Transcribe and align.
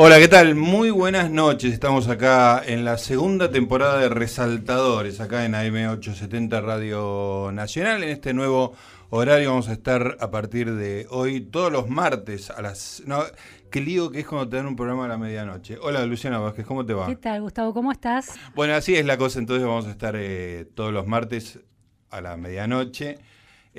Hola, 0.00 0.20
¿qué 0.20 0.28
tal? 0.28 0.54
Muy 0.54 0.90
buenas 0.90 1.28
noches. 1.28 1.72
Estamos 1.72 2.06
acá 2.06 2.62
en 2.64 2.84
la 2.84 2.98
segunda 2.98 3.50
temporada 3.50 3.98
de 3.98 4.08
Resaltadores, 4.08 5.18
acá 5.18 5.44
en 5.44 5.54
AM870 5.54 6.62
Radio 6.62 7.50
Nacional. 7.52 8.04
En 8.04 8.10
este 8.10 8.32
nuevo 8.32 8.74
horario 9.10 9.50
vamos 9.50 9.68
a 9.68 9.72
estar 9.72 10.16
a 10.20 10.30
partir 10.30 10.72
de 10.72 11.08
hoy, 11.10 11.40
todos 11.40 11.72
los 11.72 11.88
martes 11.88 12.48
a 12.50 12.62
las... 12.62 13.02
No, 13.06 13.24
qué 13.72 13.80
lío 13.80 14.12
que 14.12 14.20
es 14.20 14.26
cuando 14.28 14.48
te 14.48 14.54
dan 14.58 14.68
un 14.68 14.76
programa 14.76 15.06
a 15.06 15.08
la 15.08 15.18
medianoche. 15.18 15.76
Hola, 15.82 16.06
Luciana 16.06 16.38
Vázquez, 16.38 16.64
¿cómo 16.64 16.86
te 16.86 16.94
va? 16.94 17.08
¿Qué 17.08 17.16
tal, 17.16 17.42
Gustavo? 17.42 17.74
¿Cómo 17.74 17.90
estás? 17.90 18.38
Bueno, 18.54 18.74
así 18.74 18.94
es 18.94 19.04
la 19.04 19.18
cosa, 19.18 19.40
entonces 19.40 19.66
vamos 19.66 19.88
a 19.88 19.90
estar 19.90 20.14
eh, 20.14 20.64
todos 20.76 20.92
los 20.92 21.08
martes 21.08 21.58
a 22.10 22.20
la 22.20 22.36
medianoche. 22.36 23.18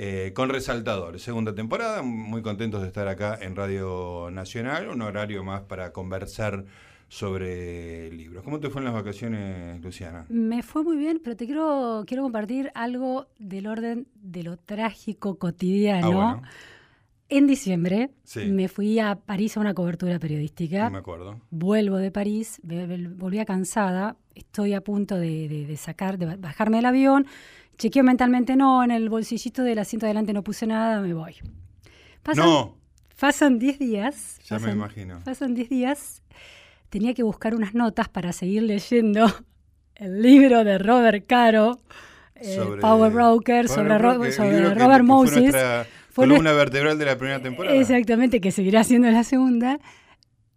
Eh, 0.02 0.32
con 0.34 0.48
Resaltadores, 0.48 1.22
segunda 1.22 1.54
temporada, 1.54 2.02
muy 2.04 2.42
contentos 2.42 2.82
de 2.82 2.88
estar 2.88 3.10
acá 3.10 3.38
en 3.42 3.54
Radio 3.54 4.30
Nacional, 4.32 4.88
un 4.88 5.02
horario 5.02 5.44
más 5.44 5.64
para 5.64 5.92
conversar 5.92 6.64
sobre 7.10 8.10
libros. 8.14 8.46
¿Cómo 8.46 8.62
te 8.62 8.70
fue 8.70 8.80
en 8.80 8.86
las 8.86 8.94
vacaciones, 8.94 9.82
Luciana? 9.82 10.26
Me 10.30 10.64
fue 10.64 10.84
muy 10.86 10.96
bien, 10.96 11.20
pero 11.22 11.36
te 11.36 11.46
quiero, 11.46 12.06
quiero 12.08 12.24
compartir 12.24 12.72
algo 12.76 13.28
del 13.40 13.68
orden 13.68 14.08
de 14.16 14.44
lo 14.44 14.56
trágico 14.56 15.36
cotidiano. 15.38 16.22
Ah, 16.22 16.42
En 17.28 17.46
diciembre 17.46 18.10
Sí. 18.24 18.46
me 18.46 18.70
fui 18.70 19.00
a 19.00 19.16
París 19.16 19.58
a 19.58 19.60
una 19.60 19.74
cobertura 19.74 20.18
periodística. 20.18 20.86
No 20.86 20.92
me 20.92 20.98
acuerdo. 21.00 21.42
Vuelvo 21.52 21.98
de 21.98 22.10
París, 22.10 22.60
volvía 22.64 23.44
cansada, 23.46 24.16
estoy 24.34 24.74
a 24.74 24.82
punto 24.82 25.16
de, 25.18 25.48
de- 25.50 25.66
de 25.68 25.78
sacar, 25.78 26.18
de 26.18 26.26
ba- 26.26 26.38
bajarme 26.40 26.78
del 26.78 26.86
avión, 26.86 27.28
chequeo 27.80 28.04
mentalmente, 28.04 28.56
no, 28.56 28.84
en 28.84 28.92
el 28.92 29.10
bolsillito 29.10 29.64
del 29.64 29.80
asiento 29.80 30.06
de 30.06 30.12
adelante 30.12 30.34
no 30.34 30.44
puse 30.44 30.68
nada, 30.68 31.02
me 31.02 31.14
voy. 31.14 31.36
Pasan, 32.22 32.46
No, 32.46 32.78
pasan 33.20 33.58
10 33.58 33.80
días. 33.80 34.38
ya 34.48 34.58
me 34.58 34.62
pasan- 34.64 34.76
imagino. 34.78 35.20
Pasan 35.26 35.56
10 35.56 35.70
días, 35.70 36.22
tenía 36.90 37.14
que 37.16 37.24
buscar 37.24 37.56
unas 37.56 37.74
notas 37.74 38.08
para 38.10 38.34
seguir 38.34 38.64
leyendo 38.64 39.26
el 39.96 40.22
libro 40.22 40.64
de 40.64 40.78
Robert 40.78 41.26
Caro, 41.26 41.80
eh, 42.36 42.56
Sobre- 42.56 42.82
Power 42.82 43.12
Broker, 43.12 43.68
sobre, 43.68 43.98
Ro- 43.98 44.12
Broker, 44.12 44.28
el 44.28 44.34
sobre 44.34 44.52
libro 44.54 44.70
que- 44.74 44.76
Robert 44.80 45.02
que 45.02 45.08
fue 45.08 45.16
Moses. 45.16 45.38
nuestra 45.42 45.86
Fue 46.12 46.28
columna 46.28 46.52
vertebral 46.54 46.98
de 47.00 47.06
la 47.06 47.18
primera 47.18 47.42
temporada. 47.42 47.76
Exactamente, 47.76 48.42
que 48.42 48.52
seguirá 48.52 48.84
siendo 48.84 49.10
la 49.10 49.24
segunda. 49.24 49.80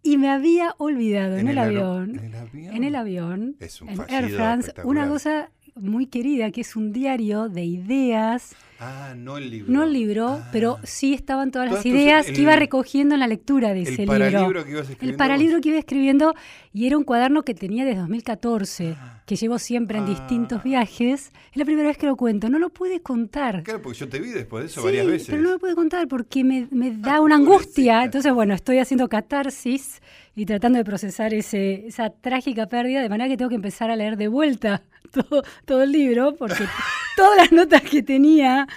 Y 0.05 0.17
me 0.17 0.29
había 0.29 0.75
olvidado 0.79 1.37
en, 1.37 1.47
el, 1.47 1.57
aero- 1.57 1.93
avión, 1.93 2.19
¿En 2.19 2.25
el 2.25 2.35
avión? 2.35 2.75
en 2.75 2.83
el 2.83 2.95
avión, 2.95 3.55
Es 3.61 3.81
un 3.81 3.87
en 3.89 4.01
Air 4.09 4.29
France, 4.31 4.73
una 4.83 5.07
cosa 5.07 5.49
muy 5.75 6.05
querida 6.05 6.51
que 6.51 6.61
es 6.61 6.75
un 6.75 6.91
diario 6.93 7.49
de 7.49 7.63
ideas, 7.65 8.55
Ah, 8.79 9.13
no 9.17 9.37
el 9.37 9.49
libro. 9.49 9.71
no 9.71 9.83
el 9.83 9.93
libro, 9.93 10.27
Ah. 10.41 10.49
pero 10.51 10.77
sí 10.83 11.13
estaban 11.13 11.51
todas 11.51 11.69
las 11.71 11.77
tus- 11.83 11.85
ideas 11.87 12.27
el- 12.27 12.35
que 12.35 12.41
iba 12.41 12.55
recogiendo 12.55 13.15
en 13.15 13.19
la 13.21 13.27
lectura 13.27 13.69
de 13.73 13.81
El 13.81 13.87
ese 13.87 14.01
libro. 14.05 14.13
paralibro 14.19 14.65
que 14.65 14.71
ibas 14.71 14.85
El 14.87 14.91
escribiendo. 14.91 15.17
paralibro 15.17 15.61
que 15.61 15.69
iba 15.69 15.77
escribiendo 15.79 16.33
y 16.73 16.85
era 16.87 16.97
un 16.97 17.03
cuaderno 17.03 17.43
que 17.43 17.53
tenía 17.53 17.85
desde 17.85 18.01
2014, 18.01 18.95
Ah. 18.99 19.21
que 19.25 19.35
llevo 19.35 19.57
siempre 19.57 19.97
en 19.99 20.03
Ah. 20.03 20.09
distintos 20.09 20.63
viajes. 20.63 21.31
Es 21.51 21.57
la 21.57 21.65
primera 21.65 21.87
vez 21.87 21.97
que 21.97 22.07
lo 22.07 22.17
cuento, 22.17 22.49
no 22.49 22.59
lo 22.59 22.69
pude 22.69 23.01
contar. 23.01 23.63
Claro, 23.63 23.81
porque 23.81 23.97
yo 23.99 24.09
te 24.09 24.19
vi 24.19 24.29
después 24.29 24.63
de 24.63 24.67
eso 24.67 24.81
Sí, 24.81 24.85
varias 24.85 25.07
veces. 25.07 25.27
pero 25.29 25.41
no 25.41 25.51
lo 25.51 25.59
pude 25.59 25.75
contar 25.75 26.07
porque 26.07 26.43
me, 26.43 26.67
me 26.71 26.91
da 26.91 27.21
una 27.21 27.35
angustia. 27.35 28.03
Entonces, 28.03 28.33
bueno, 28.33 28.53
estoy 28.53 28.79
haciendo 28.79 29.07
catarsis 29.07 30.01
y 30.35 30.45
tratando 30.45 30.77
de 30.79 30.83
procesar 30.85 31.33
ese, 31.33 31.87
esa 31.87 32.09
trágica 32.09 32.67
pérdida, 32.67 33.01
de 33.01 33.09
manera 33.09 33.29
que 33.29 33.37
tengo 33.37 33.49
que 33.49 33.55
empezar 33.55 33.91
a 33.91 33.95
leer 33.95 34.17
de 34.17 34.27
vuelta 34.27 34.83
todo, 35.11 35.43
todo 35.65 35.83
el 35.83 35.91
libro, 35.91 36.35
porque 36.35 36.63
todas 37.17 37.37
las 37.37 37.51
notas 37.51 37.81
que 37.81 38.01
tenía... 38.03 38.67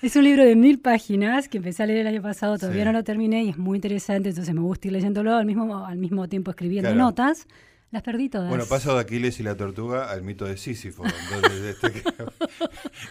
Es 0.00 0.16
un 0.16 0.24
libro 0.24 0.42
de 0.44 0.56
mil 0.56 0.80
páginas 0.80 1.46
que 1.48 1.58
empecé 1.58 1.84
a 1.84 1.86
leer 1.86 2.00
el 2.00 2.06
año 2.08 2.22
pasado, 2.22 2.58
todavía 2.58 2.82
Sí. 2.82 2.86
no 2.86 2.92
lo 2.92 3.04
terminé 3.04 3.44
y 3.44 3.50
es 3.50 3.56
muy 3.56 3.76
interesante, 3.76 4.30
entonces 4.30 4.52
me 4.52 4.60
gusta 4.60 4.88
ir 4.88 4.94
leyéndolo 4.94 5.32
al 5.36 5.46
mismo, 5.46 5.86
al 5.86 5.96
mismo 5.96 6.28
tiempo 6.28 6.50
escribiendo 6.50 6.90
Claro. 6.90 7.04
notas. 7.04 7.46
Las 7.92 8.02
perdí 8.02 8.28
todas. 8.28 8.48
Bueno, 8.48 8.64
paso 8.66 8.94
de 8.94 9.00
Aquiles 9.00 9.38
y 9.38 9.44
la 9.44 9.54
tortuga 9.56 10.10
al 10.10 10.22
mito 10.22 10.44
de 10.46 10.56
Sísifo. 10.56 11.04
Entonces, 11.04 11.62
este 11.82 11.92
que, 11.92 12.02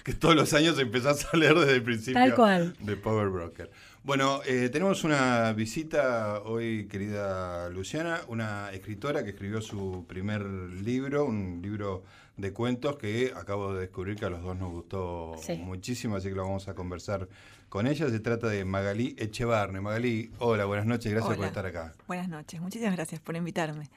que 0.04 0.14
todos 0.14 0.36
los 0.36 0.54
años 0.54 0.78
empezás 0.80 1.26
a 1.32 1.38
leer 1.38 1.54
desde 1.56 1.76
el 1.76 1.84
principio 1.84 2.20
Tal 2.20 2.36
cual. 2.36 2.74
de 2.82 2.98
Power 2.98 3.30
Broker. 3.30 3.70
Bueno, 4.04 4.42
eh, 4.48 4.70
tenemos 4.72 5.04
una 5.04 5.54
visita 5.54 6.42
hoy, 6.42 6.88
querida 6.88 7.70
Luciana, 7.70 8.22
una 8.28 8.72
escritora 8.72 9.24
que 9.24 9.30
escribió 9.30 9.62
su 9.62 10.06
primer 10.08 10.42
libro, 10.44 11.26
un 11.26 11.60
libro 11.62 12.04
de 12.36 12.52
cuentos 12.52 12.98
que 12.98 13.32
acabo 13.36 13.74
de 13.76 13.82
descubrir 13.82 14.16
que 14.16 14.26
a 14.26 14.30
los 14.32 14.42
dos 14.42 14.58
nos 14.58 14.72
gustó 14.72 15.36
Sí. 15.40 15.54
muchísimo, 15.58 16.16
así 16.16 16.30
que 16.30 16.36
lo 16.36 16.44
vamos 16.44 16.68
a 16.68 16.74
conversar 16.74 17.28
con 17.70 17.86
ella. 17.86 18.10
Se 18.10 18.20
trata 18.20 18.48
de 18.48 18.66
Magalí 18.66 19.16
Echevarne. 19.20 19.82
Magalí, 19.82 20.32
hola, 20.40 20.66
buenas 20.66 20.88
noches, 20.88 21.12
gracias 21.12 21.36
por 21.38 21.46
estar 21.46 21.66
acá. 21.68 21.94
Buenas 22.08 22.28
noches, 22.28 22.60
muchísimas 22.60 22.96
gracias 22.96 23.22
por 23.22 23.36
invitarme. 23.36 23.88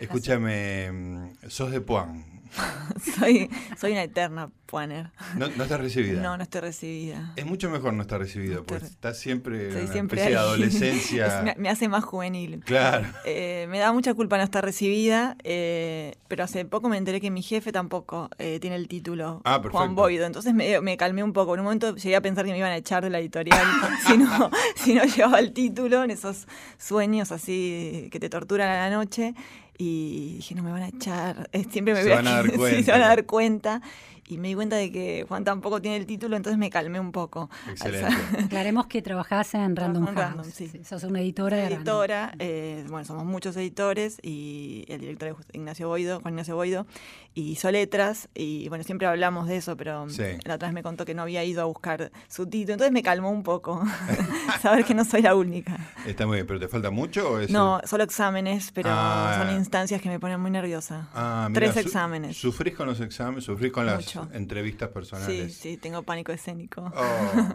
Escúchame, 0.00 0.90
mm, 0.92 1.28
sos 1.48 1.70
de 1.70 1.80
Puan. 1.80 2.24
soy, 3.18 3.50
soy 3.78 3.92
una 3.92 4.04
eterna 4.04 4.50
puaner. 4.64 5.10
No, 5.36 5.48
no 5.48 5.64
estás 5.64 5.78
recibida. 5.78 6.22
No, 6.22 6.36
no 6.38 6.42
estoy 6.42 6.62
recibida. 6.62 7.32
Es 7.36 7.44
mucho 7.44 7.68
mejor 7.68 7.92
no 7.92 8.00
estar 8.02 8.18
recibido, 8.18 8.60
No 8.60 8.64
porque 8.64 8.86
estás 8.86 9.18
siempre 9.18 9.68
en 9.70 9.76
una 9.84 9.92
siempre 9.92 10.18
especie 10.20 10.30
de 10.30 10.36
adolescencia. 10.42 11.26
Es- 11.26 11.44
me, 11.44 11.54
me 11.58 11.68
hace 11.68 11.88
más 11.88 12.04
juvenil. 12.04 12.62
Claro. 12.64 13.08
Eh, 13.26 13.66
me 13.68 13.78
da 13.78 13.92
mucha 13.92 14.14
culpa 14.14 14.38
no 14.38 14.44
estar 14.44 14.64
recibida, 14.64 15.36
eh, 15.44 16.14
pero 16.28 16.44
hace 16.44 16.64
poco 16.64 16.88
me 16.88 16.96
enteré 16.96 17.20
que 17.20 17.30
mi 17.30 17.42
jefe 17.42 17.72
tampoco 17.72 18.30
eh, 18.38 18.58
tiene 18.60 18.76
el 18.76 18.88
título 18.88 19.42
Ah. 19.44 19.60
Juan 19.70 19.94
Boido. 19.94 20.24
Entonces 20.24 20.54
me, 20.54 20.80
me 20.80 20.96
calmé 20.96 21.22
un 21.22 21.34
poco. 21.34 21.52
En 21.54 21.60
un 21.60 21.64
momento 21.64 21.94
llegué 21.96 22.16
a 22.16 22.22
pensar 22.22 22.46
que 22.46 22.52
me 22.52 22.58
iban 22.58 22.72
a 22.72 22.76
echar 22.76 23.02
de 23.04 23.10
la 23.10 23.18
editorial 23.18 23.66
si, 24.06 24.16
no, 24.16 24.50
si 24.76 24.94
no 24.94 25.04
llevaba 25.04 25.40
el 25.40 25.52
título, 25.52 26.04
en 26.04 26.10
esos 26.12 26.46
sueños 26.78 27.32
así 27.32 28.08
que 28.10 28.18
te 28.18 28.30
torturan 28.30 28.70
a 28.70 28.88
la 28.88 28.96
noche. 28.96 29.34
Y 29.78 30.36
dije, 30.36 30.54
no 30.54 30.62
me 30.62 30.70
van 30.72 30.82
a 30.82 30.88
echar. 30.88 31.48
Eh, 31.52 31.64
Siempre 31.70 31.94
me 31.94 32.02
Se 32.02 32.08
voy 32.08 32.16
van 32.16 32.26
a 32.26 32.30
dar 32.36 32.50
sí, 32.50 32.56
cuenta. 32.56 32.82
se 32.84 32.90
van 32.92 33.02
a 33.02 33.08
dar 33.08 33.26
cuenta. 33.26 33.82
Y 34.28 34.38
me 34.38 34.48
di 34.48 34.54
cuenta 34.54 34.74
de 34.76 34.90
que 34.90 35.24
Juan 35.28 35.44
tampoco 35.44 35.80
tiene 35.80 35.96
el 35.98 36.06
título, 36.06 36.36
entonces 36.36 36.58
me 36.58 36.68
calmé 36.68 36.98
un 36.98 37.12
poco. 37.12 37.48
Excelente. 37.70 38.08
Aclaremos 38.44 38.86
que 38.88 39.00
trabajás 39.00 39.54
en 39.54 39.76
Random 39.76 40.04
House. 40.06 40.16
Random, 40.16 40.44
sí. 40.44 40.66
Sí, 40.68 40.80
Sos 40.84 41.04
una 41.04 41.20
editora 41.20 41.56
de 41.58 41.66
editora, 41.66 42.32
eh, 42.40 42.84
bueno, 42.88 43.04
somos 43.04 43.24
muchos 43.24 43.56
editores 43.56 44.18
y 44.22 44.84
el 44.88 45.00
director 45.00 45.28
es 45.28 45.36
Ignacio 45.52 45.86
Boido, 45.88 46.20
Juan 46.20 46.34
Ignacio 46.34 46.56
Boido, 46.56 46.86
y 47.34 47.50
hizo 47.52 47.70
letras 47.70 48.28
y 48.34 48.68
bueno, 48.68 48.82
siempre 48.82 49.06
hablamos 49.06 49.46
de 49.46 49.58
eso, 49.58 49.76
pero 49.76 50.08
Sí. 50.08 50.22
la 50.44 50.54
otra 50.56 50.68
vez 50.68 50.74
me 50.74 50.82
contó 50.82 51.04
que 51.04 51.14
no 51.14 51.22
había 51.22 51.44
ido 51.44 51.62
a 51.62 51.66
buscar 51.66 52.10
su 52.28 52.46
título, 52.46 52.72
entonces 52.74 52.92
me 52.92 53.02
calmó 53.04 53.30
un 53.30 53.42
poco 53.44 53.84
saber 54.60 54.84
que 54.84 54.94
no 54.94 55.04
soy 55.04 55.22
la 55.22 55.34
única. 55.36 55.76
Está 56.06 56.26
muy 56.26 56.36
bien, 56.38 56.46
pero 56.48 56.58
¿te 56.58 56.66
falta 56.68 56.90
mucho 56.90 57.30
o 57.32 57.38
es 57.38 57.50
No, 57.50 57.80
solo 57.84 58.02
exámenes, 58.04 58.72
pero 58.72 58.88
Ah. 58.92 59.36
son 59.38 59.54
instancias 59.56 60.00
que 60.02 60.08
me 60.08 60.18
ponen 60.18 60.40
muy 60.40 60.50
nerviosa. 60.50 61.08
Ah, 61.14 61.46
mira, 61.48 61.60
Tres 61.60 61.74
su- 61.74 61.80
exámenes. 61.80 62.36
¿Sufrís 62.36 62.74
con 62.74 62.86
los 62.88 63.00
exámenes? 63.00 63.44
¿Sufrís 63.44 63.70
con 63.72 63.86
las 63.86 63.96
Mucho. 64.04 64.15
Entrevistas 64.32 64.88
Sí, 64.88 64.94
personales? 64.94 65.54
sí, 65.54 65.76
tengo 65.76 66.02
pánico 66.02 66.32
escénico. 66.32 66.92
Oh, 66.94 67.52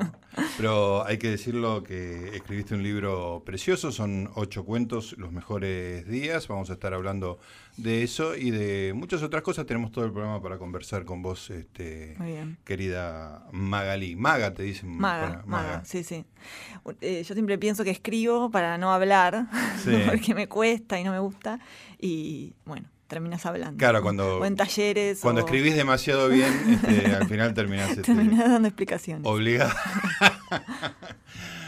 pero 0.57 1.05
hay 1.05 1.17
que 1.17 1.29
decirlo 1.29 1.83
que 1.83 2.35
escribiste 2.35 2.73
un 2.75 2.83
libro 2.83 3.43
precioso, 3.45 3.91
son 3.91 4.29
ocho 4.35 4.63
cuentos, 4.65 5.15
los 5.17 5.31
mejores 5.31 6.07
días. 6.07 6.47
Vamos 6.47 6.69
a 6.69 6.73
estar 6.73 6.93
hablando 6.93 7.39
de 7.77 8.03
eso 8.03 8.35
y 8.35 8.51
de 8.51 8.93
muchas 8.95 9.23
otras 9.23 9.41
cosas. 9.43 9.65
Tenemos 9.65 9.91
todo 9.91 10.05
el 10.05 10.11
programa 10.11 10.41
para 10.41 10.57
conversar 10.57 11.05
con 11.05 11.21
vos, 11.21 11.49
este, 11.49 12.15
querida 12.63 13.45
Magalí. 13.51 14.15
Maga, 14.15 14.53
te 14.53 14.63
dicen. 14.63 14.89
Maga, 14.97 15.27
para- 15.29 15.45
maga, 15.45 15.85
sí, 15.85 16.03
sí. 16.03 16.25
Eh, 17.01 17.23
yo 17.27 17.33
siempre 17.33 17.57
pienso 17.57 17.83
que 17.83 17.91
escribo 17.91 18.49
para 18.51 18.77
no 18.77 18.91
hablar, 18.91 19.47
Sí. 19.83 19.91
porque 20.07 20.33
me 20.35 20.47
cuesta 20.47 20.99
y 20.99 21.03
no 21.03 21.11
me 21.11 21.19
gusta, 21.19 21.59
y 21.99 22.53
bueno, 22.65 22.87
terminas 23.11 23.45
hablando. 23.45 23.77
Claro, 23.77 24.01
cuando- 24.01 24.39
O 24.39 24.45
en 24.45 24.55
talleres. 24.55 25.19
Cuando 25.19 25.41
o 25.41 25.45
escribís 25.45 25.75
demasiado 25.75 26.29
bien, 26.29 26.51
este, 26.69 27.05
al 27.15 27.27
final 27.27 27.53
terminás 27.53 27.89
este, 27.91 28.03
Terminás 28.03 28.49
dando 28.49 28.67
explicaciones. 28.69 29.27
obligado. 29.27 29.71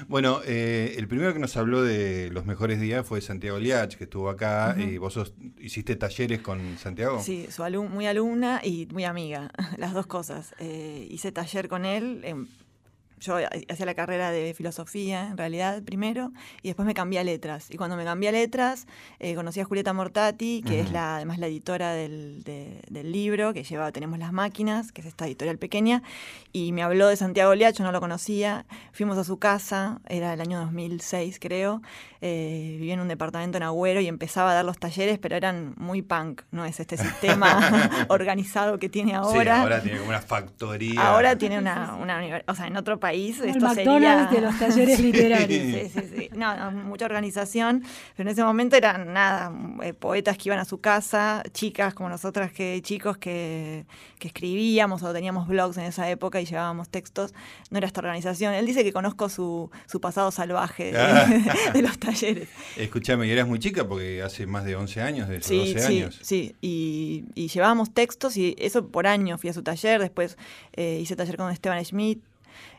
bueno, 0.07 0.41
eh, 0.45 0.95
el 0.97 1.07
primero 1.07 1.33
que 1.33 1.39
nos 1.39 1.55
habló 1.57 1.81
de 1.83 2.29
los 2.31 2.45
mejores 2.45 2.79
días 2.79 3.05
fue 3.05 3.21
Santiago 3.21 3.59
Liach, 3.59 3.95
que 3.95 4.03
estuvo 4.05 4.29
acá, 4.29 4.75
y 4.77 4.97
vos 4.97 5.13
sos- 5.13 5.33
hiciste 5.59 5.95
talleres 5.95 6.41
con 6.41 6.77
Santiago. 6.77 7.21
Sí, 7.21 7.47
su 7.49 7.63
alum- 7.63 7.89
muy 7.89 8.05
alumna 8.07 8.61
y 8.63 8.87
muy 8.91 9.05
amiga, 9.05 9.51
las 9.77 9.93
dos 9.93 10.05
cosas. 10.07 10.53
Eh, 10.59 11.07
hice 11.09 11.31
taller 11.31 11.67
con 11.67 11.85
él. 11.85 12.21
em, 12.23 12.47
yo 13.23 13.37
hacía 13.69 13.85
la 13.85 13.93
carrera 13.95 14.29
de 14.31 14.53
filosofía, 14.53 15.27
en 15.29 15.37
realidad, 15.37 15.81
primero, 15.83 16.31
y 16.61 16.67
después 16.69 16.85
me 16.85 16.93
cambié 16.93 17.19
a 17.19 17.23
letras. 17.23 17.71
Y 17.71 17.77
cuando 17.77 17.95
me 17.95 18.03
cambié 18.03 18.29
a 18.29 18.31
letras, 18.31 18.85
eh, 19.19 19.33
conocí 19.35 19.59
a 19.59 19.65
Julieta 19.65 19.93
Mortati, 19.93 20.61
que 20.65 20.79
es 20.79 20.85
Ujú. 20.85 20.93
la, 20.93 21.15
además 21.15 21.39
la 21.39 21.47
editora 21.47 21.93
del, 21.93 22.43
de- 22.43 22.81
del 22.89 23.11
libro, 23.11 23.53
que 23.53 23.63
lleva 23.63 23.91
Tenemos 23.91 24.19
las 24.19 24.33
máquinas, 24.33 24.91
que 24.91 25.01
es 25.01 25.07
esta 25.07 25.25
editorial 25.25 25.57
pequeña, 25.57 26.03
y 26.51 26.71
me 26.73 26.83
habló 26.83 27.07
de 27.07 27.15
Santiago 27.15 27.55
Liach, 27.55 27.75
yo 27.77 27.83
no 27.83 27.91
lo 27.91 27.99
conocía. 27.99 28.65
Fuimos 28.91 29.17
a 29.17 29.23
su 29.23 29.37
casa, 29.39 30.01
era 30.07 30.33
el 30.33 30.41
año 30.41 30.59
2006, 30.59 31.39
creo. 31.39 31.81
Eh, 32.25 32.77
vivía 32.79 32.93
en 32.93 33.01
un 33.01 33.09
departamento 33.09 33.57
en 33.57 33.63
Agüero 33.63 33.99
y 33.99 34.07
empezaba 34.07 34.51
a 34.51 34.53
dar 34.53 34.63
los 34.63 34.77
talleres, 34.77 35.19
pero 35.19 35.35
eran 35.35 35.73
muy 35.75 36.01
punk, 36.01 36.43
no 36.51 36.63
es 36.63 36.79
este 36.79 36.95
sistema 36.95 37.59
organizado 38.07 38.79
que 38.79 38.87
tiene 38.87 39.13
ahora. 39.13 39.55
Sí, 39.55 39.61
ahora 39.61 39.81
tiene 39.81 39.97
como 39.97 40.09
una 40.09 40.21
factoría. 40.21 41.01
Ahora 41.05 41.37
tiene 41.37 41.57
una, 41.59 41.95
una 41.95 42.21
univer- 42.21 42.43
o 42.47 42.55
sea, 42.55 42.67
en 42.67 42.77
otro 42.77 42.97
país 42.97 43.41
el 43.41 43.49
esto 43.49 43.65
McDonald's 43.65 44.29
sería... 44.29 44.41
de 44.41 44.41
los 44.41 44.57
talleres 44.57 44.99
literarios. 45.07 45.49
Sí, 45.49 45.91
sí, 45.99 46.09
sí. 46.17 46.29
No, 46.33 46.55
no, 46.55 46.71
mucha 46.71 47.03
organización, 47.05 47.83
pero 48.15 48.29
en 48.29 48.33
ese 48.33 48.43
momento 48.45 48.77
eran 48.77 49.11
nada, 49.11 49.51
eh, 49.83 49.93
poetas 49.93 50.37
que 50.37 50.47
iban 50.47 50.59
a 50.59 50.65
su 50.65 50.79
casa, 50.79 51.43
chicas 51.51 51.93
como 51.93 52.07
nosotras, 52.07 52.53
que 52.53 52.79
chicos 52.83 53.17
que, 53.17 53.85
que 54.17 54.29
escribíamos 54.29 55.03
o 55.03 55.11
teníamos 55.11 55.45
blogs 55.49 55.75
en 55.75 55.83
esa 55.83 56.09
época 56.09 56.39
y 56.39 56.45
llevábamos 56.45 56.87
textos. 56.87 57.33
No 57.69 57.79
era 57.79 57.87
esta 57.87 57.99
organización. 57.99 58.53
Él 58.53 58.65
dice 58.65 58.85
que 58.85 58.93
conozco 58.93 59.27
su, 59.27 59.69
su 59.87 59.99
pasado 59.99 60.31
salvaje 60.31 60.93
de, 60.93 60.97
Ah. 61.03 61.25
de 61.73 61.81
los 61.81 61.97
talleres. 61.97 62.12
Escúchame, 62.77 63.27
y 63.27 63.31
eras 63.31 63.47
muy 63.47 63.59
chica 63.59 63.87
porque 63.87 64.21
hace 64.21 64.45
más 64.45 64.65
de 64.65 64.75
11 64.75 65.01
años, 65.01 65.29
de 65.29 65.37
esos 65.37 65.47
Sí, 65.47 65.57
12 65.73 65.79
sí, 65.79 65.85
años. 65.99 66.19
sí. 66.21 66.55
Y, 66.61 67.25
y 67.35 67.47
llevábamos 67.47 67.93
textos 67.93 68.37
y 68.37 68.55
eso 68.57 68.87
por 68.87 69.07
año. 69.07 69.37
Fui 69.37 69.49
a 69.49 69.53
su 69.53 69.63
taller, 69.63 70.01
después 70.01 70.37
eh, 70.73 70.99
hice 71.01 71.15
taller 71.15 71.37
con 71.37 71.51
Esteban 71.51 71.83
Schmidt, 71.83 72.19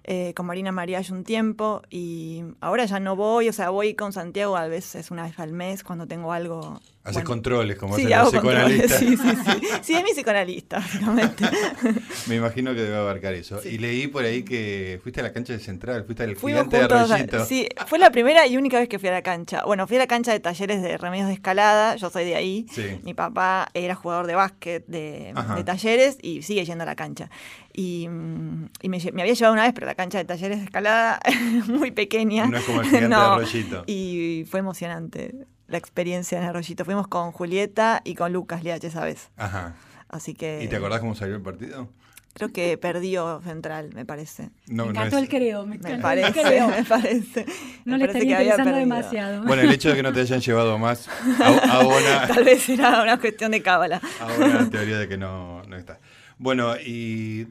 eh, 0.06 0.35
con 0.35 0.45
Marina 0.47 0.71
Mariach 0.71 1.11
un 1.11 1.25
tiempo 1.25 1.83
y 1.89 2.43
ahora 2.61 2.85
ya 2.85 3.01
no 3.01 3.17
voy, 3.17 3.49
o 3.49 3.53
sea, 3.53 3.71
voy 3.71 3.95
con 3.95 4.12
Santiago 4.12 4.56
a 4.56 4.69
veces 4.69 5.11
una 5.11 5.25
vez 5.25 5.39
al 5.39 5.53
mes 5.53 5.83
cuando 5.83 6.06
tengo 6.06 6.33
algo. 6.33 6.81
Haces 7.03 7.17
bueno. 7.17 7.29
controles, 7.29 7.77
como 7.77 7.97
Sí, 7.97 8.05
controles, 8.05 8.33
psicoanalistas. 8.33 8.99
sí, 8.99 9.17
sí, 9.17 9.29
sí. 9.45 9.69
Sí, 9.83 9.95
es 9.95 10.03
mi 10.05 10.11
psicoanalista, 10.12 10.79
básicamente. 10.79 11.45
Me 12.29 12.37
imagino 12.37 12.75
que 12.75 12.81
debe 12.81 12.97
abarcar 12.97 13.35
eso. 13.35 13.61
Sí. 13.61 13.71
Y 13.71 13.79
leí 13.79 14.06
por 14.06 14.25
ahí 14.25 14.43
que 14.43 14.99
fuiste 15.03 15.21
a 15.21 15.25
la 15.25 15.33
cancha 15.33 15.53
de 15.53 15.59
Central, 15.59 16.05
fuiste 16.05 16.23
al 16.23 16.35
Fuimos 16.37 16.62
gigante 16.62 16.77
de 16.77 16.83
juntos. 16.83 17.11
Arroyito. 17.11 17.45
sí, 17.45 17.69
fue 17.87 17.99
la 17.99 18.11
primera 18.11 18.47
y 18.47 18.57
única 18.57 18.79
vez 18.79 18.89
que 18.89 18.99
fui 18.99 19.11
a 19.11 19.12
la 19.12 19.23
cancha. 19.23 19.65
Bueno, 19.67 19.87
fui 19.87 19.97
a 19.97 20.00
la 20.00 20.07
cancha 20.07 20.33
de 20.33 20.41
talleres 20.41 20.81
de 20.83 20.97
remedios 20.97 21.29
de 21.29 21.35
escalada, 21.35 21.97
yo 21.97 22.09
soy 22.09 22.25
de 22.25 22.37
ahí. 22.37 22.67
Sí. 22.73 23.00
Mi 23.03 23.12
papá 23.12 23.69
era 23.75 23.95
jugador 23.95 24.27
de 24.27 24.35
básquet 24.35 24.87
de, 24.87 25.35
de 25.57 25.65
talleres 25.65 26.17
y 26.23 26.41
sigue 26.41 26.65
yendo 26.65 26.85
a 26.85 26.87
la 26.87 26.97
cancha. 26.97 27.31
Y, 27.76 28.06
mm, 28.09 28.69
y 28.82 28.88
me, 28.88 28.99
había 28.99 29.35
llevado 29.35 29.53
una 29.53 29.65
vez, 29.65 29.73
pero 29.75 29.87
la 29.87 29.97
cancha 29.97 30.19
de 30.19 30.25
talleres 30.25 30.59
de 30.59 30.65
escalada 30.65 31.19
muy 31.67 31.91
pequeña. 31.91 32.47
No 32.47 32.56
es 32.59 32.65
como 32.65 32.81
el 32.81 32.87
gigante 32.87 33.05
de 33.06 33.09
No, 33.15 33.32
Arroyito. 33.35 33.82
Y 33.88 34.44
fue 34.49 34.61
emocionante 34.61 35.35
la 35.67 35.76
experiencia 35.79 36.38
en 36.38 36.44
Arroyito. 36.44 36.85
Fuimos 36.85 37.09
con 37.09 37.32
Julieta 37.32 38.00
y 38.05 38.15
con 38.15 38.32
Lucas 38.32 38.62
Liache, 38.62 38.91
¿sabes? 38.91 39.31
Ajá. 39.37 39.75
Así 40.09 40.35
que 40.35 40.62
¿Y 40.62 40.69
te 40.69 40.76
acordás 40.76 41.00
cómo 41.00 41.15
salió 41.17 41.35
el 41.35 41.43
partido? 41.43 41.88
creo 42.37 42.49
que 42.53 42.76
perdió 42.79 43.41
Central, 43.44 43.91
me 43.94 44.05
parece. 44.05 44.50
No, 44.67 44.87
me 44.87 44.93
no 44.93 44.99
encantó 45.00 45.17
es- 45.19 45.23
el 45.25 45.29
creo, 45.29 45.62
me 45.67 45.71
Me 45.71 45.76
encantó 45.76 45.94
el 45.97 46.03
parece, 46.03 46.43
creo. 46.43 46.69
me 46.69 46.82
parece. 46.85 47.47
No 47.85 47.93
Me 47.93 47.99
le 47.99 48.06
parece 48.09 48.29
estaría 48.29 48.56
perdido. 48.56 48.76
demasiado. 48.76 49.44
Bueno, 49.44 49.62
el 49.62 49.71
hecho 49.71 49.91
de 49.91 49.94
que 49.97 50.03
no 50.03 50.12
te 50.12 50.21
hayan 50.21 50.41
llevado 50.41 50.76
más 50.79 51.09
a- 51.41 51.79
abona, 51.81 52.26
Tal 52.26 52.43
vez 52.44 52.69
era 52.69 53.03
una 53.03 53.19
cuestión 53.21 53.50
de 53.53 53.62
cábala. 53.62 54.00
la 54.38 54.69
teoría 54.69 54.99
de 54.99 55.06
que 55.09 55.17
no, 55.17 55.62
no 55.65 55.76
está. 55.76 56.00
Bueno, 56.38 56.76
y 56.76 57.47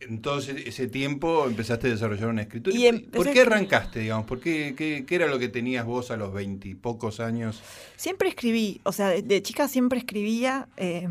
en 0.00 0.20
todo 0.20 0.38
ese, 0.38 0.88
tiempo 0.88 1.46
empezaste 1.46 1.88
a 1.88 1.90
desarrollar 1.90 2.28
una 2.28 2.42
escritura. 2.42 2.76
Y 2.76 2.92
¿Por 2.92 3.28
a 3.28 3.32
qué 3.32 3.40
arrancaste, 3.40 4.00
digamos? 4.00 4.26
¿Por 4.26 4.40
qué, 4.40 4.74
qué, 4.76 5.04
qué 5.06 5.14
era 5.14 5.26
lo 5.26 5.38
que 5.38 5.48
tenías 5.48 5.84
vos 5.84 6.10
a 6.10 6.16
los 6.16 6.32
veintipocos 6.32 7.20
años? 7.20 7.60
Siempre 7.96 8.28
escribí, 8.28 8.80
o 8.84 8.92
sea, 8.92 9.08
de, 9.08 9.22
de 9.22 9.42
chica 9.42 9.68
siempre 9.68 9.98
escribía. 9.98 10.68
eh, 10.76 11.08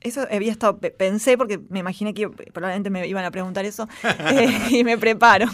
eso 0.00 0.26
había 0.30 0.50
estado, 0.52 0.78
pe- 0.78 0.90
pensé, 0.90 1.36
porque 1.36 1.60
me 1.68 1.80
imaginé 1.80 2.14
que 2.14 2.28
probablemente 2.28 2.90
me 2.90 3.06
iban 3.06 3.24
a 3.24 3.30
preguntar 3.30 3.64
eso, 3.64 3.88
eh, 4.32 4.48
y 4.70 4.84
me 4.84 4.96
preparo 4.98 5.46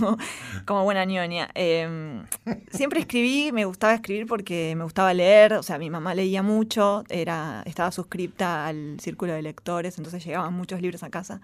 como 0.65 0.85
buena 0.85 1.05
ñoña. 1.05 1.49
Eh, 1.55 2.23
siempre 2.71 3.01
escribí, 3.01 3.51
me 3.53 3.65
gustaba 3.65 3.95
escribir 3.95 4.27
porque 4.27 4.75
me 4.77 4.85
gustaba 4.85 5.13
leer, 5.15 5.55
o 5.55 5.63
sea, 5.63 5.79
mi 5.79 5.91
mamá 5.91 6.15
leía 6.15 6.43
mucho, 6.43 7.05
era, 7.09 7.63
estaba 7.67 7.91
suscripta 7.93 8.67
al 8.67 8.99
círculo 9.01 9.33
de 9.33 9.43
lectores, 9.43 9.99
entonces 9.99 10.25
llegaban 10.25 10.53
muchos 10.55 10.81
libros 10.81 11.03
a 11.03 11.11
casa. 11.11 11.41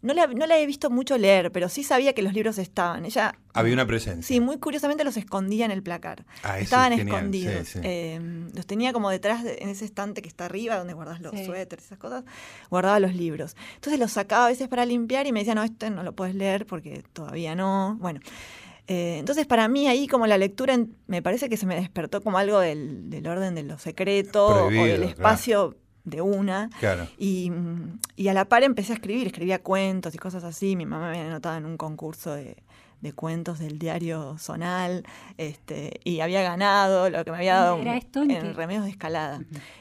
No 0.00 0.14
la, 0.14 0.28
no 0.28 0.46
la 0.46 0.56
he 0.60 0.64
visto 0.64 0.90
mucho 0.90 1.18
leer, 1.18 1.50
pero 1.50 1.68
sí 1.68 1.82
sabía 1.82 2.12
que 2.12 2.22
los 2.22 2.32
libros 2.32 2.56
estaban. 2.58 3.04
Ella 3.04 3.34
Había 3.52 3.72
una 3.74 3.84
presencia. 3.84 4.22
Sí, 4.22 4.38
muy 4.40 4.58
curiosamente 4.58 5.02
los 5.02 5.16
escondía 5.16 5.64
en 5.64 5.72
el 5.72 5.82
placar. 5.82 6.24
Ah, 6.44 6.54
eso 6.58 6.64
Estaban 6.64 6.92
es 6.92 7.00
escondidos. 7.00 7.66
sí, 7.66 7.72
sí. 7.72 7.80
Eh, 7.82 8.20
los 8.54 8.64
tenía 8.64 8.92
como 8.92 9.10
detrás, 9.10 9.42
de- 9.42 9.58
en 9.60 9.68
ese 9.70 9.84
estante 9.84 10.22
que 10.22 10.28
está 10.28 10.44
arriba, 10.44 10.76
donde 10.78 10.94
guardas 10.94 11.20
los 11.20 11.32
Sí. 11.32 11.44
suéteres, 11.46 11.84
esas 11.86 11.98
cosas, 11.98 12.22
guardaba 12.70 13.00
los 13.00 13.14
libros. 13.14 13.56
Entonces 13.76 13.98
los 13.98 14.12
sacaba 14.12 14.46
a 14.46 14.48
veces 14.48 14.68
para 14.68 14.84
limpiar 14.86 15.26
y 15.26 15.32
me 15.32 15.40
decía, 15.40 15.54
no, 15.54 15.62
este 15.62 15.90
no 15.90 16.02
lo 16.02 16.12
puedes 16.12 16.34
leer 16.34 16.66
porque 16.66 17.02
todavía 17.12 17.54
no. 17.54 17.96
Bueno. 18.00 18.20
eh, 18.86 19.16
entonces, 19.18 19.46
para 19.46 19.68
mí 19.68 19.86
ahí 19.86 20.06
como 20.08 20.26
la 20.26 20.38
lectura 20.38 20.74
en- 20.74 20.94
me 21.06 21.20
parece 21.22 21.48
que 21.48 21.56
se 21.56 21.66
me 21.66 21.74
despertó 21.74 22.20
como 22.22 22.38
algo 22.38 22.58
del, 22.60 23.10
del 23.10 23.26
orden 23.26 23.54
de 23.54 23.62
lo 23.62 23.78
secreto 23.78 24.46
o 24.46 24.70
del 24.70 24.96
claro. 24.96 25.02
espacio 25.04 25.76
de 26.04 26.22
una. 26.22 26.70
Claro. 26.80 27.06
Y, 27.18 27.52
y 28.16 28.28
a 28.28 28.32
la 28.34 28.46
par 28.46 28.62
empecé 28.62 28.92
a 28.92 28.94
escribir, 28.96 29.26
escribía 29.26 29.62
cuentos 29.62 30.14
y 30.14 30.18
cosas 30.18 30.42
así. 30.42 30.74
Mi 30.74 30.86
mamá 30.86 31.10
me 31.10 31.18
había 31.18 31.28
anotado 31.30 31.58
en 31.58 31.66
un 31.66 31.76
concurso 31.76 32.32
de, 32.34 32.56
de 33.00 33.12
cuentos 33.12 33.58
del 33.60 33.78
diario 33.78 34.36
Zonal 34.38 35.04
este, 35.36 36.00
y 36.04 36.20
había 36.20 36.42
ganado 36.42 37.08
lo 37.10 37.24
que 37.24 37.30
me 37.30 37.36
había 37.38 37.54
dado 37.54 37.76
¿Era 37.80 37.96
esto 37.96 38.22
en 38.22 38.28
qué? 38.28 38.52
Remedios 38.52 38.84
de 38.84 38.90
Escalada. 38.90 39.40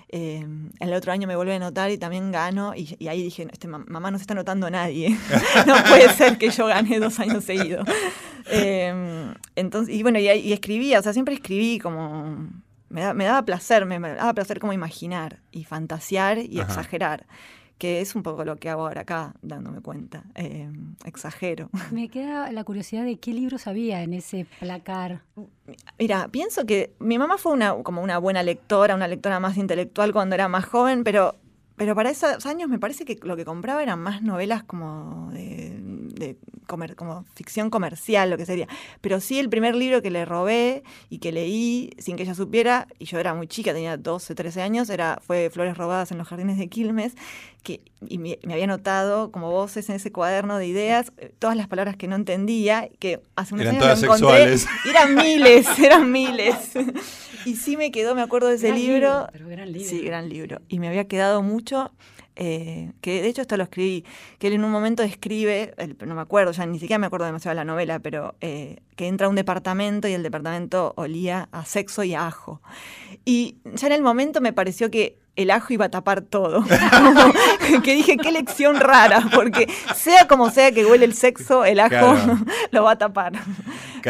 Eh, 0.09 0.45
el 0.79 0.93
otro 0.93 1.11
año 1.11 1.27
me 1.27 1.35
vuelve 1.35 1.53
a 1.53 1.55
anotar 1.57 1.89
y 1.91 1.97
también 1.97 2.31
gano 2.31 2.73
y, 2.75 2.95
y 2.99 3.07
ahí 3.07 3.23
dije, 3.23 3.47
este, 3.51 3.67
ma- 3.67 3.83
mamá 3.87 4.11
no 4.11 4.17
se 4.17 4.21
está 4.23 4.33
anotando 4.33 4.69
nadie. 4.69 5.09
no 5.67 5.75
puede 5.89 6.09
ser 6.13 6.37
que 6.37 6.49
yo 6.51 6.67
gane 6.67 6.99
dos 6.99 7.19
años 7.19 7.43
seguidos. 7.43 7.87
Eh, 8.49 9.33
entonces, 9.55 9.93
y 9.95 10.03
bueno, 10.03 10.19
y, 10.19 10.29
y 10.29 10.53
escribía, 10.53 10.99
o 10.99 11.03
sea, 11.03 11.13
siempre 11.13 11.33
escribí 11.35 11.79
como... 11.79 12.47
Me, 12.89 13.01
da- 13.01 13.13
me 13.13 13.25
daba 13.25 13.43
placer, 13.43 13.85
me, 13.85 13.99
me 13.99 14.13
daba 14.13 14.33
placer 14.33 14.59
como 14.59 14.71
imaginar 14.71 15.39
y 15.51 15.65
fantasear 15.65 16.37
y 16.37 16.59
Ajá. 16.61 16.69
exagerar, 16.69 17.25
que 17.77 18.01
es 18.01 18.15
un 18.15 18.23
poco 18.23 18.43
lo 18.43 18.57
que 18.57 18.69
hago 18.69 18.83
ahora 18.83 19.01
acá, 19.01 19.33
dándome 19.41 19.81
cuenta. 19.81 20.23
Eh, 20.35 20.69
exagero. 21.05 21.69
Me 21.91 22.09
queda 22.09 22.51
la 22.51 22.63
curiosidad 22.63 23.03
de 23.05 23.17
qué 23.17 23.33
libros 23.33 23.67
había 23.67 24.01
en 24.03 24.13
ese 24.13 24.45
placar. 24.59 25.21
Mira, 25.99 26.27
pienso 26.29 26.65
que 26.65 26.93
mi 26.99 27.17
mamá 27.17 27.37
fue 27.37 27.53
una, 27.53 27.75
como 27.83 28.01
una 28.01 28.17
buena 28.17 28.43
lectora, 28.43 28.95
una 28.95 29.07
lectora 29.07 29.39
más 29.39 29.57
intelectual 29.57 30.11
cuando 30.13 30.35
era 30.35 30.47
más 30.47 30.65
joven, 30.65 31.03
pero, 31.03 31.35
pero 31.75 31.93
para 31.95 32.09
esos 32.09 32.45
años 32.45 32.69
me 32.69 32.79
parece 32.79 33.05
que 33.05 33.17
lo 33.21 33.35
que 33.35 33.45
compraba 33.45 33.83
eran 33.83 33.99
más 33.99 34.21
novelas 34.21 34.63
como 34.63 35.29
de, 35.31 35.77
de 36.19 36.37
comer- 36.67 36.95
como 36.95 37.23
ficción 37.35 37.69
comercial, 37.69 38.29
lo 38.29 38.37
que 38.37 38.45
sería. 38.45 38.67
Pero 39.01 39.19
sí 39.19 39.39
el 39.39 39.49
primer 39.49 39.75
libro 39.75 40.01
que 40.01 40.11
le 40.11 40.25
robé 40.25 40.83
y 41.09 41.19
que 41.19 41.31
leí 41.31 41.91
sin 41.97 42.15
que 42.17 42.23
ella 42.23 42.35
supiera, 42.35 42.87
y 42.99 43.05
yo 43.05 43.19
era 43.19 43.33
muy 43.33 43.47
chica, 43.47 43.73
tenía 43.73 43.97
12, 43.97 44.35
13 44.35 44.61
años, 44.61 44.89
era, 44.89 45.19
fue 45.25 45.49
Flores 45.49 45.77
robadas 45.77 46.11
en 46.11 46.17
los 46.17 46.27
jardines 46.27 46.57
de 46.57 46.67
Quilmes, 46.67 47.13
que, 47.63 47.81
y 48.07 48.17
me, 48.17 48.39
me 48.43 48.53
había 48.53 48.65
anotado 48.65 49.31
como 49.31 49.51
voces 49.51 49.89
en 49.89 49.95
ese 49.95 50.11
cuaderno 50.11 50.57
de 50.57 50.67
ideas, 50.67 51.11
todas 51.39 51.55
las 51.57 51.67
palabras 51.67 51.97
que 51.97 52.07
no 52.07 52.15
entendía, 52.15 52.89
que 52.99 53.21
hace 53.35 53.53
unos 53.53 53.63
Eran 53.65 53.75
años 53.75 53.83
todas 53.85 54.01
lo 54.01 54.15
encontré, 54.15 54.57
sexuales. 54.57 54.67
y 54.85 54.89
eran 54.89 55.15
miles, 55.15 55.79
eran 55.79 56.11
miles. 56.11 56.55
Y 57.45 57.55
sí 57.55 57.77
me 57.77 57.91
quedó, 57.91 58.13
me 58.13 58.21
acuerdo 58.21 58.49
de 58.49 58.55
ese 58.55 58.67
Gran 58.67 58.79
libro. 58.79 59.27
Pero 59.31 59.47
gran 59.47 59.71
libro. 59.71 59.87
Sí, 59.89 60.01
gran 60.01 60.27
libro. 60.27 60.59
Y 60.67 60.79
me 60.79 60.89
había 60.89 61.07
quedado 61.07 61.41
mucho, 61.41 61.91
eh, 62.39 62.91
que 63.01 63.21
de 63.21 63.27
hecho 63.27 63.41
esto 63.41 63.57
lo 63.57 63.63
escribí, 63.63 64.05
que 64.39 64.47
él 64.47 64.53
en 64.53 64.63
un 64.63 64.71
momento 64.71 65.03
escribe, 65.03 65.73
el- 65.77 65.97
no 66.05 66.15
me 66.15 66.21
acuerdo, 66.21 66.51
ya 66.53 66.65
ni 66.65 66.79
siquiera 66.79 66.99
me 66.99 67.07
acuerdo 67.07 67.25
demasiado 67.25 67.51
de 67.53 67.61
la 67.61 67.65
novela, 67.65 67.99
pero 67.99 68.35
eh, 68.41 68.77
que 68.95 69.07
entra 69.07 69.27
a 69.27 69.29
un 69.29 69.35
departamento 69.35 70.07
y 70.07 70.13
el 70.13 70.23
departamento 70.23 70.93
olía 70.95 71.49
a 71.51 71.65
sexo 71.65 72.03
y 72.03 72.13
a 72.13 72.27
ajo. 72.27 72.61
Y 73.25 73.57
ya 73.73 73.87
en 73.87 73.93
el 73.93 74.01
momento 74.03 74.39
me 74.39 74.53
pareció 74.53 74.89
que 74.91 75.17
el 75.35 75.51
ajo 75.51 75.71
iba 75.73 75.85
a 75.85 75.89
tapar 75.89 76.21
todo. 76.21 76.63
Que 77.83 77.93
dije, 77.93 78.17
qué 78.17 78.31
lección 78.31 78.79
rara, 78.79 79.29
porque 79.33 79.67
sea 79.95 80.27
como 80.27 80.49
sea 80.49 80.71
que 80.71 80.85
huele 80.85 81.05
el 81.05 81.13
sexo, 81.13 81.65
el 81.65 81.79
ajo 81.79 81.89
Claro. 81.89 82.37
lo 82.71 82.83
va 82.83 82.91
a 82.91 82.97
tapar. 82.97 83.33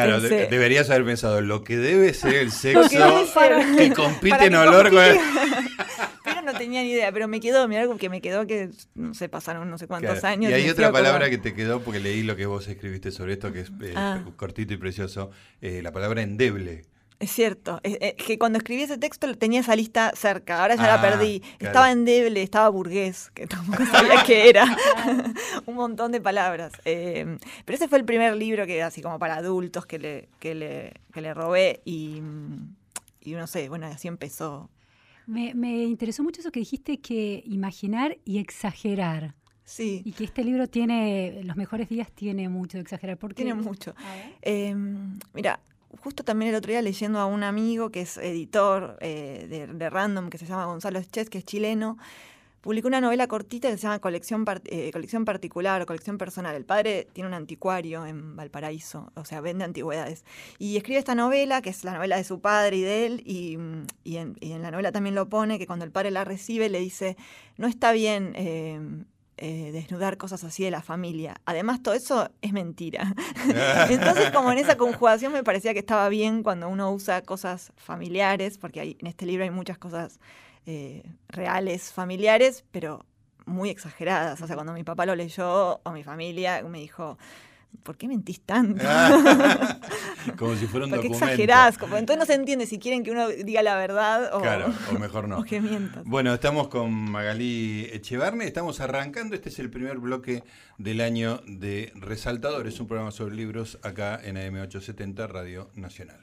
Claro, 0.06 0.22
de- 0.22 0.48
deberías 0.48 0.90
haber 0.90 1.06
pensado 1.06 1.42
lo 1.42 1.64
que 1.64 1.78
debe 1.78 2.14
ser 2.14 2.36
el 2.36 2.52
sexo 2.64 2.90
que 3.78 3.92
compite 3.94 4.46
en 4.46 4.56
olor 4.56 4.90
con 4.90 5.04
el- 5.04 5.16
compite. 5.18 5.58
Pero 6.24 6.42
no 6.42 6.54
tenía 6.54 6.82
ni 6.84 6.92
idea, 6.92 7.12
pero 7.12 7.28
me 7.28 7.40
quedó, 7.40 7.68
mira 7.68 7.82
algo 7.82 7.98
que 7.98 8.10
me 8.10 8.20
quedó 8.22 8.46
que 8.46 8.70
no 8.96 9.14
sé, 9.14 9.30
pasaron 9.30 9.70
no 9.70 9.78
sé 9.78 9.88
cuántos 9.88 10.20
Claro. 10.20 10.28
años. 10.34 10.52
Y 10.52 10.54
hay 10.54 10.70
otra 10.70 10.92
palabra 10.92 11.30
que 11.30 11.38
te 11.38 11.54
quedó 11.54 11.82
porque 11.82 12.00
leí 12.00 12.24
lo 12.24 12.36
que 12.36 12.46
vos 12.46 12.68
escribiste 12.68 13.12
sobre 13.12 13.34
esto, 13.34 13.52
que 13.54 13.62
es 13.62 13.72
eh, 13.82 13.94
Ah. 13.96 14.24
cortito 14.36 14.74
y 14.74 14.78
precioso, 14.78 15.32
eh, 15.62 15.82
la 15.82 15.92
palabra 15.92 16.22
endeble. 16.22 16.84
Es 17.20 17.32
cierto, 17.32 17.80
es, 17.82 17.98
es 18.00 18.14
que 18.14 18.38
cuando 18.38 18.60
escribí 18.60 18.84
ese 18.84 19.00
texto 19.00 19.34
tenía 19.36 19.62
esa 19.62 19.76
lista 19.76 20.12
cerca, 20.16 20.62
ahora 20.62 20.76
ya 20.76 20.94
Ah, 20.94 20.98
la 20.98 21.02
perdí. 21.02 21.40
claro. 21.40 21.56
Estaba 21.60 21.92
endeble, 21.92 22.44
estaba 22.44 22.70
burgués, 22.70 23.32
que 23.34 23.48
tampoco 23.48 23.84
sabía 23.92 24.24
qué 24.24 24.50
era. 24.50 24.66
Un 25.66 25.74
montón 25.76 26.12
de 26.12 26.22
palabras. 26.22 26.74
Eh, 26.86 27.38
pero 27.66 27.76
ese 27.76 27.88
fue 27.88 27.98
el 27.98 28.06
primer 28.06 28.36
libro 28.36 28.68
que 28.68 28.84
así 28.84 29.02
como 29.02 29.18
para 29.18 29.38
adultos 29.38 29.88
que 29.88 29.98
le, 29.98 30.30
que 30.40 30.54
le, 30.54 30.94
que 31.12 31.22
le 31.22 31.34
robé 31.34 31.82
y, 31.86 32.22
y 33.22 33.32
no 33.32 33.48
sé, 33.48 33.68
bueno, 33.68 33.88
así 33.88 34.08
empezó. 34.08 34.70
Me, 35.26 35.56
me 35.56 35.84
interesó 35.86 36.22
mucho 36.24 36.42
eso 36.42 36.52
que 36.52 36.60
dijiste 36.60 37.00
que 37.00 37.42
imaginar 37.48 38.18
y 38.26 38.38
exagerar. 38.38 39.34
Sí, 39.66 40.02
Y 40.06 40.14
que 40.14 40.24
este 40.24 40.46
libro 40.46 40.68
tiene, 40.68 41.42
Los 41.44 41.58
mejores 41.58 41.90
días 41.90 42.10
tiene 42.14 42.48
mucho 42.48 42.78
de 42.78 42.84
exagerar. 42.84 43.18
Porque, 43.18 43.36
tiene 43.44 43.54
mucho. 43.54 43.94
Eh, 44.42 44.74
mira, 45.34 45.60
justo 46.02 46.24
también 46.24 46.50
el 46.50 46.56
otro 46.56 46.72
día 46.72 46.82
leyendo 46.82 47.20
a 47.20 47.26
un 47.26 47.44
amigo 47.44 47.90
que 47.90 48.02
es 48.02 48.18
editor 48.18 48.98
eh, 49.02 49.68
de, 49.74 49.90
Random, 49.90 50.30
que 50.30 50.38
se 50.38 50.46
llama 50.46 50.66
Gonzalo 50.66 51.02
Ches, 51.04 51.30
que 51.30 51.38
es 51.38 51.46
chileno, 51.46 51.98
publicó 52.62 52.88
una 52.88 53.00
novela 53.00 53.28
cortita 53.28 53.70
que 53.70 53.78
se 53.78 53.84
llama 53.84 54.00
Colección, 54.00 54.46
eh, 54.66 54.92
Colección 54.92 55.26
Particular 55.26 55.82
o 55.82 55.86
Colección 55.86 56.18
Personal. 56.18 56.56
El 56.56 56.66
padre 56.66 57.08
tiene 57.14 57.30
un 57.30 57.34
anticuario 57.34 58.06
en 58.06 58.36
Valparaíso, 58.36 59.12
o 59.16 59.26
sea, 59.26 59.42
vende 59.42 59.64
antigüedades. 59.64 60.26
Y 60.60 60.78
escribe 60.78 61.00
esta 61.00 61.16
novela, 61.16 61.62
que 61.62 61.70
es 61.70 61.84
la 61.84 61.94
novela 61.94 62.18
de 62.18 62.24
su 62.24 62.42
padre 62.42 62.78
y 62.78 62.82
de 62.82 63.06
él, 63.06 63.22
y, 63.26 63.58
en, 64.18 64.62
la 64.62 64.72
novela 64.72 64.92
también 64.92 65.16
lo 65.16 65.30
pone, 65.30 65.58
que 65.60 65.68
cuando 65.68 65.86
el 65.86 65.92
padre 65.92 66.12
la 66.12 66.26
recibe 66.26 66.70
le 66.70 66.80
dice, 66.80 67.18
no 67.58 67.68
está 67.68 67.92
bien... 67.92 68.34
Eh, 68.36 68.80
eh, 69.38 69.72
desnudar 69.72 70.18
cosas 70.18 70.44
así 70.44 70.64
de 70.64 70.72
la 70.72 70.82
familia. 70.82 71.36
Además, 71.46 71.84
todo 71.84 71.94
eso 71.94 72.32
es 72.42 72.54
mentira. 72.54 73.14
Entonces, 73.90 74.32
como 74.32 74.52
en 74.52 74.58
esa 74.58 74.78
conjugación 74.78 75.32
me 75.32 75.44
parecía 75.44 75.74
que 75.74 75.80
estaba 75.80 76.10
bien 76.10 76.44
cuando 76.44 76.68
uno 76.68 76.92
usa 76.92 77.22
cosas 77.22 77.72
familiares, 77.76 78.58
porque 78.58 78.80
hay, 78.80 78.98
en 79.00 79.08
este 79.08 79.26
libro 79.26 79.44
hay 79.44 79.52
muchas 79.52 79.78
cosas 79.78 80.20
eh, 80.66 81.04
reales, 81.30 81.94
familiares, 81.94 82.66
pero 82.72 83.06
muy 83.46 83.70
exageradas. 83.70 84.42
O 84.42 84.48
sea, 84.48 84.56
cuando 84.56 84.74
mi 84.74 84.84
papá 84.84 85.06
lo 85.06 85.16
leyó 85.16 85.82
o 85.84 85.92
mi 85.92 86.04
familia 86.04 86.64
me 86.64 86.80
dijo, 86.80 87.18
¿por 87.84 87.98
qué 87.98 88.08
mentís 88.08 88.42
tanto? 88.42 88.84
como 90.38 90.56
si 90.56 90.68
fuera 90.68 90.86
un 90.86 90.92
¿Por 90.92 91.02
qué 91.02 91.08
exagerás? 91.08 91.78
entonces 91.82 92.18
no 92.18 92.26
se 92.26 92.34
entiende 92.34 92.66
si 92.66 92.80
quieren 92.80 93.04
que 93.04 93.12
uno 93.12 93.30
diga 93.30 93.62
la 93.62 93.76
verdad 93.76 94.34
o, 94.34 94.42
claro, 94.42 94.74
o 94.94 95.00
mejor 95.00 95.28
no. 95.28 95.40
o 95.40 95.44
que 95.44 95.62
mientas. 95.62 96.04
Bueno, 96.06 96.34
estamos 96.34 96.68
con 96.68 96.92
Magalí 96.92 97.88
Echevarne, 97.94 98.46
estamos 98.46 98.82
arrancando, 98.82 99.36
este 99.36 99.50
es 99.50 99.60
el 99.60 99.70
primer 99.70 100.00
bloque 100.00 100.44
del 100.78 101.02
año 101.02 101.42
de 101.48 101.92
Resaltadores, 101.96 102.80
un 102.80 102.88
programa 102.88 103.12
sobre 103.12 103.36
libros 103.36 103.80
acá 103.84 104.20
en 104.24 104.36
AM870 104.36 105.28
Radio 105.28 105.70
Nacional. 105.76 106.20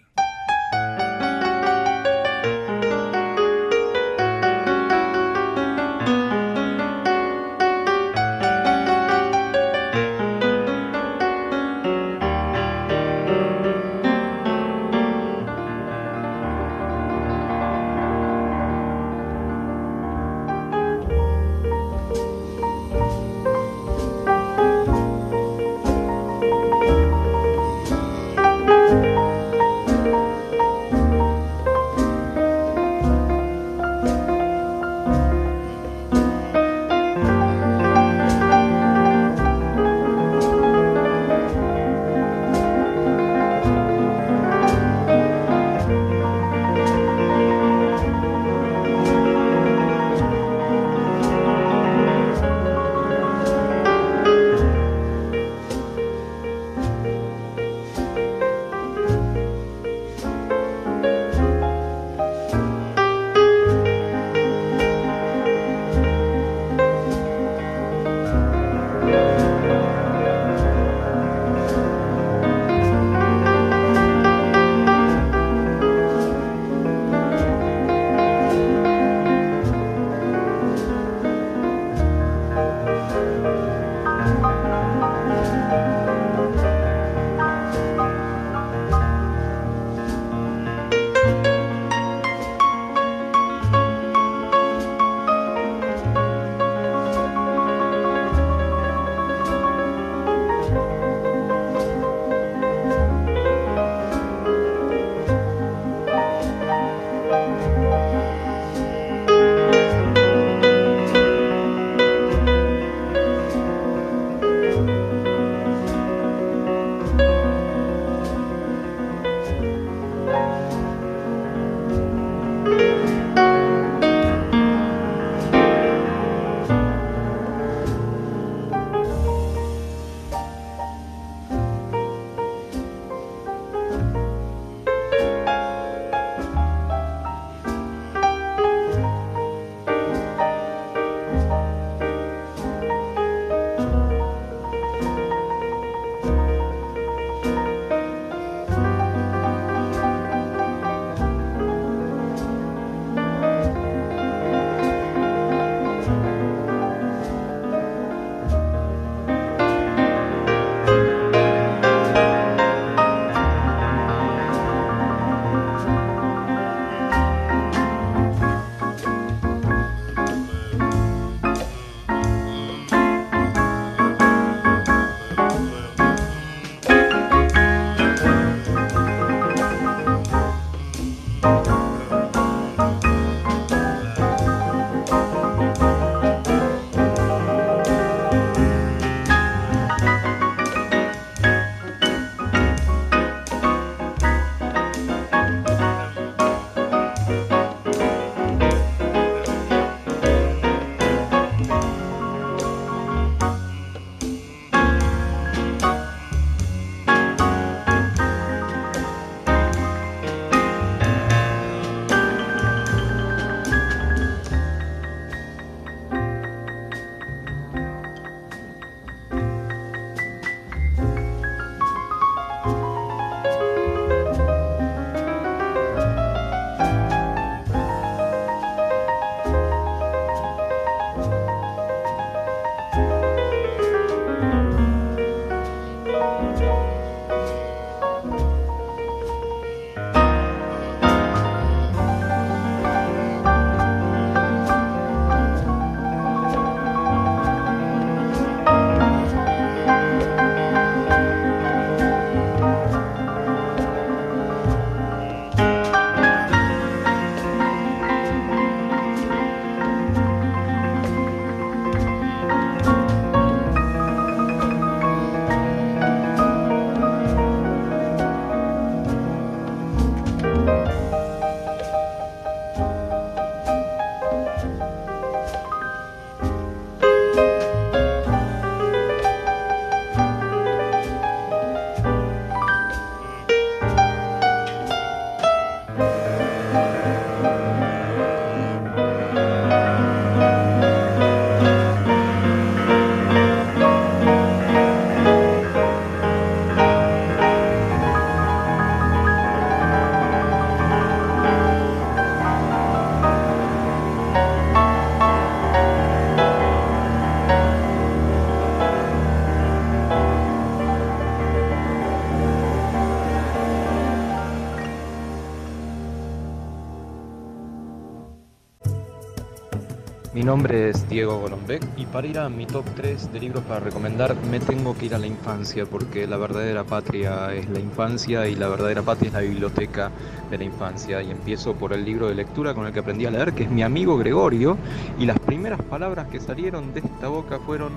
Mi 320.44 320.48
nombre 320.48 320.90
es 320.90 321.08
Diego 321.08 321.38
Golombek 321.38 321.82
y 321.96 322.04
para 322.04 322.26
ir 322.26 322.38
a 322.38 322.50
mi 322.50 322.66
top 322.66 322.84
3 322.96 323.32
de 323.32 323.40
libros 323.40 323.64
para 323.64 323.80
recomendar 323.80 324.36
me 324.50 324.60
tengo 324.60 324.94
que 324.94 325.06
ir 325.06 325.14
a 325.14 325.18
la 325.18 325.26
infancia 325.26 325.86
porque 325.86 326.26
la 326.26 326.36
verdadera 326.36 326.84
patria 326.84 327.54
es 327.54 327.66
la 327.70 327.80
infancia 327.80 328.46
y 328.46 328.54
la 328.54 328.68
verdadera 328.68 329.00
patria 329.00 329.28
es 329.28 329.32
la 329.32 329.40
biblioteca 329.40 330.10
de 330.50 330.58
la 330.58 330.64
infancia 330.64 331.22
y 331.22 331.30
empiezo 331.30 331.72
por 331.72 331.94
el 331.94 332.04
libro 332.04 332.28
de 332.28 332.34
lectura 332.34 332.74
con 332.74 332.86
el 332.86 332.92
que 332.92 333.00
aprendí 333.00 333.24
a 333.24 333.30
leer 333.30 333.54
que 333.54 333.62
es 333.62 333.70
mi 333.70 333.82
amigo 333.82 334.18
Gregorio 334.18 334.76
y 335.18 335.24
las 335.24 335.38
primeras 335.38 335.80
palabras 335.80 336.28
que 336.28 336.38
salieron 336.40 336.92
de 336.92 337.00
esta 337.00 337.28
boca 337.28 337.58
fueron 337.60 337.92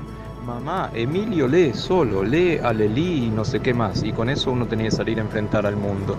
mamá, 0.46 0.90
Emilio 0.94 1.50
lee 1.50 1.74
solo, 1.74 2.24
lee 2.24 2.60
a 2.64 2.72
Lelí 2.72 3.26
y 3.26 3.30
no 3.30 3.44
sé 3.44 3.60
qué 3.60 3.74
más 3.74 4.04
y 4.04 4.14
con 4.14 4.30
eso 4.30 4.54
uno 4.54 4.68
tenía 4.68 4.86
que 4.86 4.96
salir 4.96 5.18
a 5.18 5.22
enfrentar 5.22 5.66
al 5.66 5.76
mundo. 5.76 6.16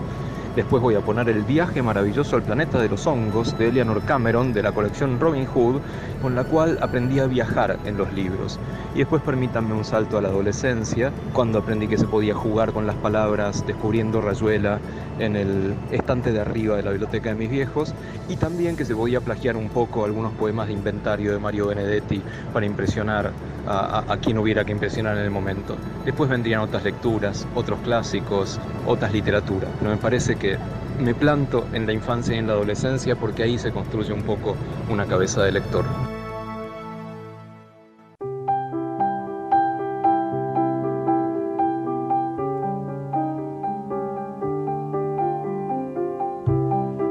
Después 0.59 0.83
voy 0.83 0.95
a 0.95 0.99
poner 0.99 1.29
El 1.29 1.43
viaje 1.43 1.81
maravilloso 1.81 2.35
al 2.35 2.43
planeta 2.43 2.81
de 2.81 2.89
los 2.89 3.07
hongos 3.07 3.57
de 3.57 3.69
Eleanor 3.69 4.01
Cameron 4.01 4.51
de 4.51 4.61
la 4.61 4.73
colección 4.73 5.17
Robin 5.17 5.45
Hood, 5.45 5.79
con 6.21 6.35
la 6.35 6.43
cual 6.43 6.77
aprendí 6.81 7.21
a 7.21 7.27
viajar 7.27 7.79
en 7.85 7.95
los 7.95 8.11
libros. 8.11 8.59
Y 8.93 8.97
después 8.97 9.21
permítanme 9.21 9.73
un 9.73 9.85
salto 9.85 10.17
a 10.17 10.21
la 10.21 10.27
adolescencia, 10.27 11.13
cuando 11.31 11.59
aprendí 11.59 11.87
que 11.87 11.97
se 11.97 12.07
podía 12.07 12.35
jugar 12.35 12.73
con 12.73 12.85
las 12.85 12.97
palabras, 12.97 13.65
descubriendo 13.65 14.19
Rayuela 14.19 14.79
en 15.17 15.37
el 15.37 15.75
estante 15.91 16.33
de 16.33 16.41
arriba 16.41 16.75
de 16.75 16.83
la 16.83 16.91
biblioteca 16.91 17.29
de 17.29 17.35
mis 17.35 17.49
viejos, 17.49 17.93
y 18.27 18.35
también 18.35 18.75
que 18.75 18.83
se 18.83 18.93
podía 18.93 19.21
plagiar 19.21 19.55
un 19.55 19.69
poco 19.69 20.03
algunos 20.03 20.33
poemas 20.33 20.67
de 20.67 20.73
inventario 20.73 21.31
de 21.31 21.39
Mario 21.39 21.67
Benedetti 21.67 22.21
para 22.51 22.65
impresionar 22.65 23.31
a, 23.65 24.03
a, 24.11 24.17
quien 24.17 24.37
hubiera 24.37 24.65
que 24.65 24.73
impresionar 24.73 25.17
en 25.17 25.23
el 25.23 25.31
momento. 25.31 25.77
Después 26.03 26.29
vendrían 26.29 26.61
otras 26.61 26.83
lecturas, 26.83 27.47
otros 27.55 27.79
clásicos, 27.81 28.59
otras 28.85 29.13
literaturas. 29.13 29.69
Pero 29.79 29.91
me 29.91 29.97
parece 29.97 30.35
que 30.35 30.48
me 30.99 31.13
planto 31.13 31.67
en 31.73 31.85
la 31.85 31.93
infancia 31.93 32.35
y 32.35 32.39
en 32.39 32.47
la 32.47 32.53
adolescencia 32.53 33.15
porque 33.15 33.43
ahí 33.43 33.57
se 33.57 33.71
construye 33.71 34.13
un 34.13 34.23
poco 34.23 34.55
una 34.89 35.05
cabeza 35.05 35.43
de 35.43 35.51
lector. 35.51 35.85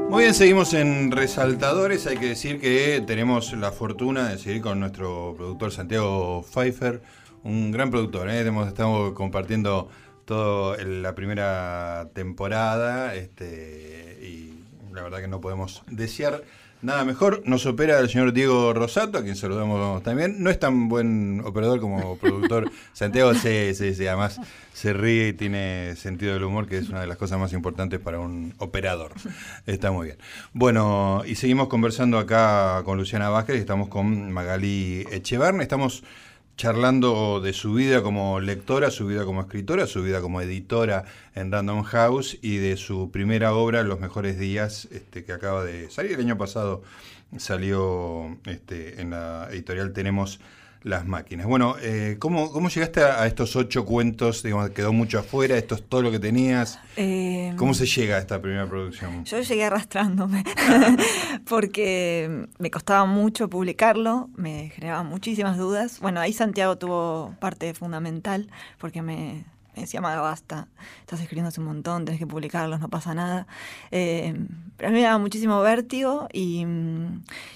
Muy 0.09 0.23
bien, 0.23 0.33
seguimos 0.33 0.73
en 0.73 1.11
Resaltadores. 1.11 2.05
Hay 2.05 2.17
que 2.17 2.25
decir 2.25 2.59
que 2.59 3.01
tenemos 3.07 3.53
la 3.53 3.71
fortuna 3.71 4.27
de 4.27 4.37
seguir 4.37 4.61
con 4.61 4.79
nuestro 4.79 5.33
productor 5.37 5.71
Santiago 5.71 6.43
Pfeiffer, 6.43 7.01
un 7.43 7.71
gran 7.71 7.89
productor. 7.89 8.29
¿eh? 8.29 8.45
Estamos 8.67 9.13
compartiendo 9.13 9.87
toda 10.29 10.77
la 10.83 11.15
primera 11.15 12.09
temporada 12.13 13.15
este, 13.15 14.19
y 14.21 14.53
la 14.93 15.01
verdad 15.01 15.21
que 15.21 15.27
no 15.27 15.41
podemos 15.41 15.81
desear 15.87 16.43
nada 16.83 17.03
mejor. 17.03 17.41
Nos 17.45 17.65
opera 17.65 17.97
el 17.97 18.09
señor 18.09 18.31
Diego 18.31 18.71
Rosato, 18.73 19.17
a 19.17 19.23
quien 19.23 19.35
saludamos 19.35 20.03
también. 20.03 20.43
No 20.43 20.51
es 20.51 20.59
tan 20.59 20.87
buen 20.87 21.41
operador 21.43 21.79
como 21.79 22.15
productor. 22.17 22.69
Santiago 22.93 23.33
sí, 23.33 23.73
sí, 23.73 23.95
sí, 23.95 24.05
además 24.05 24.39
se 24.71 24.93
ríe 24.93 25.29
y 25.29 25.33
tiene 25.33 25.95
sentido 25.95 26.35
del 26.35 26.43
humor, 26.43 26.67
que 26.67 26.77
es 26.77 26.89
una 26.89 27.01
de 27.01 27.07
las 27.07 27.17
cosas 27.17 27.39
más 27.39 27.51
importantes 27.53 27.99
para 27.99 28.19
un 28.19 28.53
operador. 28.59 29.13
Está 29.65 29.91
muy 29.91 30.05
bien. 30.05 30.19
Bueno, 30.53 31.23
y 31.25 31.33
seguimos 31.33 31.69
conversando 31.69 32.19
acá 32.19 32.83
con 32.85 32.99
Luciana 32.99 33.29
Vázquez, 33.29 33.55
estamos 33.55 33.87
con 33.87 34.31
Magalí 34.31 35.07
Echevarne, 35.11 35.63
estamos 35.63 36.03
charlando 36.59 37.39
de 37.39 37.53
su 37.53 37.73
vida 37.73 38.03
como 38.03 38.41
lectora, 38.41 38.91
su 38.91 39.07
vida 39.07 39.23
como 39.23 39.39
escritora, 39.39 39.87
su 39.87 40.03
vida 40.03 40.19
como 40.19 40.41
editora 40.41 41.05
en 41.33 41.53
Random 41.53 41.83
House 41.83 42.37
y 42.41 42.57
de 42.57 42.75
su 42.75 43.11
primera 43.11 43.53
obra, 43.53 43.81
Los 43.83 44.01
Mejores 44.01 44.37
Días, 44.37 44.89
este, 44.91 45.23
que 45.23 45.31
acaba 45.31 45.63
de 45.63 45.89
salir. 45.89 46.11
El 46.11 46.19
año 46.19 46.37
pasado, 46.37 46.83
salió 47.37 48.37
este, 48.43 48.99
en 48.99 49.11
la 49.11 49.47
editorial 49.51 49.93
Tenemos 49.93 50.41
las 50.83 51.05
máquinas. 51.05 51.45
Bueno, 51.47 51.75
eh, 51.81 52.17
¿cómo, 52.19 52.51
¿cómo, 52.51 52.69
llegaste 52.69 53.01
a, 53.03 53.25
estos 53.27 53.55
ocho 53.55 53.85
cuentos? 53.85 54.43
Digamos, 54.43 54.69
quedó 54.71 54.93
mucho 54.93 55.19
afuera, 55.19 55.57
esto 55.57 55.75
es 55.75 55.83
todo 55.83 56.01
lo 56.01 56.11
que 56.11 56.19
tenías. 56.19 56.79
Eh, 56.95 57.53
¿Cómo 57.57 57.73
se 57.73 57.85
llega 57.85 58.15
a 58.15 58.19
esta 58.19 58.41
primera 58.41 58.67
producción? 58.67 59.25
Yo 59.25 59.41
llegué 59.41 59.65
arrastrándome, 59.65 60.43
porque 61.49 62.47
me 62.57 62.71
costaba 62.71 63.05
mucho 63.05 63.49
publicarlo, 63.49 64.29
me 64.35 64.69
generaba 64.69 65.03
muchísimas 65.03 65.57
dudas. 65.57 65.99
Bueno, 65.99 66.19
ahí 66.19 66.33
Santiago 66.33 66.77
tuvo 66.77 67.35
parte 67.39 67.73
fundamental, 67.73 68.49
porque 68.77 69.01
me, 69.01 69.43
me 69.75 69.83
decía, 69.83 70.01
Maga, 70.01 70.21
basta, 70.21 70.67
estás 71.01 71.21
escribiendo 71.21 71.49
hace 71.49 71.59
un 71.59 71.67
montón, 71.67 72.05
tenés 72.05 72.19
que 72.19 72.27
publicarlos, 72.27 72.79
no 72.79 72.89
pasa 72.89 73.13
nada. 73.13 73.47
Eh, 73.91 74.33
pero 74.77 74.89
a 74.89 74.91
mí 74.91 74.97
me 74.97 75.03
daba 75.03 75.17
muchísimo 75.17 75.61
vértigo 75.61 76.27
y, 76.33 76.65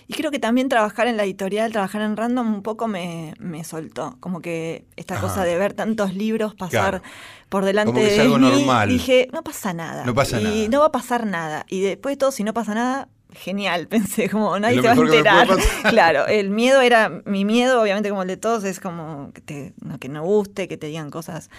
y, 0.08 0.14
creo 0.14 0.32
que 0.32 0.40
también 0.40 0.70
trabajar 0.70 1.08
en 1.08 1.18
la 1.18 1.24
editorial, 1.24 1.72
trabajar 1.72 2.02
en 2.02 2.16
Random 2.16 2.54
un 2.54 2.64
poco 2.64 2.88
me, 2.88 3.34
me 3.40 3.64
soltó. 3.64 4.18
Como 4.20 4.42
que 4.42 4.86
esta 4.96 5.20
cosa 5.20 5.44
de 5.44 5.58
ver 5.58 5.74
tantos 5.74 6.14
libros 6.14 6.56
pasar 6.56 7.02
por 7.50 7.66
delante 7.66 8.00
de 8.00 8.22
algo 8.22 8.40
mí, 8.40 8.50
normal. 8.50 8.90
dije, 8.90 9.28
no 9.32 9.44
pasa 9.44 9.74
nada. 9.74 10.06
No 10.06 10.14
pasa 10.14 10.40
y 10.40 10.44
nada. 10.44 10.68
no 10.70 10.80
va 10.80 10.86
a 10.88 10.92
pasar 10.92 11.26
nada. 11.26 11.66
Y 11.70 11.82
después 11.82 12.14
de 12.14 12.18
todo, 12.18 12.32
si 12.32 12.44
no 12.44 12.54
pasa 12.54 12.74
nada, 12.74 13.10
genial, 13.34 13.88
pensé, 13.90 14.30
como 14.30 14.58
nadie 14.60 14.82
se 14.82 14.88
va 14.88 14.94
a 14.94 14.98
enterar. 14.98 15.48
Claro, 15.90 16.28
el 16.28 16.50
miedo 16.50 16.82
era, 16.82 17.22
mi 17.26 17.46
miedo, 17.46 17.82
obviamente 17.82 18.10
como 18.10 18.22
el 18.22 18.28
de 18.28 18.38
todos, 18.38 18.64
es 18.64 18.80
como 18.80 19.32
que, 19.34 19.42
te, 19.42 19.74
no, 19.82 20.00
que 20.00 20.10
no 20.10 20.24
guste, 20.24 20.68
que 20.68 20.78
te 20.78 20.88
digan 20.88 21.10
cosas 21.12 21.50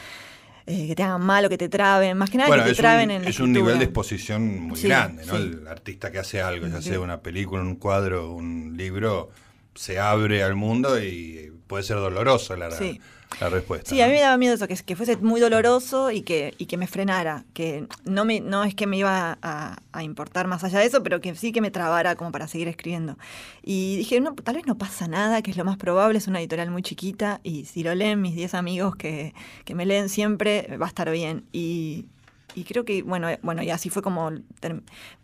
eh, 0.66 0.86
que 0.88 0.94
te 0.94 1.02
hagan 1.02 1.20
mal 1.20 1.44
o 1.44 1.48
que 1.48 1.58
te 1.58 1.68
traben, 1.68 2.16
más 2.16 2.30
que 2.30 2.38
nada 2.38 2.48
bueno, 2.48 2.64
que 2.64 2.70
te 2.70 2.76
traben 2.76 3.10
un, 3.10 3.16
en 3.16 3.22
la 3.24 3.30
Es 3.30 3.40
un 3.40 3.52
nivel 3.52 3.78
de 3.78 3.84
exposición 3.84 4.68
muy 4.68 4.78
sí, 4.78 4.88
grande, 4.88 5.26
¿no? 5.26 5.36
Sí. 5.36 5.42
El 5.42 5.68
artista 5.68 6.10
que 6.10 6.18
hace 6.18 6.40
algo, 6.40 6.66
ya 6.66 6.80
sea 6.80 7.00
una 7.00 7.20
película, 7.20 7.62
un 7.62 7.76
cuadro, 7.76 8.32
un 8.32 8.74
libro, 8.76 9.30
se 9.74 9.98
abre 9.98 10.42
al 10.42 10.54
mundo 10.54 10.98
y 11.02 11.52
puede 11.66 11.84
ser 11.84 11.96
doloroso 11.96 12.56
la, 12.56 12.70
sí. 12.70 13.00
La 13.40 13.48
respuesta. 13.48 13.90
Sí, 13.90 13.98
¿no? 13.98 14.04
a 14.04 14.06
mí 14.06 14.12
me 14.12 14.20
daba 14.20 14.36
miedo 14.36 14.54
eso, 14.54 14.68
que, 14.68 14.76
que 14.76 14.96
fuese 14.96 15.16
muy 15.16 15.40
doloroso 15.40 16.10
y 16.10 16.22
que, 16.22 16.54
y 16.58 16.66
que 16.66 16.76
me 16.76 16.86
frenara, 16.86 17.44
que 17.54 17.86
no, 18.04 18.24
me, 18.24 18.40
no 18.40 18.64
es 18.64 18.74
que 18.74 18.86
me 18.86 18.96
iba 18.96 19.38
a, 19.42 19.76
a, 19.92 20.02
importar 20.02 20.46
más 20.46 20.64
allá 20.64 20.80
de 20.80 20.86
eso, 20.86 21.02
pero 21.02 21.20
que 21.20 21.34
sí 21.34 21.52
que 21.52 21.60
me 21.60 21.70
trabara 21.70 22.16
como 22.16 22.32
para 22.32 22.48
seguir 22.48 22.68
escribiendo. 22.68 23.18
Y 23.62 23.96
dije, 23.96 24.20
no, 24.20 24.34
tal 24.34 24.56
vez 24.56 24.66
no 24.66 24.76
pasa 24.76 25.08
nada, 25.08 25.42
que 25.42 25.50
es 25.50 25.56
lo 25.56 25.64
más 25.64 25.76
probable, 25.76 26.18
es 26.18 26.26
una 26.26 26.40
editorial 26.40 26.70
muy 26.70 26.82
chiquita 26.82 27.40
y 27.42 27.64
si 27.64 27.82
lo 27.82 27.94
leen 27.94 28.20
mis 28.20 28.34
10 28.34 28.54
amigos 28.54 28.96
que, 28.96 29.34
que 29.64 29.74
me 29.74 29.86
leen 29.86 30.08
siempre, 30.08 30.76
va 30.80 30.86
a 30.86 30.88
estar 30.88 31.10
bien. 31.10 31.44
Y, 31.52 32.06
y 32.54 32.64
creo 32.64 32.84
que, 32.84 33.02
bueno, 33.02 33.28
bueno, 33.42 33.62
y 33.62 33.70
así 33.70 33.90
fue 33.90 34.00
como 34.00 34.30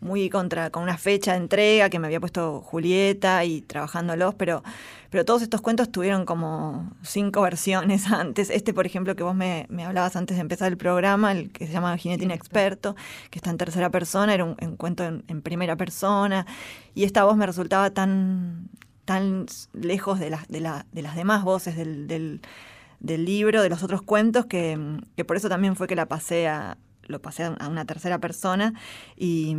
muy 0.01 0.29
contra, 0.29 0.69
con 0.69 0.83
una 0.83 0.97
fecha 0.97 1.31
de 1.31 1.37
entrega 1.37 1.89
que 1.89 1.97
me 1.97 2.07
había 2.07 2.19
puesto 2.19 2.61
Julieta 2.61 3.45
y 3.45 3.61
trabajándolos, 3.61 4.35
pero, 4.35 4.63
pero 5.09 5.23
todos 5.23 5.41
estos 5.41 5.61
cuentos 5.61 5.91
tuvieron 5.91 6.25
como 6.25 6.91
cinco 7.01 7.41
versiones 7.43 8.11
antes. 8.11 8.49
Este, 8.49 8.73
por 8.73 8.85
ejemplo, 8.85 9.15
que 9.15 9.23
vos 9.23 9.35
me, 9.35 9.65
me 9.69 9.85
hablabas 9.85 10.15
antes 10.15 10.35
de 10.37 10.41
empezar 10.41 10.71
el 10.71 10.77
programa, 10.77 11.31
el 11.31 11.51
que 11.51 11.67
se 11.67 11.73
llama 11.73 11.97
Jinete 11.97 12.25
Inexperto, 12.25 12.95
que 13.29 13.39
está 13.39 13.49
en 13.49 13.57
tercera 13.57 13.89
persona, 13.89 14.33
era 14.33 14.43
un, 14.43 14.57
un 14.61 14.75
cuento 14.75 15.03
en, 15.05 15.23
en, 15.27 15.41
primera 15.41 15.75
persona, 15.77 16.45
y 16.93 17.05
esta 17.05 17.23
voz 17.23 17.37
me 17.37 17.45
resultaba 17.45 17.91
tan, 17.91 18.69
tan 19.05 19.45
lejos 19.73 20.19
de, 20.19 20.31
la, 20.31 20.45
de, 20.49 20.59
la, 20.59 20.85
de 20.91 21.01
las 21.01 21.15
demás 21.15 21.43
voces 21.43 21.77
del, 21.77 22.07
del, 22.07 22.41
del 22.99 23.25
libro, 23.25 23.61
de 23.61 23.69
los 23.69 23.83
otros 23.83 24.01
cuentos, 24.01 24.45
que, 24.45 24.77
que 25.15 25.23
por 25.23 25.37
eso 25.37 25.47
también 25.47 25.75
fue 25.75 25.87
que 25.87 25.95
la 25.95 26.07
pasé 26.07 26.47
a 26.49 26.77
lo 27.11 27.21
pasé 27.21 27.43
a 27.43 27.67
una 27.67 27.85
tercera 27.85 28.19
persona 28.19 28.73
y, 29.17 29.55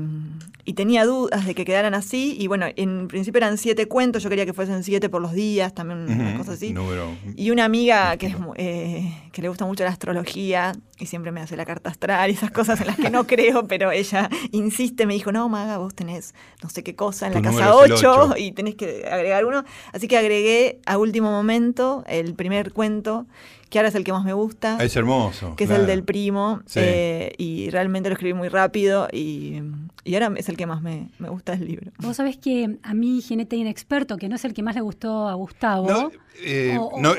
y, 0.64 0.72
tenía 0.72 1.04
dudas 1.04 1.46
de 1.46 1.54
que 1.54 1.64
quedaran 1.64 1.94
así. 1.94 2.36
Y 2.38 2.46
bueno, 2.46 2.66
en 2.74 3.08
principio 3.08 3.38
eran 3.38 3.58
siete 3.58 3.86
cuentos, 3.86 4.22
yo 4.22 4.30
quería 4.30 4.46
que 4.46 4.52
fuesen 4.52 4.82
siete 4.82 5.08
por 5.08 5.22
los 5.22 5.32
días, 5.32 5.74
también 5.74 6.04
uh 6.04 6.08
-huh, 6.08 6.20
una 6.20 6.38
cosa 6.38 6.52
así. 6.52 6.72
Número. 6.72 7.08
Y 7.36 7.50
una 7.50 7.64
amiga 7.64 8.16
que, 8.16 8.26
es, 8.26 8.36
eh, 8.56 9.14
que 9.32 9.42
le 9.42 9.48
gusta 9.48 9.64
mucho 9.64 9.84
la 9.84 9.90
astrología 9.90 10.72
y 10.98 11.06
siempre 11.06 11.32
me 11.32 11.40
hace 11.40 11.56
la 11.56 11.64
carta 11.64 11.90
astral 11.90 12.30
y 12.30 12.34
esas 12.34 12.50
cosas 12.50 12.80
en 12.80 12.86
las 12.86 12.96
que 12.96 13.10
no 13.10 13.26
creo, 13.26 13.66
pero 13.68 13.90
ella 13.90 14.30
insiste, 14.52 15.06
me 15.06 15.14
dijo, 15.14 15.32
no, 15.32 15.48
Maga, 15.48 15.78
vos 15.78 15.94
tenés 15.94 16.34
no 16.62 16.68
sé 16.68 16.82
qué 16.82 16.94
cosa 16.94 17.26
en 17.26 17.34
tu 17.34 17.40
la 17.40 17.50
casa 17.50 17.74
8, 17.74 17.94
8 17.94 18.34
y 18.38 18.52
tenés 18.52 18.74
que 18.74 19.06
agregar 19.10 19.44
uno. 19.44 19.64
Así 19.92 20.08
que 20.08 20.16
agregué 20.16 20.80
a 20.86 20.98
último 20.98 21.30
momento 21.30 22.04
el 22.06 22.34
primer 22.34 22.72
cuento 22.72 23.26
que 23.72 23.78
ahora 23.78 23.88
es 23.88 23.94
el 23.94 24.04
que 24.04 24.12
más 24.12 24.22
me 24.22 24.35
gusta. 24.35 24.76
Es 24.85 24.94
hermoso. 24.96 25.56
Que 25.56 25.64
claro. 25.64 25.82
es 25.82 25.88
el 25.88 25.96
del 25.96 26.04
primo. 26.04 26.61
Sí. 26.66 26.80
Eh, 26.82 27.32
y 27.38 27.70
realmente 27.70 28.11
lo 28.11 28.12
escribí 28.12 28.35
muy 28.35 28.48
rápido 28.48 29.08
y, 29.11 29.62
y 30.04 30.12
ahora 30.12 30.30
es 30.37 30.50
el 30.50 30.58
que 30.58 30.66
más 30.66 30.82
me, 30.82 31.08
me, 31.18 31.30
gusta 31.30 31.56
del 31.56 31.68
libro. 31.68 31.90
Vos 31.98 32.18
sabés 32.18 32.37
que 32.37 32.76
a 32.82 32.92
mí 32.92 33.22
Genete 33.22 33.56
Inexperto, 33.56 34.18
que 34.18 34.28
no 34.28 34.37
es 34.37 34.44
el 34.44 34.52
que 34.52 34.62
más 34.62 34.74
le 34.74 34.82
gustó 34.82 35.26
a 35.26 35.32
Gustavo. 35.32 35.88
No, 35.88 36.12
eh, 36.44 36.76
o, 36.78 36.88
o, 36.88 37.00
no 37.00 37.14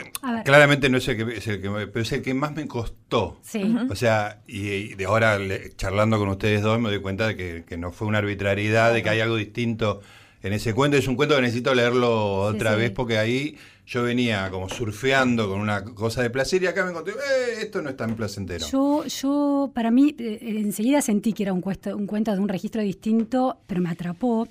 claramente 0.46 0.90
no 0.90 1.00
es 1.00 1.08
el, 1.08 1.18
que, 1.18 1.38
es 1.38 1.48
el 1.48 1.60
que 1.60 1.70
pero 1.88 2.02
es 2.02 2.12
el 2.12 2.22
que 2.22 2.36
más 2.36 2.54
me 2.54 2.68
costó. 2.68 3.40
Sí. 3.42 3.64
Uh 3.64 3.80
-huh. 3.80 3.92
O 3.92 3.96
sea, 3.96 4.44
y, 4.46 4.68
y, 4.68 4.94
de 4.94 5.06
ahora 5.06 5.40
le, 5.40 5.76
charlando 5.76 6.20
con 6.20 6.30
ustedes 6.30 6.62
dos 6.62 6.80
me 6.80 6.90
doy 6.90 7.02
cuenta 7.02 7.26
de 7.26 7.36
que, 7.36 7.64
que 7.68 7.78
no 7.78 7.92
fue 7.92 8.08
una 8.08 8.20
arbitrariedad, 8.20 8.94
de 8.94 9.02
que 9.02 9.10
hay 9.10 9.22
algo 9.22 9.38
distinto 9.38 10.02
en 10.44 10.54
ese 10.54 10.76
cuento. 10.76 10.98
Es 10.98 11.08
un 11.08 11.16
cuento 11.16 11.36
que 11.36 11.42
necesito 11.42 11.74
leerlo 11.74 12.36
otra 12.42 12.74
sí, 12.74 12.78
vez 12.78 12.92
porque 12.92 13.18
ahí 13.18 13.58
yo 13.86 14.04
venía 14.04 14.50
como 14.50 14.70
surfeando 14.70 15.50
con 15.50 15.60
una 15.60 15.84
cosa 15.84 16.22
de 16.22 16.30
placer 16.30 16.64
y 16.64 16.68
acá 16.68 16.84
me 16.86 16.92
encontré, 16.92 17.14
eh, 17.14 17.62
esto 17.62 17.82
no 17.82 17.90
es 17.90 17.98
tan 17.98 18.16
placentero. 18.16 18.66
Yo, 18.68 19.06
yo 19.06 19.72
para 19.74 19.92
mí, 19.92 20.16
eh, 20.18 20.40
enseguida 20.42 21.02
sentí 21.02 21.34
que 21.34 21.44
era 21.44 21.54
un, 21.54 21.62
cuento, 21.62 21.96
un 21.96 22.08
cuento 22.08 22.32
de 22.32 22.40
un 22.40 22.50
registro 22.50 22.82
distinto, 22.82 23.58
pero 23.68 23.82
me 23.82 23.90
atrapó. 23.90 24.48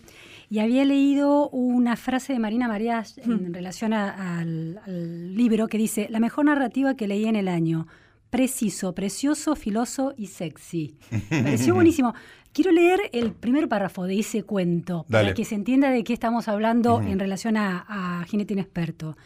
y 0.51 0.59
había 0.59 0.85
leído 0.85 1.49
una 1.49 1.97
frase 1.97 2.35
de 2.35 2.39
Marina 2.39 2.69
María 2.69 3.05
en 3.17 3.55
relación 3.55 3.95
al, 3.95 4.79
al 4.85 5.35
libro 5.35 5.67
que 5.67 5.79
dice, 5.79 6.09
la 6.11 6.21
mejor 6.21 6.45
narrativa 6.45 6.95
que 6.95 7.09
leí 7.09 7.25
en 7.25 7.37
el 7.37 7.49
año, 7.49 7.87
preciso, 8.33 8.95
precioso, 8.95 9.55
filoso 9.57 10.15
y 10.17 10.29
sexy. 10.29 10.97
Me 11.31 11.43
pareció 11.43 11.75
buenísimo. 11.75 12.15
Quiero 12.55 12.73
leer 12.73 12.99
el 13.13 13.33
primer 13.33 13.69
párrafo 13.69 14.05
de 14.05 14.19
ese 14.19 14.43
cuento 14.43 15.05
Dale. 15.07 15.25
para 15.25 15.35
que 15.35 15.45
se 15.45 15.55
entienda 15.55 15.91
de 15.91 16.03
qué 16.03 16.15
estamos 16.15 16.49
hablando 16.49 17.03
en 17.03 17.19
relación 17.19 17.59
a, 17.59 17.85
a 17.87 18.25
Jinete 18.25 18.55
Inexperto. 18.55 19.19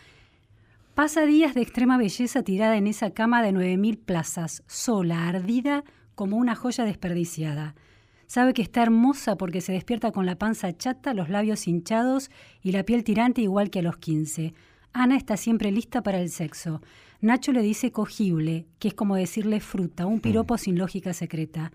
Pasa 0.96 1.24
días 1.24 1.54
de 1.54 1.62
extrema 1.62 1.98
belleza 1.98 2.42
tirada 2.42 2.76
en 2.76 2.88
esa 2.88 3.10
cama 3.12 3.44
de 3.44 3.52
9.000 3.52 3.96
plazas, 4.04 4.64
sola, 4.66 5.28
ardida 5.28 5.84
como 6.16 6.36
una 6.36 6.56
joya 6.56 6.84
desperdiciada. 6.84 7.76
Sabe 8.26 8.54
que 8.54 8.62
está 8.62 8.82
hermosa 8.82 9.36
porque 9.36 9.60
se 9.60 9.70
despierta 9.72 10.10
con 10.10 10.26
la 10.26 10.36
panza 10.36 10.76
chata, 10.76 11.14
los 11.14 11.28
labios 11.28 11.68
hinchados 11.68 12.28
y 12.60 12.72
la 12.72 12.82
piel 12.82 13.04
tirante 13.04 13.40
igual 13.40 13.70
que 13.70 13.78
a 13.78 13.82
los 13.82 13.98
15. 13.98 14.52
Ana 14.92 15.16
está 15.16 15.36
siempre 15.36 15.70
lista 15.70 16.02
para 16.02 16.18
el 16.18 16.28
sexo. 16.28 16.80
Nacho 17.20 17.52
le 17.52 17.62
dice 17.62 17.92
cogible, 17.92 18.66
que 18.78 18.88
es 18.88 18.94
como 18.94 19.16
decirle 19.16 19.60
fruta, 19.60 20.06
un 20.06 20.20
piropo 20.20 20.58
sin 20.58 20.78
lógica 20.78 21.14
secreta. 21.14 21.72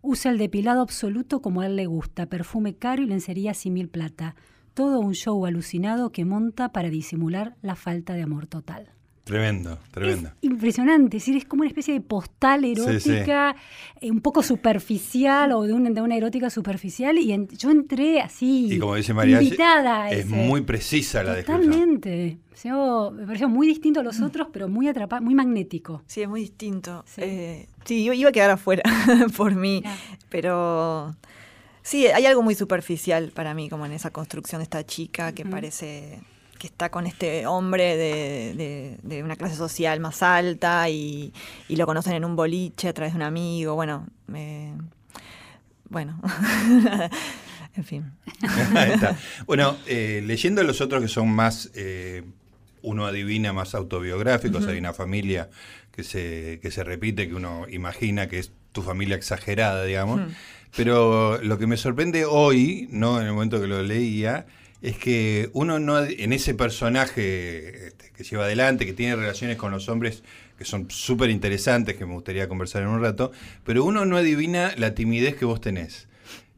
Usa 0.00 0.30
el 0.30 0.38
depilado 0.38 0.80
absoluto 0.80 1.42
como 1.42 1.60
a 1.60 1.66
él 1.66 1.76
le 1.76 1.86
gusta, 1.86 2.26
perfume 2.26 2.74
caro 2.74 3.02
y 3.02 3.06
lencería 3.06 3.52
sin 3.52 3.74
mil 3.74 3.88
plata. 3.88 4.34
Todo 4.74 5.00
un 5.00 5.14
show 5.14 5.44
alucinado 5.44 6.10
que 6.10 6.24
monta 6.24 6.72
para 6.72 6.88
disimular 6.88 7.56
la 7.62 7.74
falta 7.74 8.14
de 8.14 8.22
amor 8.22 8.46
total. 8.46 8.92
Tremendo, 9.28 9.78
tremendo. 9.90 10.28
Es 10.30 10.34
impresionante, 10.44 11.18
es 11.18 11.22
decir, 11.22 11.36
es 11.36 11.44
como 11.44 11.60
una 11.60 11.68
especie 11.68 11.92
de 11.94 12.00
postal 12.00 12.64
erótica, 12.64 13.54
eh, 14.00 14.10
un 14.10 14.20
poco 14.20 14.42
superficial 14.42 15.52
o 15.52 15.62
de 15.62 15.72
una, 15.74 15.90
de 15.90 16.00
una 16.00 16.16
erótica 16.16 16.48
superficial 16.50 17.18
y 17.18 17.32
en- 17.32 17.46
yo 17.48 17.70
entré 17.70 18.20
así, 18.22 18.72
Y 18.72 18.78
como 18.78 18.94
dice 18.94 19.12
María, 19.12 19.42
invitada 19.42 20.10
es 20.10 20.26
muy 20.26 20.62
precisa 20.62 21.22
la 21.22 21.34
descripción. 21.34 21.70
Totalmente. 21.70 22.38
O 22.52 22.56
sea, 22.56 22.74
me 23.12 23.26
pareció 23.26 23.48
muy 23.48 23.66
distinto 23.68 24.00
a 24.00 24.02
los 24.02 24.20
otros, 24.20 24.48
pero 24.52 24.66
muy 24.68 24.88
atrapado, 24.88 25.22
muy 25.22 25.34
magnético. 25.34 26.02
Sí, 26.06 26.22
es 26.22 26.28
muy 26.28 26.40
distinto. 26.40 27.04
Sí. 27.06 27.20
Eh, 27.22 27.68
sí, 27.84 28.04
yo 28.04 28.12
iba 28.14 28.30
a 28.30 28.32
quedar 28.32 28.50
afuera 28.50 28.82
por 29.36 29.54
mí, 29.54 29.82
Claro. 29.82 29.98
pero 30.30 31.16
sí, 31.82 32.06
hay 32.06 32.26
algo 32.26 32.42
muy 32.42 32.54
superficial 32.54 33.30
para 33.34 33.54
mí, 33.54 33.68
como 33.68 33.86
en 33.86 33.92
esa 33.92 34.10
construcción 34.10 34.60
de 34.60 34.64
esta 34.64 34.84
chica 34.86 35.32
que 35.32 35.44
parece 35.44 36.20
que 36.58 36.66
está 36.66 36.90
con 36.90 37.06
este 37.06 37.46
hombre 37.46 37.96
de, 37.96 38.54
de- 38.54 38.98
de 39.02 39.22
una 39.22 39.36
clase 39.36 39.54
social 39.56 40.00
más 40.00 40.22
alta 40.22 40.88
y, 40.90 41.32
y 41.68 41.76
lo 41.76 41.86
conocen 41.86 42.14
en 42.14 42.24
un 42.24 42.36
boliche 42.36 42.88
a 42.88 42.92
través 42.92 43.12
de 43.14 43.16
un 43.18 43.22
amigo. 43.22 43.74
Bueno, 43.74 44.06
me- 44.26 44.74
bueno, 45.88 46.20
en 47.74 47.84
fin. 47.84 48.12
Ahí 48.76 48.92
está. 48.92 49.16
Bueno, 49.46 49.76
eh, 49.86 50.22
leyendo 50.26 50.62
los 50.62 50.80
otros 50.80 51.00
que 51.02 51.08
son 51.08 51.28
más, 51.30 51.70
eh, 51.74 52.24
uno 52.82 53.06
adivina, 53.06 53.52
más 53.52 53.74
autobiográficos, 53.74 54.66
hay 54.66 54.78
una 54.78 54.92
familia 54.92 55.48
que 55.92 56.04
se, 56.04 56.58
que 56.62 56.70
se 56.70 56.84
repite, 56.84 57.28
que 57.28 57.34
uno 57.34 57.66
imagina 57.70 58.28
que 58.28 58.38
es 58.38 58.52
tu 58.72 58.82
familia 58.82 59.16
exagerada, 59.16 59.84
digamos. 59.84 60.20
Pero 60.76 61.38
lo 61.42 61.58
que 61.58 61.66
me 61.66 61.76
sorprende 61.76 62.24
hoy, 62.26 62.88
no 62.90 63.20
en 63.20 63.26
el 63.26 63.32
momento 63.32 63.60
que 63.60 63.66
lo 63.66 63.82
leía, 63.82 64.46
es 64.82 64.96
que 64.96 65.50
uno 65.52 65.78
no, 65.78 66.00
en 66.00 66.32
ese 66.32 66.54
personaje 66.54 67.88
este, 67.88 68.10
que 68.16 68.24
lleva 68.24 68.44
adelante, 68.44 68.86
que 68.86 68.92
tiene 68.92 69.16
relaciones 69.16 69.56
con 69.56 69.72
los 69.72 69.88
hombres 69.88 70.22
que 70.56 70.64
son 70.64 70.90
súper 70.90 71.30
interesantes, 71.30 71.96
que 71.96 72.04
me 72.04 72.14
gustaría 72.14 72.48
conversar 72.48 72.82
en 72.82 72.88
un 72.88 73.00
rato, 73.00 73.30
pero 73.64 73.84
uno 73.84 74.04
no 74.04 74.16
adivina 74.16 74.72
la 74.76 74.94
timidez 74.94 75.36
que 75.36 75.44
vos 75.44 75.60
tenés. 75.60 76.08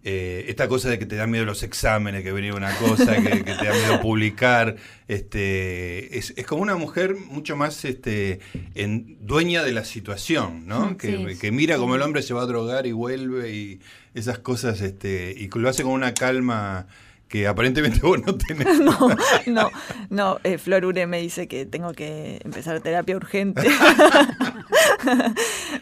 Eh, 0.03 0.47
esta 0.49 0.67
cosa 0.67 0.89
de 0.89 0.99
que 0.99 1.05
te 1.05 1.17
da 1.17 1.27
miedo 1.27 1.45
los 1.45 1.63
exámenes, 1.63 2.23
que 2.23 2.33
venía 2.33 2.55
una 2.55 2.75
cosa, 2.77 3.17
que, 3.17 3.45
que 3.45 3.55
te 3.55 3.67
da 3.67 3.75
miedo 3.75 4.01
publicar, 4.01 4.77
este, 5.09 6.17
es, 6.17 6.33
es 6.39 6.47
como 6.47 6.63
una 6.63 6.77
mujer 6.77 7.17
mucho 7.17 7.55
más 7.55 7.85
este, 7.85 8.41
en, 8.75 9.19
dueña 9.21 9.63
de 9.63 9.73
la 9.73 9.85
situación, 9.85 10.67
¿no? 10.67 10.93
Mm, 10.93 10.95
Que, 10.97 11.35
sí. 11.35 11.39
que 11.39 11.53
mira 11.53 11.77
como 11.77 11.97
el 11.97 12.03
hombre 12.03 12.23
se 12.23 12.33
va 12.33 12.43
a 12.43 12.47
drogar 12.47 12.87
y 12.87 12.93
vuelve 12.93 13.53
y 13.55 13.81
esas 14.15 14.39
cosas, 14.39 14.81
este, 14.81 15.35
y 15.37 15.49
lo 15.49 15.69
hace 15.69 15.83
con 15.83 15.93
una 15.93 16.15
calma 16.15 16.87
que 17.31 17.47
aparentemente 17.47 18.01
vos 18.03 18.21
no 18.27 18.35
tenés. 18.37 18.79
No, 18.91 19.09
no, 19.47 19.71
no. 20.11 20.39
eh, 20.45 20.59
Flor 20.59 20.85
Ure 20.85 21.07
me 21.07 21.21
dice 21.21 21.47
que 21.49 21.65
tengo 21.65 21.93
que 21.93 22.41
empezar 22.45 22.81
terapia 22.81 23.17
urgente. 23.17 23.63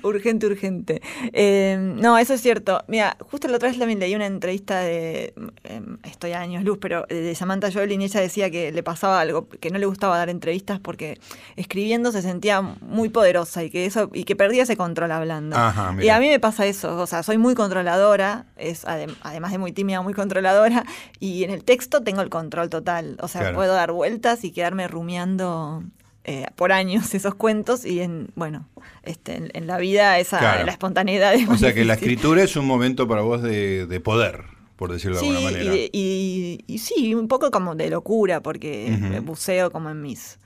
urgente, 0.03 0.47
urgente. 0.47 1.03
Eh, 1.33 1.77
no, 1.81 2.19
eso 2.19 2.35
es 2.35 2.41
cierto. 2.43 2.83
Mira, 2.89 3.17
justo 3.31 3.49
la 3.49 3.57
otra 3.57 3.69
vez 3.69 3.79
también 3.79 3.99
leí 3.99 4.15
una 4.15 4.27
entrevista 4.27 4.81
de, 4.81 5.35
eh, 5.65 5.81
estoy 6.05 6.33
a 6.33 6.41
años 6.41 6.65
luz, 6.65 6.79
pero 6.81 7.05
de 7.09 7.35
Samantha 7.35 7.71
Joelin 7.73 8.03
y 8.03 8.05
ella 8.05 8.21
decía 8.21 8.51
que 8.51 8.73
le 8.73 8.83
pasaba 8.83 9.21
algo, 9.21 9.49
que 9.49 9.71
no 9.71 9.79
le 9.79 9.87
gustaba 9.87 10.19
dar 10.19 10.29
entrevistas 10.31 10.81
porque 10.81 11.19
escribiendo 11.57 12.13
se 12.13 12.23
sentía 12.23 12.61
muy 12.61 13.09
poderosa 13.09 13.63
y 13.65 13.71
que 13.71 13.87
eso 13.87 14.11
y 14.13 14.25
que 14.25 14.37
perdía 14.37 14.65
ese 14.65 14.77
control 14.77 15.13
hablando. 15.13 15.57
Ajá, 15.57 15.95
y 16.01 16.09
a 16.09 16.19
mí 16.21 16.29
me 16.29 16.41
pasa 16.41 16.67
eso, 16.67 16.97
o 16.99 17.07
sea, 17.07 17.23
soy 17.23 17.39
muy 17.39 17.55
controladora, 17.55 18.47
es 18.57 18.85
adem- 18.85 19.17
además 19.23 19.53
de 19.53 19.59
muy 19.59 19.73
tímida, 19.73 20.01
muy 20.03 20.15
controladora, 20.15 20.85
y 21.21 21.38
en 21.45 21.51
el 21.51 21.65
texto 21.65 22.03
tengo 22.03 22.21
el 22.23 22.29
control 22.31 22.69
total, 22.71 23.17
o 23.21 23.29
sea, 23.29 23.41
Claro. 23.43 23.57
puedo 23.57 23.75
dar 23.75 23.93
vueltas 23.93 24.45
y 24.45 24.51
quedarme 24.53 24.89
rumiando 24.89 25.83
eh, 26.25 26.47
por 26.57 26.73
años 26.73 27.15
esos 27.15 27.35
cuentos 27.35 27.85
y 27.85 28.01
en, 28.01 28.29
bueno, 28.35 28.69
este, 29.03 29.37
en, 29.37 29.51
en 29.55 29.67
la 29.67 29.79
vida 29.79 30.19
esa, 30.19 30.39
Claro. 30.39 30.67
la 30.67 30.73
espontaneidad 30.73 31.35
es 31.35 31.49
O 31.49 31.57
sea 31.57 31.73
que 31.75 31.85
la 31.85 31.95
escritura 31.95 32.43
es 32.43 32.57
un 32.57 32.67
momento 32.67 33.09
para 33.09 33.23
vos 33.23 33.43
de, 33.43 33.87
de 33.87 34.01
poder, 34.01 34.45
por 34.77 34.93
decirlo 34.93 35.19
de 35.19 35.27
alguna 35.27 35.41
y, 35.41 35.45
manera. 35.45 35.75
y- 35.75 36.65
y 36.67 36.79
sí, 36.79 37.15
un 37.15 37.29
poco 37.29 37.51
como 37.51 37.75
de 37.75 37.91
locura, 37.91 38.41
porque 38.43 39.21
buceo 39.25 39.71
como 39.73 39.91
en 39.91 40.01
mis 40.03 40.39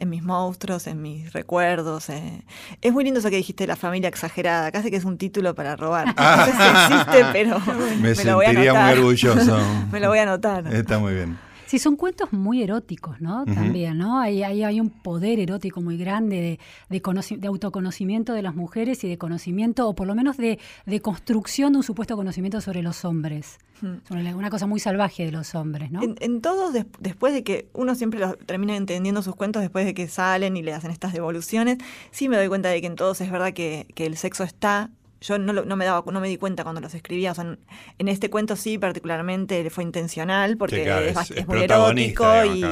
en 0.00 0.08
mis 0.10 0.22
monstruos, 0.22 0.86
en 0.86 1.02
mis 1.02 1.32
recuerdos. 1.32 2.08
eh. 2.08 2.42
Es 2.80 2.92
muy 2.92 3.04
lindo 3.04 3.20
eso 3.20 3.28
que 3.30 3.36
dijiste, 3.36 3.66
la 3.66 3.76
familia 3.76 4.08
exagerada, 4.08 4.72
casi 4.72 4.90
que 4.90 4.96
es 4.96 5.04
un 5.04 5.18
título 5.18 5.54
para 5.54 5.76
robar. 5.76 6.06
No 6.16 6.44
sé 6.46 6.52
si 6.52 6.92
existe, 6.92 7.24
pero 7.32 7.60
Me, 8.00 8.14
lo 8.24 8.36
voy 8.36 8.46
a 8.46 8.48
sentiría 8.48 8.72
muy 8.72 8.80
anotar. 8.80 8.98
orgulloso. 8.98 9.58
Me 9.92 10.00
lo 10.00 10.08
voy 10.08 10.18
a 10.18 10.22
anotar. 10.22 10.74
Está 10.74 10.98
muy 10.98 11.14
bien. 11.14 11.38
Sí, 11.70 11.78
son 11.78 11.94
cuentos 11.94 12.32
muy 12.32 12.64
eróticos, 12.64 13.20
¿no? 13.20 13.44
También, 13.44 13.96
¿no? 13.96 14.18
Hay, 14.18 14.42
hay, 14.42 14.64
hay 14.64 14.80
un 14.80 14.90
poder 14.90 15.38
erótico 15.38 15.80
muy 15.80 15.96
grande 15.96 16.36
de, 16.40 16.58
de, 16.88 17.00
conoci- 17.00 17.38
de 17.38 17.46
autoconocimiento 17.46 18.32
de 18.32 18.42
las 18.42 18.56
mujeres 18.56 19.04
y 19.04 19.08
de 19.08 19.16
conocimiento, 19.18 19.88
o 19.88 19.94
por 19.94 20.08
lo 20.08 20.16
menos 20.16 20.36
de, 20.36 20.58
de 20.86 21.00
construcción 21.00 21.70
de 21.72 21.76
un 21.78 21.84
supuesto 21.84 22.16
conocimiento 22.16 22.60
sobre 22.60 22.82
los 22.82 23.04
hombres. 23.04 23.58
Hmm. 23.82 23.98
Sobre 24.08 24.24
la- 24.24 24.34
una 24.34 24.50
cosa 24.50 24.66
muy 24.66 24.80
salvaje 24.80 25.24
de 25.24 25.30
los 25.30 25.54
hombres, 25.54 25.92
¿no? 25.92 26.02
En, 26.02 26.16
en 26.18 26.40
todos, 26.40 26.72
des- 26.72 26.86
después 26.98 27.32
de 27.32 27.44
que 27.44 27.68
uno 27.72 27.94
siempre 27.94 28.18
los 28.18 28.36
termina 28.46 28.74
entendiendo 28.76 29.22
sus 29.22 29.36
cuentos 29.36 29.62
después 29.62 29.86
de 29.86 29.94
que 29.94 30.08
salen 30.08 30.56
y 30.56 30.62
le 30.62 30.72
hacen 30.74 30.90
estas 30.90 31.12
devoluciones, 31.12 31.78
sí 32.10 32.28
me 32.28 32.36
doy 32.36 32.48
cuenta 32.48 32.68
de 32.70 32.80
que 32.80 32.88
en 32.88 32.96
todos 32.96 33.20
es 33.20 33.30
verdad 33.30 33.52
que, 33.52 33.86
que 33.94 34.06
el 34.06 34.16
sexo 34.16 34.42
está. 34.42 34.90
Yo 35.22 35.38
no, 35.38 35.52
lo- 35.52 35.64
no 35.66 35.76
me 35.76 35.84
daba, 35.84 36.02
no 36.10 36.18
me 36.20 36.28
di 36.28 36.36
cuenta 36.38 36.62
cuando 36.62 36.80
los 36.80 36.94
escribía. 36.94 37.32
O 37.32 37.34
sea, 37.34 37.56
en, 37.98 38.08
este 38.08 38.30
cuento 38.30 38.56
sí, 38.56 38.78
particularmente 38.78 39.68
fue 39.68 39.84
intencional 39.84 40.56
porque 40.56 40.76
Sí, 40.76 40.82
claro, 40.84 41.06
es, 41.06 41.14
es- 41.30 41.36
es 41.38 41.46
muy 41.46 41.56
erótico 41.64 42.24
y, 42.44 42.62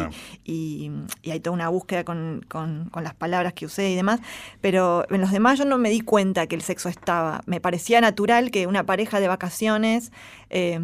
y, 0.44 0.90
y 1.22 1.30
hay 1.30 1.40
toda 1.40 1.54
una 1.54 1.68
búsqueda 1.68 2.04
con, 2.04 2.44
con- 2.48 2.88
con 2.90 3.04
las 3.04 3.14
palabras 3.14 3.52
que 3.52 3.66
usé 3.66 3.90
y 3.90 3.94
demás. 3.96 4.20
Pero 4.60 5.04
en 5.10 5.20
los 5.20 5.30
demás 5.30 5.58
yo 5.58 5.64
no 5.66 5.76
me 5.78 5.90
di 5.90 6.00
cuenta 6.00 6.46
que 6.46 6.54
el 6.56 6.62
sexo 6.62 6.88
estaba. 6.88 7.42
Me 7.46 7.60
parecía 7.60 8.00
natural 8.00 8.50
que 8.50 8.66
una 8.66 8.84
pareja 8.84 9.20
de 9.20 9.28
vacaciones 9.28 10.10
eh, 10.50 10.80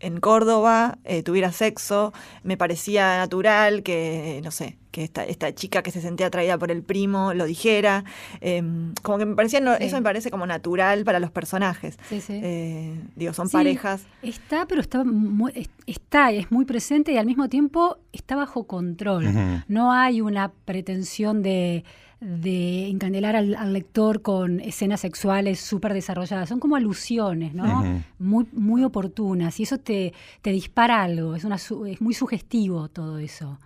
en 0.00 0.20
Córdoba 0.20 0.98
eh, 1.04 1.22
tuviera 1.22 1.52
sexo. 1.52 2.12
Me 2.42 2.56
parecía 2.56 3.18
natural 3.18 3.82
que, 3.82 4.40
no 4.44 4.50
sé, 4.50 4.78
que 4.92 5.02
esta, 5.02 5.24
esta 5.24 5.52
chica 5.52 5.82
que 5.82 5.90
se 5.90 6.00
sentía 6.00 6.26
atraída 6.28 6.56
por 6.58 6.70
el 6.70 6.82
primo 6.84 7.34
lo 7.34 7.46
dijera. 7.46 8.04
Eh, 8.40 8.62
como 9.02 9.18
que 9.18 9.26
me 9.26 9.34
parecía, 9.34 9.58
no- 9.60 9.74
Sí. 9.76 9.84
eso 9.86 9.96
me 9.96 10.02
parece 10.02 10.30
como 10.30 10.46
natural 10.46 11.02
para 11.04 11.18
los 11.18 11.32
personajes. 11.32 11.98
Sí, 12.08 12.20
sí. 12.20 12.34
Eh, 12.42 13.00
digo, 13.16 13.32
son 13.32 13.48
Sí, 13.48 13.54
parejas. 13.54 14.04
Está, 14.22 14.66
pero 14.66 14.80
está, 14.80 15.02
muy, 15.02 15.50
es- 15.56 15.70
está, 15.86 16.30
es 16.30 16.52
muy 16.52 16.64
presente 16.64 17.10
y 17.12 17.16
al 17.16 17.26
mismo 17.26 17.48
tiempo 17.48 17.96
está 18.12 18.36
bajo 18.36 18.64
control. 18.68 19.26
No 19.66 19.92
hay 19.92 20.20
una 20.20 20.52
pretensión 20.64 21.42
de, 21.42 21.84
de 22.20 22.88
encandelar 22.88 23.34
al, 23.34 23.54
al 23.56 23.72
lector 23.72 24.22
con 24.22 24.60
escenas 24.60 25.00
sexuales 25.00 25.58
súper 25.58 25.94
desarrolladas. 25.94 26.48
Son 26.48 26.60
como 26.60 26.76
alusiones, 26.76 27.54
¿no? 27.54 27.82
Muy, 28.18 28.46
muy 28.52 28.84
oportunas. 28.84 29.58
Y 29.58 29.62
eso 29.64 29.78
te, 29.78 30.12
te 30.42 30.50
dispara 30.52 31.02
algo. 31.02 31.34
Es, 31.34 31.44
una, 31.44 31.56
es 31.56 32.00
muy 32.00 32.14
sugestivo 32.14 32.88
todo 32.88 33.18
eso. 33.18 33.58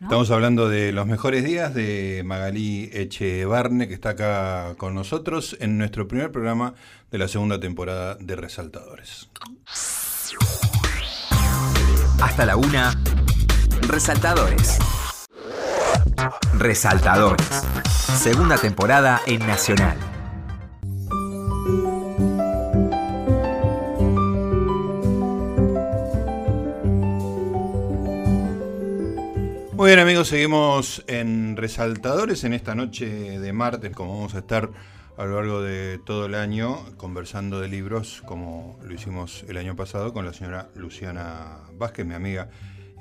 ¿No? 0.00 0.06
Estamos 0.06 0.30
hablando 0.30 0.68
de 0.68 0.92
los 0.92 1.06
mejores 1.06 1.44
días 1.44 1.74
de 1.74 2.22
Magalí 2.24 2.90
Echevarne, 2.92 3.88
que 3.88 3.94
está 3.94 4.10
acá 4.10 4.74
con 4.76 4.94
nosotros 4.94 5.56
en 5.60 5.78
nuestro 5.78 6.08
primer 6.08 6.32
programa 6.32 6.74
de 7.10 7.18
la 7.18 7.28
segunda 7.28 7.60
temporada 7.60 8.16
de 8.20 8.36
Resaltadores. 8.36 9.28
Hasta 12.20 12.46
la 12.46 12.56
una. 12.56 12.94
Resaltadores. 13.88 14.78
Resaltadores. 16.54 17.46
Segunda 18.18 18.56
temporada 18.56 19.20
en 19.26 19.46
Nacional. 19.46 20.15
Muy 29.76 29.88
bien 29.88 29.98
amigos, 29.98 30.28
seguimos 30.28 31.04
en 31.06 31.54
Resaltadores 31.54 32.44
en 32.44 32.54
esta 32.54 32.74
noche 32.74 33.06
de 33.38 33.52
martes, 33.52 33.94
como 33.94 34.14
vamos 34.14 34.34
a 34.34 34.38
estar 34.38 34.70
a 35.18 35.24
lo 35.26 35.34
largo 35.34 35.60
de 35.60 35.98
todo 35.98 36.24
el 36.24 36.34
año 36.34 36.78
conversando 36.96 37.60
de 37.60 37.68
libros, 37.68 38.22
como 38.24 38.80
lo 38.82 38.94
hicimos 38.94 39.44
el 39.48 39.58
año 39.58 39.76
pasado 39.76 40.14
con 40.14 40.24
la 40.24 40.32
señora 40.32 40.70
Luciana 40.74 41.58
Vázquez, 41.74 42.06
mi 42.06 42.14
amiga 42.14 42.48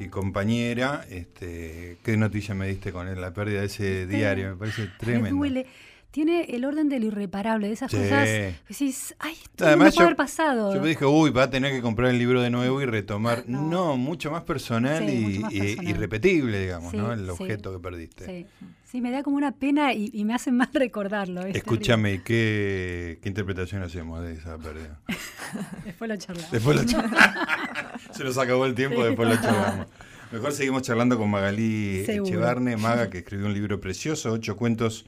y 0.02 0.10
compañera. 0.10 1.06
Este, 1.10 1.98
¿Qué 2.04 2.18
noticia 2.18 2.54
me 2.56 2.68
diste 2.68 2.92
con 2.92 3.22
la 3.22 3.34
pérdida 3.34 3.62
de 3.62 3.68
ese 3.68 4.06
diario? 4.06 4.50
Me 4.50 4.56
parece 4.58 4.90
tremendo. 5.00 5.30
Me 5.30 5.32
duele 5.32 5.68
tiene 6.16 6.46
el 6.56 6.64
orden 6.64 6.88
de 6.88 6.98
lo 7.02 7.08
irreparable, 7.08 7.68
de 7.68 7.74
esas 7.74 7.92
Sí. 7.92 7.98
cosas 7.98 8.24
que 8.24 8.56
decís, 8.70 9.14
ay, 9.20 9.34
esto 9.34 9.66
Además, 9.66 9.88
no 9.88 9.92
puede 9.92 9.98
yo- 9.98 10.04
haber 10.06 10.16
pasado. 10.16 10.74
Yo 10.74 10.82
me 10.82 10.88
dije, 10.88 11.04
uy, 11.06 11.30
va 11.32 11.44
a 11.44 11.50
tener 11.50 11.74
que 11.74 11.82
comprar 11.82 12.10
el 12.10 12.18
libro 12.18 12.42
de 12.42 12.50
nuevo 12.50 12.82
y 12.82 12.86
retomar. 12.86 13.44
No, 13.48 13.98
mucho 13.98 14.32
más 14.32 14.44
personal, 14.44 15.06
Sí, 15.06 15.12
y, 15.14 15.20
mucho 15.26 15.42
más 15.42 15.54
y- 15.54 15.60
personal. 15.60 15.88
y 15.90 15.94
repetible, 15.94 16.62
digamos, 16.62 16.92
Sí, 16.92 16.98
¿no? 16.98 17.12
El 17.12 17.30
objeto 17.30 17.74
que 17.74 17.80
perdiste. 17.80 18.48
Sí. 18.90 19.02
Me 19.02 19.12
da 19.12 19.24
como 19.24 19.36
una 19.36 19.52
pena 19.52 19.94
y, 19.94 20.10
y 20.14 20.24
me 20.24 20.34
hace 20.34 20.54
mal 20.54 20.70
recordarlo. 20.74 21.42
es 21.42 21.54
Escúchame, 21.58 22.14
¿y 22.14 22.20
¿qué, 22.20 23.20
¿qué 23.22 23.28
interpretación 23.28 23.84
hacemos 23.84 24.24
de 24.24 24.36
esa 24.36 24.58
pérdida? 24.58 25.02
Después 25.84 26.08
lo 26.10 26.16
charlamos. 26.16 26.50
Después 26.52 26.78
lo 26.78 26.86
charlamos. 26.90 27.28
Se 28.12 28.24
nos 28.24 28.38
acabó 28.38 28.66
el 28.66 28.74
tiempo, 28.74 29.04
después 29.04 29.28
lo 29.28 29.36
charlamos. 29.36 29.88
Mejor 30.32 30.54
seguimos 30.54 30.82
charlando 30.84 31.18
con 31.18 31.30
Magalí 31.30 32.04
Seguro. 32.06 32.30
Echevarne, 32.30 32.78
Maga, 32.78 33.10
que 33.10 33.18
escribió 33.18 33.48
un 33.48 33.54
libro 33.54 33.82
precioso, 33.82 34.32
ocho 34.32 34.56
cuentos, 34.56 35.06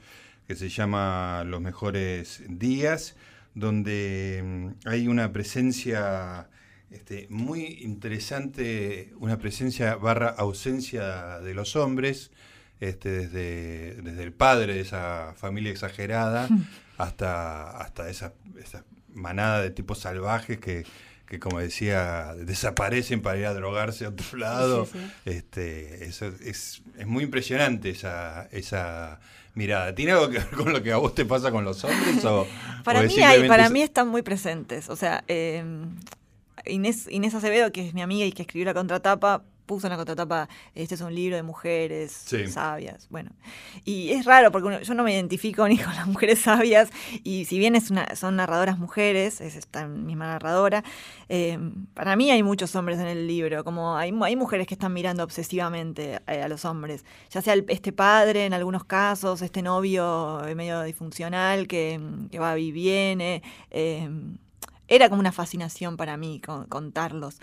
que 0.48 0.56
se 0.56 0.70
llama 0.70 1.44
Los 1.44 1.60
mejores 1.60 2.42
días, 2.48 3.16
donde 3.54 4.40
mm, 4.42 4.88
hay 4.88 5.06
una 5.06 5.30
presencia 5.30 6.48
este, 6.90 7.26
muy 7.28 7.80
interesante, 7.82 9.12
una 9.18 9.38
presencia 9.38 9.96
barra 9.96 10.28
ausencia 10.30 11.38
de 11.40 11.52
los 11.52 11.76
hombres, 11.76 12.30
este, 12.80 13.10
desde, 13.10 14.00
desde 14.00 14.22
el 14.22 14.32
padre 14.32 14.72
de 14.72 14.80
esa 14.80 15.34
familia 15.36 15.70
exagerada 15.70 16.48
hasta, 16.96 17.70
hasta 17.76 18.08
esa, 18.08 18.32
esa 18.58 18.84
manada 19.12 19.60
de 19.60 19.68
tipos 19.68 19.98
salvajes 19.98 20.58
que, 20.58 20.86
que, 21.26 21.38
como 21.38 21.60
decía, 21.60 22.34
desaparecen 22.36 23.20
para 23.20 23.38
ir 23.38 23.44
a 23.44 23.52
drogarse 23.52 24.06
a 24.06 24.08
otro 24.08 24.38
lado. 24.38 24.86
Sí, 24.86 24.92
sí. 24.94 25.10
Este, 25.26 26.06
eso 26.06 26.28
es, 26.40 26.80
es 26.96 27.06
muy 27.06 27.24
impresionante 27.24 27.90
esa, 27.90 28.48
esa 28.50 29.20
mirada. 29.58 29.94
¿Tiene 29.94 30.12
algo 30.12 30.30
que 30.30 30.38
ver 30.38 30.50
con 30.50 30.72
lo 30.72 30.82
que 30.82 30.92
a 30.92 30.96
vos 30.96 31.14
te 31.14 31.26
pasa 31.26 31.50
con 31.50 31.64
los 31.64 31.84
hombres? 31.84 32.24
O, 32.24 32.46
Para 32.84 33.00
o 33.00 33.02
mí, 33.02 33.20
hay, 33.20 33.46
para 33.46 33.68
mí 33.68 33.82
están 33.82 34.08
muy 34.08 34.22
presentes. 34.22 34.88
O 34.88 34.96
sea, 34.96 35.22
eh, 35.28 35.62
Inés, 36.64 37.06
Inés 37.10 37.34
Acevedo, 37.34 37.70
que 37.72 37.86
es 37.86 37.92
mi 37.92 38.00
amiga 38.00 38.24
y 38.24 38.32
que 38.32 38.42
escribió 38.42 38.64
la 38.64 38.72
contratapa, 38.72 39.42
puso 39.68 39.86
en 39.86 39.92
la 39.92 39.96
contratapa, 39.96 40.48
este 40.74 40.96
es 40.96 41.00
un 41.00 41.14
libro 41.14 41.36
de 41.36 41.44
mujeres 41.44 42.10
Sí. 42.10 42.48
sabias. 42.48 43.06
Bueno, 43.10 43.30
y 43.84 44.10
es 44.10 44.24
raro 44.24 44.50
porque 44.50 44.66
uno- 44.66 44.80
yo 44.80 44.94
no 44.94 45.04
me 45.04 45.12
identifico 45.14 45.68
ni 45.68 45.78
con 45.78 45.94
las 45.94 46.08
mujeres 46.08 46.40
sabias 46.40 46.90
y 47.22 47.44
si 47.44 47.60
bien 47.60 47.76
es 47.76 47.92
una, 47.92 48.16
son 48.16 48.34
narradoras 48.34 48.78
mujeres, 48.78 49.40
es 49.40 49.54
esta 49.54 49.86
misma 49.86 50.26
narradora, 50.26 50.82
eh, 51.28 51.56
para 51.94 52.16
mí 52.16 52.32
hay 52.32 52.42
muchos 52.42 52.74
hombres 52.74 52.98
en 52.98 53.06
el 53.06 53.28
libro, 53.28 53.62
como 53.62 53.96
hay, 53.96 54.12
hay 54.24 54.34
mujeres 54.36 54.66
que 54.66 54.74
están 54.74 54.92
mirando 54.92 55.22
obsesivamente 55.22 56.20
a, 56.26 56.32
a 56.44 56.48
los 56.48 56.64
hombres, 56.64 57.04
ya 57.30 57.42
sea 57.42 57.52
el- 57.54 57.66
este 57.68 57.92
padre 57.92 58.46
en 58.46 58.54
algunos 58.54 58.82
casos, 58.84 59.42
este 59.42 59.62
novio 59.62 60.44
eh, 60.46 60.54
medio 60.56 60.82
disfuncional 60.82 61.68
que, 61.68 62.00
que 62.30 62.38
va 62.40 62.58
y 62.58 62.72
viene. 62.72 63.42
eh, 63.70 64.08
era 64.90 65.10
como 65.10 65.20
una 65.20 65.32
fascinación 65.32 65.98
para 65.98 66.16
mí 66.16 66.40
con- 66.40 66.64
contarlos. 66.64 67.38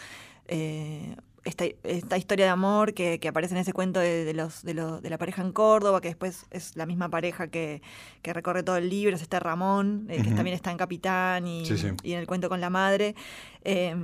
Eh, 0.47 1.15
esta, 1.45 1.65
esta 1.84 2.17
historia 2.17 2.45
de 2.45 2.51
amor 2.51 2.93
que, 2.93 3.19
que 3.19 3.27
aparece 3.27 3.53
en 3.53 3.60
ese 3.62 3.71
cuento 3.71 3.99
de, 3.99 4.25
de 4.25 4.34
los, 4.34 4.63
de, 4.63 4.73
lo- 4.73 4.99
de 4.99 5.10
la 5.12 5.17
pareja 5.19 5.41
en 5.43 5.51
Córdoba, 5.51 6.01
que 6.01 6.08
después 6.10 6.47
es 6.51 6.75
la 6.75 6.86
misma 6.88 7.08
pareja 7.10 7.47
que, 7.47 7.81
que 8.23 8.34
recorre 8.34 8.63
todo 8.63 8.77
el 8.77 8.89
libro, 8.89 9.15
es 9.15 9.21
este 9.21 9.39
Ramón, 9.39 10.08
eh, 10.10 10.21
que 10.23 10.31
también 10.31 10.55
está 10.55 10.71
en 10.71 10.77
Capitán 10.77 11.45
y, 11.47 11.65
Sí, 11.65 11.77
sí. 11.77 11.89
y 12.03 12.13
en 12.13 12.19
el 12.19 12.25
cuento 12.27 12.49
con 12.49 12.60
la 12.62 12.69
madre. 12.71 13.15
Eh, 13.63 13.95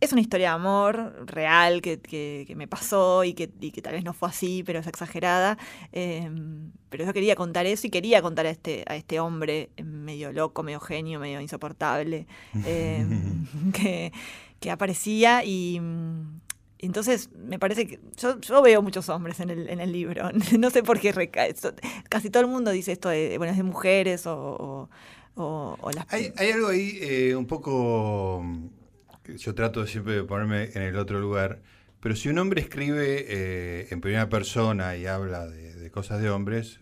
es 0.00 0.12
una 0.12 0.20
historia 0.22 0.48
de 0.48 0.54
amor 0.54 1.24
real 1.26 1.80
que, 1.82 1.98
que- 2.00 2.54
me 2.56 2.66
pasó 2.66 3.24
y 3.24 3.34
que, 3.34 3.50
y 3.60 3.70
que 3.72 3.82
tal 3.82 3.92
vez 3.92 4.02
no 4.04 4.14
fue 4.14 4.30
así, 4.30 4.62
pero 4.64 4.78
es 4.80 4.86
exagerada. 4.86 5.58
Eh, 5.92 6.30
pero 6.88 7.04
yo 7.04 7.12
quería 7.12 7.36
contar 7.36 7.66
eso 7.66 7.86
y 7.86 7.90
quería 7.90 8.22
contar 8.22 8.46
a 8.46 8.50
este, 8.50 8.84
a 8.86 8.96
este 8.96 9.20
hombre 9.20 9.68
medio 9.84 10.32
loco, 10.32 10.62
medio 10.62 10.80
genio, 10.80 11.20
medio 11.20 11.42
insoportable, 11.42 12.26
eh, 12.64 13.06
que, 13.74 14.12
que 14.60 14.70
aparecía 14.70 15.44
y... 15.44 15.78
entonces, 16.78 17.30
me 17.34 17.58
parece 17.58 17.86
que 17.86 17.98
yo, 18.16 18.38
yo 18.40 18.62
veo 18.62 18.82
muchos 18.82 19.08
hombres 19.08 19.40
en 19.40 19.50
el, 19.50 19.68
en 19.68 19.80
el 19.80 19.92
libro. 19.92 20.30
No 20.58 20.70
sé 20.70 20.82
por 20.82 21.00
qué 21.00 21.12
recae. 21.12 21.54
so- 21.56 21.74
Casi 22.08 22.30
todo 22.30 22.42
el 22.42 22.48
mundo 22.48 22.70
dice 22.70 22.92
esto 22.92 23.08
de, 23.08 23.38
bueno, 23.38 23.52
es 23.52 23.56
de 23.56 23.62
mujeres 23.64 24.26
o, 24.26 24.88
o, 25.36 25.90
las... 25.94 26.06
Hay, 26.12 26.32
hay 26.36 26.50
algo 26.50 26.68
ahí 26.68 26.98
eh, 27.00 27.34
un 27.36 27.46
poco. 27.46 28.40
mm, 28.44 28.66
que 29.22 29.36
Yo 29.38 29.54
trato 29.54 29.86
siempre 29.86 30.14
de 30.14 30.24
ponerme 30.24 30.70
en 30.74 30.82
el 30.82 30.96
otro 30.96 31.18
lugar. 31.20 31.60
Pero 32.00 32.14
si 32.14 32.28
un 32.28 32.38
hombre 32.38 32.60
escribe 32.60 33.24
eh, 33.28 33.88
en 33.90 34.00
primera 34.00 34.28
persona 34.28 34.96
y 34.96 35.06
habla 35.06 35.46
de, 35.46 35.74
de 35.74 35.90
cosas 35.90 36.20
de 36.20 36.30
hombres, 36.30 36.78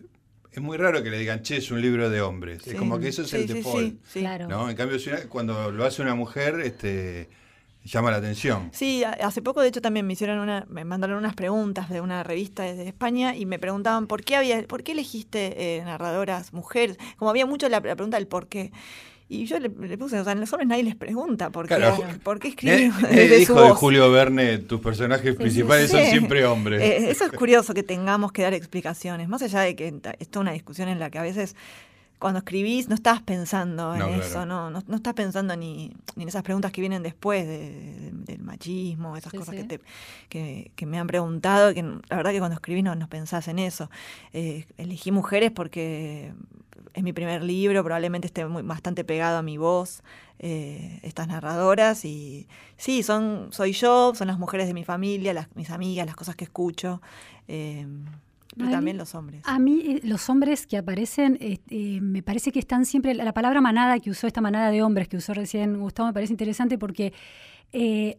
es 0.51 0.61
muy 0.61 0.77
raro 0.77 1.01
que 1.03 1.09
le 1.09 1.17
digan, 1.17 1.41
che, 1.41 1.57
es 1.57 1.71
un 1.71 1.81
libro 1.81 2.09
de 2.09 2.21
hombres. 2.21 2.67
Es 2.67 2.75
como 2.75 2.99
que 2.99 3.07
eso 3.07 3.23
es 3.23 3.33
el 3.33 3.41
Sí, 3.43 3.47
sí, 3.47 3.53
default. 3.55 3.87
sí, 3.93 3.99
sí. 4.05 4.19
Claro. 4.19 4.47
¿no? 4.47 4.69
En 4.69 4.75
cambio, 4.75 4.99
si 4.99 5.09
una- 5.09 5.27
cuando 5.27 5.71
lo 5.71 5.83
hace 5.85 6.01
una 6.01 6.15
mujer, 6.15 6.59
este, 6.61 7.29
llama 7.85 8.11
la 8.11 8.17
atención. 8.17 8.69
Sí, 8.73 9.03
hace 9.03 9.41
poco 9.41 9.61
de 9.61 9.67
hecho 9.69 9.81
también 9.81 10.05
me 10.07 10.13
hicieron 10.13 10.39
una, 10.39 10.65
me 10.69 10.83
mandaron 10.85 11.17
unas 11.17 11.35
preguntas 11.35 11.89
de 11.89 12.01
una 12.01 12.23
revista 12.23 12.63
desde 12.63 12.87
España 12.87 13.35
y 13.35 13.45
me 13.45 13.59
preguntaban 13.59 14.07
por 14.07 14.23
qué 14.23 14.35
había, 14.35 14.63
por 14.67 14.83
qué 14.83 14.93
elegiste 14.93 15.77
eh, 15.77 15.83
narradoras 15.85 16.51
mujeres, 16.53 16.97
como 17.17 17.29
había 17.29 17.45
mucho 17.45 17.69
la, 17.69 17.79
la 17.79 17.95
pregunta 17.95 18.17
del 18.17 18.27
por 18.27 18.47
qué. 18.47 18.71
Y 19.27 19.45
yo 19.47 19.59
le, 19.59 19.69
le 19.69 19.97
puse, 19.97 20.19
o 20.19 20.23
sea, 20.23 20.33
a 20.33 20.35
los 20.35 20.53
hombres 20.53 20.67
nadie 20.69 20.83
les 20.83 20.95
pregunta 20.95 21.49
por 21.49 21.67
qué, 21.67 21.77
Claro. 21.77 21.97
por 22.23 22.39
qué 22.39 22.47
Eh, 22.47 22.51
escriben 22.51 22.91
eh, 23.09 23.15
desde 23.15 23.33
su 23.45 23.53
dijo 23.53 23.61
de. 23.63 23.69
Julio 23.71 24.11
Verne, 24.11 24.59
tus 24.59 24.81
personajes 24.81 25.35
principales 25.35 25.89
son 25.89 26.03
Sí. 26.03 26.11
siempre 26.11 26.45
hombres. 26.45 26.79
Eh, 26.81 27.09
eso 27.09 27.25
es 27.25 27.31
curioso 27.31 27.73
que 27.73 27.81
tengamos 27.81 28.31
que 28.31 28.43
dar 28.43 28.53
explicaciones, 28.53 29.27
más 29.27 29.41
allá 29.41 29.61
de 29.61 29.75
que 29.75 29.87
esto 29.87 30.11
es 30.19 30.27
una 30.41 30.51
discusión 30.51 30.89
en 30.89 30.99
la 30.99 31.09
que 31.09 31.17
a 31.17 31.23
veces 31.23 31.55
cuando 32.19 32.39
escribís 32.39 32.87
no 32.89 32.95
estás 32.95 33.21
pensando 33.21 33.93
en 33.93 33.99
No, 33.99 34.07
claro. 34.07 34.23
eso, 34.23 34.45
no, 34.45 34.69
no, 34.69 34.81
no 34.87 34.95
estás 34.95 35.13
pensando 35.13 35.55
ni, 35.55 35.91
ni 36.15 36.23
en 36.23 36.29
esas 36.29 36.43
preguntas 36.43 36.71
que 36.71 36.81
vienen 36.81 37.03
después 37.03 37.45
de- 37.45 37.69
de- 37.99 38.11
del 38.11 38.41
machismo, 38.41 39.17
esas 39.17 39.31
Sí, 39.31 39.37
cosas 39.37 39.55
sí. 39.55 39.61
Que, 39.61 39.77
te, 39.77 39.81
que, 40.29 40.71
que 40.75 40.85
me 40.85 40.97
han 40.97 41.07
preguntado, 41.07 41.73
que 41.73 41.83
la 41.83 42.15
verdad 42.17 42.31
que 42.31 42.39
cuando 42.39 42.55
escribís 42.55 42.83
no, 42.83 42.95
no 42.95 43.07
pensás 43.09 43.47
en 43.47 43.59
eso. 43.59 43.89
Eh, 44.33 44.65
elegí 44.77 45.11
mujeres 45.11 45.51
porque 45.51 46.33
es 46.93 47.03
mi 47.03 47.11
primer 47.13 47.43
libro, 47.43 47.83
probablemente 47.83 48.27
esté 48.27 48.45
muy, 48.45 48.63
bastante 48.63 49.03
pegado 49.03 49.37
a 49.37 49.41
mi 49.41 49.57
voz, 49.57 50.01
eh, 50.39 50.99
estas 51.03 51.27
narradoras, 51.27 52.05
y 52.05 52.47
sí, 52.77 53.03
son, 53.03 53.49
soy 53.51 53.73
yo, 53.73 54.13
son 54.15 54.27
las 54.27 54.39
mujeres 54.39 54.67
de 54.67 54.73
mi 54.73 54.83
familia, 54.85 55.33
las, 55.33 55.53
mis 55.55 55.69
amigas, 55.69 56.05
las 56.05 56.15
cosas 56.15 56.35
que 56.35 56.45
escucho, 56.45 57.01
eh, 57.47 57.85
pero 58.57 58.71
también 58.71 58.97
los 58.97 59.13
hombres. 59.15 59.41
A 59.45 59.59
mí 59.59 59.81
eh, 59.85 60.01
los 60.03 60.29
hombres 60.29 60.65
que 60.67 60.77
aparecen, 60.77 61.37
eh, 61.41 61.59
eh, 61.69 61.99
me 62.01 62.23
parece 62.23 62.51
que 62.51 62.59
están 62.59 62.85
siempre, 62.85 63.13
la, 63.13 63.23
la 63.25 63.33
palabra 63.33 63.61
manada 63.61 63.99
que 63.99 64.09
usó, 64.09 64.27
esta 64.27 64.41
manada 64.41 64.71
de 64.71 64.81
hombres 64.83 65.07
que 65.07 65.17
usó 65.17 65.33
recién 65.33 65.79
Gustavo, 65.79 66.07
me 66.07 66.13
parece 66.13 66.33
interesante 66.33 66.77
porque 66.77 67.13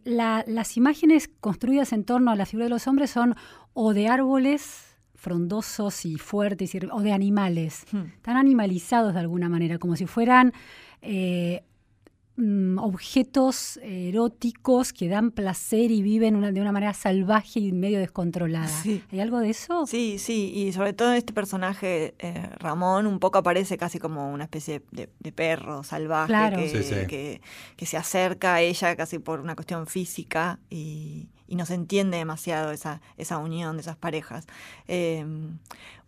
la- 0.03 0.43
las 0.47 0.77
imágenes 0.77 1.29
construidas 1.39 1.91
en 1.93 2.03
torno 2.03 2.31
a 2.31 2.35
la 2.35 2.45
figura 2.45 2.65
de 2.65 2.69
los 2.69 2.87
hombres 2.87 3.09
son 3.09 3.35
o 3.73 3.93
de 3.93 4.07
árboles 4.07 4.83
frondosos 5.15 6.05
y 6.05 6.17
fuertes, 6.17 6.75
y- 6.75 6.79
o 6.91 7.01
de 7.01 7.11
animales. 7.11 7.85
Hmm. 7.91 8.03
Están 8.15 8.37
animalizados 8.37 9.13
de 9.15 9.19
alguna 9.19 9.49
manera, 9.49 9.79
como 9.79 9.95
si 9.95 10.05
fueran 10.05 10.53
eh, 11.01 11.63
mm, 12.37 12.77
objetos 12.79 13.77
eróticos 13.83 14.93
que 14.93 15.07
dan 15.09 15.31
placer 15.31 15.91
y 15.91 16.01
viven 16.01 16.35
una- 16.35 16.51
de 16.51 16.61
una 16.61 16.71
manera 16.71 16.93
salvaje 16.93 17.59
y 17.59 17.71
medio 17.71 17.99
descontrolada. 17.99 18.67
Sí. 18.67 19.03
¿Hay 19.11 19.19
algo 19.19 19.39
de 19.39 19.49
eso? 19.49 19.85
Sí, 19.87 20.17
sí, 20.19 20.51
y 20.55 20.71
sobre 20.71 20.93
todo 20.93 21.13
este 21.13 21.33
personaje, 21.33 22.15
eh, 22.19 22.49
Ramón, 22.59 23.07
un 23.07 23.19
poco 23.19 23.39
aparece 23.39 23.77
casi 23.77 23.99
como 23.99 24.31
una 24.31 24.43
especie 24.45 24.83
de, 24.91 25.09
de 25.19 25.31
perro 25.31 25.83
salvaje 25.83 26.27
Claro. 26.27 26.57
que, 26.57 26.69
Sí, 26.69 26.83
sí. 26.83 26.95
Que, 27.07 27.41
que 27.75 27.85
se 27.85 27.97
acerca 27.97 28.55
a 28.55 28.61
ella 28.61 28.95
casi 28.95 29.19
por 29.19 29.39
una 29.39 29.55
cuestión 29.55 29.87
física 29.87 30.59
y, 30.69 31.29
y 31.47 31.55
no 31.55 31.65
se 31.65 31.73
entiende 31.73 32.17
demasiado 32.17 32.71
esa, 32.71 33.01
esa 33.17 33.37
unión 33.39 33.77
de 33.77 33.81
esas 33.81 33.95
parejas. 33.97 34.45
Eh, 34.87 35.25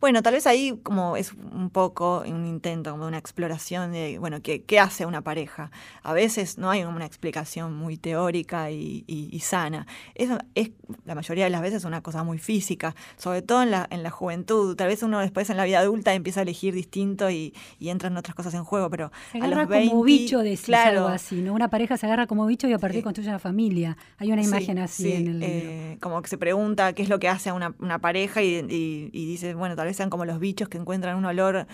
bueno, 0.01 0.21
tal 0.23 0.33
vez 0.33 0.47
ahí 0.47 0.79
como 0.81 1.17
es 1.17 1.33
un 1.33 1.69
poco 1.69 2.23
un 2.25 2.45
intento, 2.45 2.91
como 2.91 3.05
una 3.05 3.17
exploración 3.17 3.91
de, 3.91 4.17
bueno, 4.17 4.41
¿qué, 4.41 4.63
qué 4.63 4.79
hace 4.79 5.05
una 5.05 5.21
pareja? 5.21 5.71
A 6.03 6.13
veces 6.13 6.57
no 6.57 6.69
hay 6.69 6.83
una 6.83 7.05
explicación 7.05 7.75
muy 7.75 7.97
teórica 7.97 8.71
y, 8.71 9.03
y- 9.07 9.29
y 9.31 9.39
sana. 9.41 9.85
Es, 10.15 10.29
es 10.55 10.71
la 11.05 11.15
mayoría 11.15 11.43
de 11.43 11.49
las 11.49 11.61
veces 11.61 11.83
una 11.83 12.01
cosa 12.01 12.23
muy 12.23 12.37
física, 12.37 12.95
sobre 13.17 13.41
todo 13.41 13.61
en 13.61 13.71
la, 13.71 13.87
en 13.91 14.01
la 14.03 14.09
juventud. 14.09 14.75
Tal 14.77 14.87
vez 14.87 15.03
uno 15.03 15.19
después 15.19 15.49
en 15.49 15.57
la 15.57 15.65
vida 15.65 15.79
adulta 15.79 16.13
empieza 16.13 16.39
a 16.39 16.43
elegir 16.43 16.73
distinto 16.73 17.29
y, 17.29 17.53
y 17.77 17.89
entran 17.89 18.15
otras 18.15 18.35
cosas 18.35 18.53
en 18.53 18.63
juego, 18.63 18.89
pero 18.89 19.11
Se 19.33 19.39
a 19.39 19.43
agarra 19.43 19.61
los 19.63 19.69
20, 19.69 19.89
como 19.89 20.03
bicho, 20.03 20.39
decís 20.39 20.61
claro, 20.61 20.99
algo 20.99 21.09
así, 21.09 21.41
¿no? 21.41 21.53
Una 21.53 21.69
pareja 21.69 21.97
se 21.97 22.05
agarra 22.05 22.25
como 22.25 22.45
bicho 22.45 22.67
y 22.69 22.73
a 22.73 22.79
partir 22.79 22.99
Sí. 23.01 23.03
construye 23.03 23.27
una 23.29 23.39
familia. 23.39 23.97
Hay 24.17 24.31
una 24.31 24.43
Sí, 24.43 24.47
imagen 24.47 24.79
así 24.79 25.03
sí, 25.03 25.11
en 25.11 25.27
el 25.27 25.39
libro. 25.41 25.69
Eh, 25.71 25.97
como 25.99 26.21
que 26.21 26.29
se 26.29 26.37
pregunta 26.37 26.93
qué 26.93 27.03
es 27.03 27.09
lo 27.09 27.19
que 27.19 27.27
hace 27.27 27.49
a 27.49 27.53
una, 27.53 27.75
una 27.79 27.99
pareja 27.99 28.41
y, 28.41 28.65
y- 28.69 29.09
y 29.11 29.25
dice, 29.25 29.53
bueno, 29.55 29.75
tal 29.75 29.87
vez 29.89 29.97
sean 29.97 30.09
como 30.09 30.23
los 30.25 30.39
bichos 30.39 30.69
que 30.69 30.77
encuentran 30.77 31.17
un 31.17 31.25
olor 31.25 31.67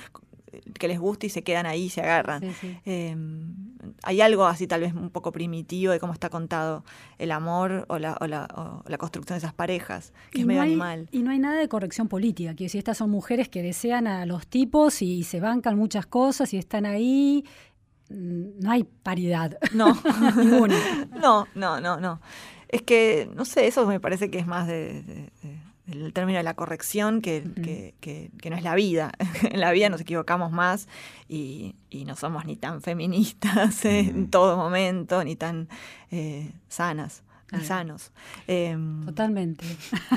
que 0.80 0.88
les 0.88 1.00
gusta 1.00 1.26
y 1.26 1.30
se 1.30 1.44
quedan 1.44 1.66
ahí 1.66 1.84
y 1.84 1.90
se 1.90 2.02
agarran. 2.02 2.42
Sí, 2.42 2.52
sí. 2.62 2.78
Eh, 2.86 3.16
hay 4.04 4.22
algo 4.22 4.46
así 4.46 4.68
tal 4.68 4.82
vez 4.82 4.94
un 4.94 5.10
poco 5.10 5.32
primitivo 5.34 5.92
de 5.92 6.00
cómo 6.00 6.14
está 6.14 6.30
contado 6.30 6.86
el 7.18 7.32
amor 7.32 7.86
o 7.90 8.00
la, 8.00 8.18
o 8.22 8.26
la, 8.28 8.48
o 8.56 8.82
la 8.90 8.98
construcción 8.98 9.36
de 9.36 9.40
esas 9.40 9.54
parejas, 9.54 10.14
que 10.32 10.40
Y 10.40 10.42
es 10.42 10.46
no 10.46 10.48
medio 10.48 10.62
hay- 10.62 10.70
animal. 10.70 11.10
Y 11.12 11.24
no 11.24 11.32
hay 11.32 11.40
nada 11.40 11.60
de 11.60 11.68
corrección 11.68 12.08
política, 12.08 12.56
que 12.56 12.70
si 12.70 12.78
estas 12.78 12.98
son 12.98 13.10
mujeres 13.10 13.50
que 13.50 13.62
desean 13.62 14.08
a 14.08 14.26
los 14.26 14.48
tipos 14.48 15.02
y 15.02 15.24
se 15.24 15.40
bancan 15.42 15.78
muchas 15.78 16.06
cosas 16.06 16.54
y 16.54 16.58
están 16.58 16.86
ahí, 16.86 17.44
mm, 18.10 18.60
no 18.62 18.72
hay 18.72 18.86
paridad. 18.86 19.58
No, 19.74 19.88
Ninguna. 20.38 20.76
no, 21.22 21.48
no, 21.54 21.82
no, 21.82 22.00
no. 22.00 22.22
Es 22.70 22.82
que, 22.82 23.30
no 23.36 23.44
sé, 23.44 23.68
eso 23.68 23.86
me 23.86 24.00
parece 24.00 24.32
que 24.32 24.40
es 24.40 24.48
más 24.48 24.68
de, 24.68 25.04
de- 25.04 25.32
de- 25.44 25.65
del 25.88 26.14
término 26.14 26.38
de 26.38 26.44
la 26.44 26.54
corrección 26.56 27.22
que, 27.22 27.44
que- 27.64 27.94
que- 28.02 28.32
que 28.42 28.50
no 28.50 28.56
es 28.56 28.64
la 28.64 28.74
vida. 28.76 29.12
en 29.44 29.60
la 29.60 29.72
vida 29.72 29.90
nos 29.90 30.02
equivocamos 30.02 30.52
más 30.52 30.88
y, 31.30 31.76
y 31.90 32.06
no 32.06 32.16
somos 32.16 32.46
ni 32.46 32.56
tan 32.56 32.82
feministas 32.82 33.86
eh, 33.86 34.00
en 34.10 34.30
todo 34.30 34.58
momento, 34.58 35.24
ni 35.24 35.36
tan 35.36 35.68
eh, 36.12 36.52
sanas, 36.70 37.22
ni 37.52 37.64
sanos. 37.64 38.12
Em, 38.48 39.06
Totalmente. 39.06 39.64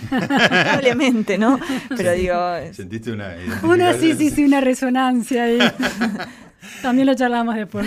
Probablemente, 0.08 1.36
¿no? 1.38 1.58
Pero 1.96 2.12
digo, 2.12 2.34
¿Sentiste 2.72 3.12
una 3.12 3.34
Una, 3.62 3.92
sí, 3.94 4.14
sí, 4.14 4.30
sí, 4.30 4.44
una 4.44 4.60
resonancia 4.60 5.44
ahí. 5.44 5.58
También 6.82 7.06
lo 7.06 7.14
charlamos 7.14 7.54
después. 7.54 7.86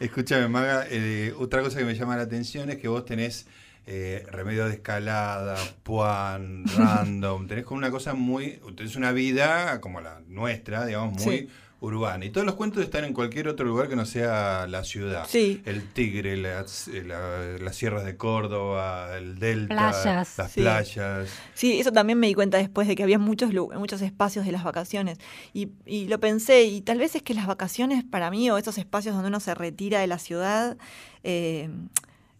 Escúchame, 0.00 0.48
Maga, 0.48 0.84
eh, 0.90 1.32
otra 1.38 1.62
cosa 1.62 1.78
que 1.78 1.84
me 1.84 1.94
llama 1.94 2.16
la 2.16 2.22
atención 2.24 2.70
es 2.70 2.76
que 2.78 2.88
vos 2.88 3.04
tenés 3.04 3.46
eh, 3.86 4.26
remedio 4.30 4.66
de 4.66 4.74
escalada, 4.74 5.56
puan, 5.82 6.64
random, 6.76 7.46
tenés 7.46 7.64
como 7.64 7.78
una 7.78 7.90
cosa 7.90 8.14
muy, 8.14 8.60
tenés 8.76 8.96
una 8.96 9.12
vida 9.12 9.80
como 9.80 10.00
la 10.00 10.20
nuestra, 10.28 10.86
digamos, 10.86 11.22
muy 11.24 11.38
Sí. 11.40 11.48
urbana. 11.80 12.24
Y 12.24 12.30
todos 12.30 12.46
los 12.46 12.54
cuentos 12.54 12.82
están 12.82 13.04
en 13.04 13.12
cualquier 13.12 13.46
otro 13.46 13.66
lugar 13.66 13.88
que 13.90 13.96
no 13.96 14.06
sea 14.06 14.66
la 14.68 14.84
ciudad. 14.84 15.26
Sí. 15.28 15.60
El 15.66 15.86
Tigre, 15.92 16.34
las, 16.38 16.88
eh, 16.88 17.04
la- 17.04 17.58
las 17.60 17.76
sierras 17.76 18.06
de 18.06 18.16
Córdoba, 18.16 19.18
el 19.18 19.38
Delta, 19.38 19.90
Playas. 19.90 20.38
las 20.38 20.50
Sí. 20.50 20.60
playas. 20.62 21.28
Sí, 21.52 21.78
eso 21.78 21.92
también 21.92 22.18
me 22.18 22.26
di 22.28 22.32
cuenta 22.32 22.56
después 22.56 22.88
de 22.88 22.96
que 22.96 23.02
había 23.02 23.18
muchos, 23.18 23.52
muchos 23.52 24.00
espacios 24.00 24.46
de 24.46 24.52
las 24.52 24.64
vacaciones. 24.64 25.18
Y, 25.52 25.72
y 25.84 26.06
lo 26.08 26.18
pensé, 26.20 26.62
y 26.64 26.80
tal 26.80 26.96
vez 26.98 27.16
es 27.16 27.22
que 27.22 27.34
las 27.34 27.46
vacaciones 27.46 28.02
para 28.02 28.30
mí, 28.30 28.50
o 28.50 28.56
esos 28.56 28.78
espacios 28.78 29.14
donde 29.14 29.28
uno 29.28 29.40
se 29.40 29.54
retira 29.54 30.00
de 30.00 30.06
la 30.06 30.18
ciudad, 30.18 30.78
eh, 31.22 31.68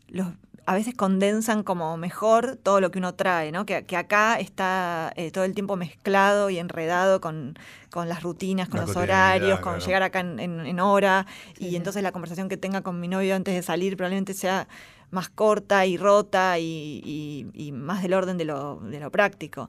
los, 0.08 0.28
a 0.66 0.74
veces 0.74 0.94
condensan 0.94 1.62
como 1.62 1.96
mejor 1.96 2.56
todo 2.62 2.80
lo 2.80 2.90
que 2.90 2.98
uno 2.98 3.14
trae, 3.14 3.52
¿no? 3.52 3.66
Que, 3.66 3.84
que 3.84 3.96
acá 3.96 4.38
está 4.40 5.12
eh, 5.16 5.30
todo 5.30 5.44
el 5.44 5.54
tiempo 5.54 5.76
mezclado 5.76 6.48
y 6.50 6.58
enredado 6.58 7.20
con, 7.20 7.58
con 7.90 8.08
las 8.08 8.22
rutinas, 8.22 8.68
con 8.68 8.80
La 8.80 8.86
los 8.86 8.96
horarios, 8.96 9.60
con 9.60 9.74
claro. 9.74 9.86
llegar 9.86 10.02
acá 10.02 10.20
en, 10.20 10.40
en- 10.40 10.66
en 10.66 10.80
hora. 10.80 11.26
Sí, 11.58 11.66
y 11.66 11.70
sí. 11.70 11.76
entonces 11.76 12.02
la 12.02 12.12
conversación 12.12 12.48
que 12.48 12.56
tenga 12.56 12.80
con 12.82 13.00
mi 13.00 13.08
novio 13.08 13.34
antes 13.36 13.54
de 13.54 13.62
salir 13.62 13.96
probablemente 13.96 14.32
sea 14.34 14.66
más 15.10 15.28
corta 15.28 15.86
y 15.86 15.96
rota 15.96 16.58
y, 16.58 17.00
y- 17.04 17.46
y 17.66 17.70
más 17.70 18.02
del 18.02 18.14
orden 18.14 18.36
de 18.36 18.44
lo, 18.46 18.80
de 18.80 18.98
lo 18.98 19.12
práctico. 19.12 19.68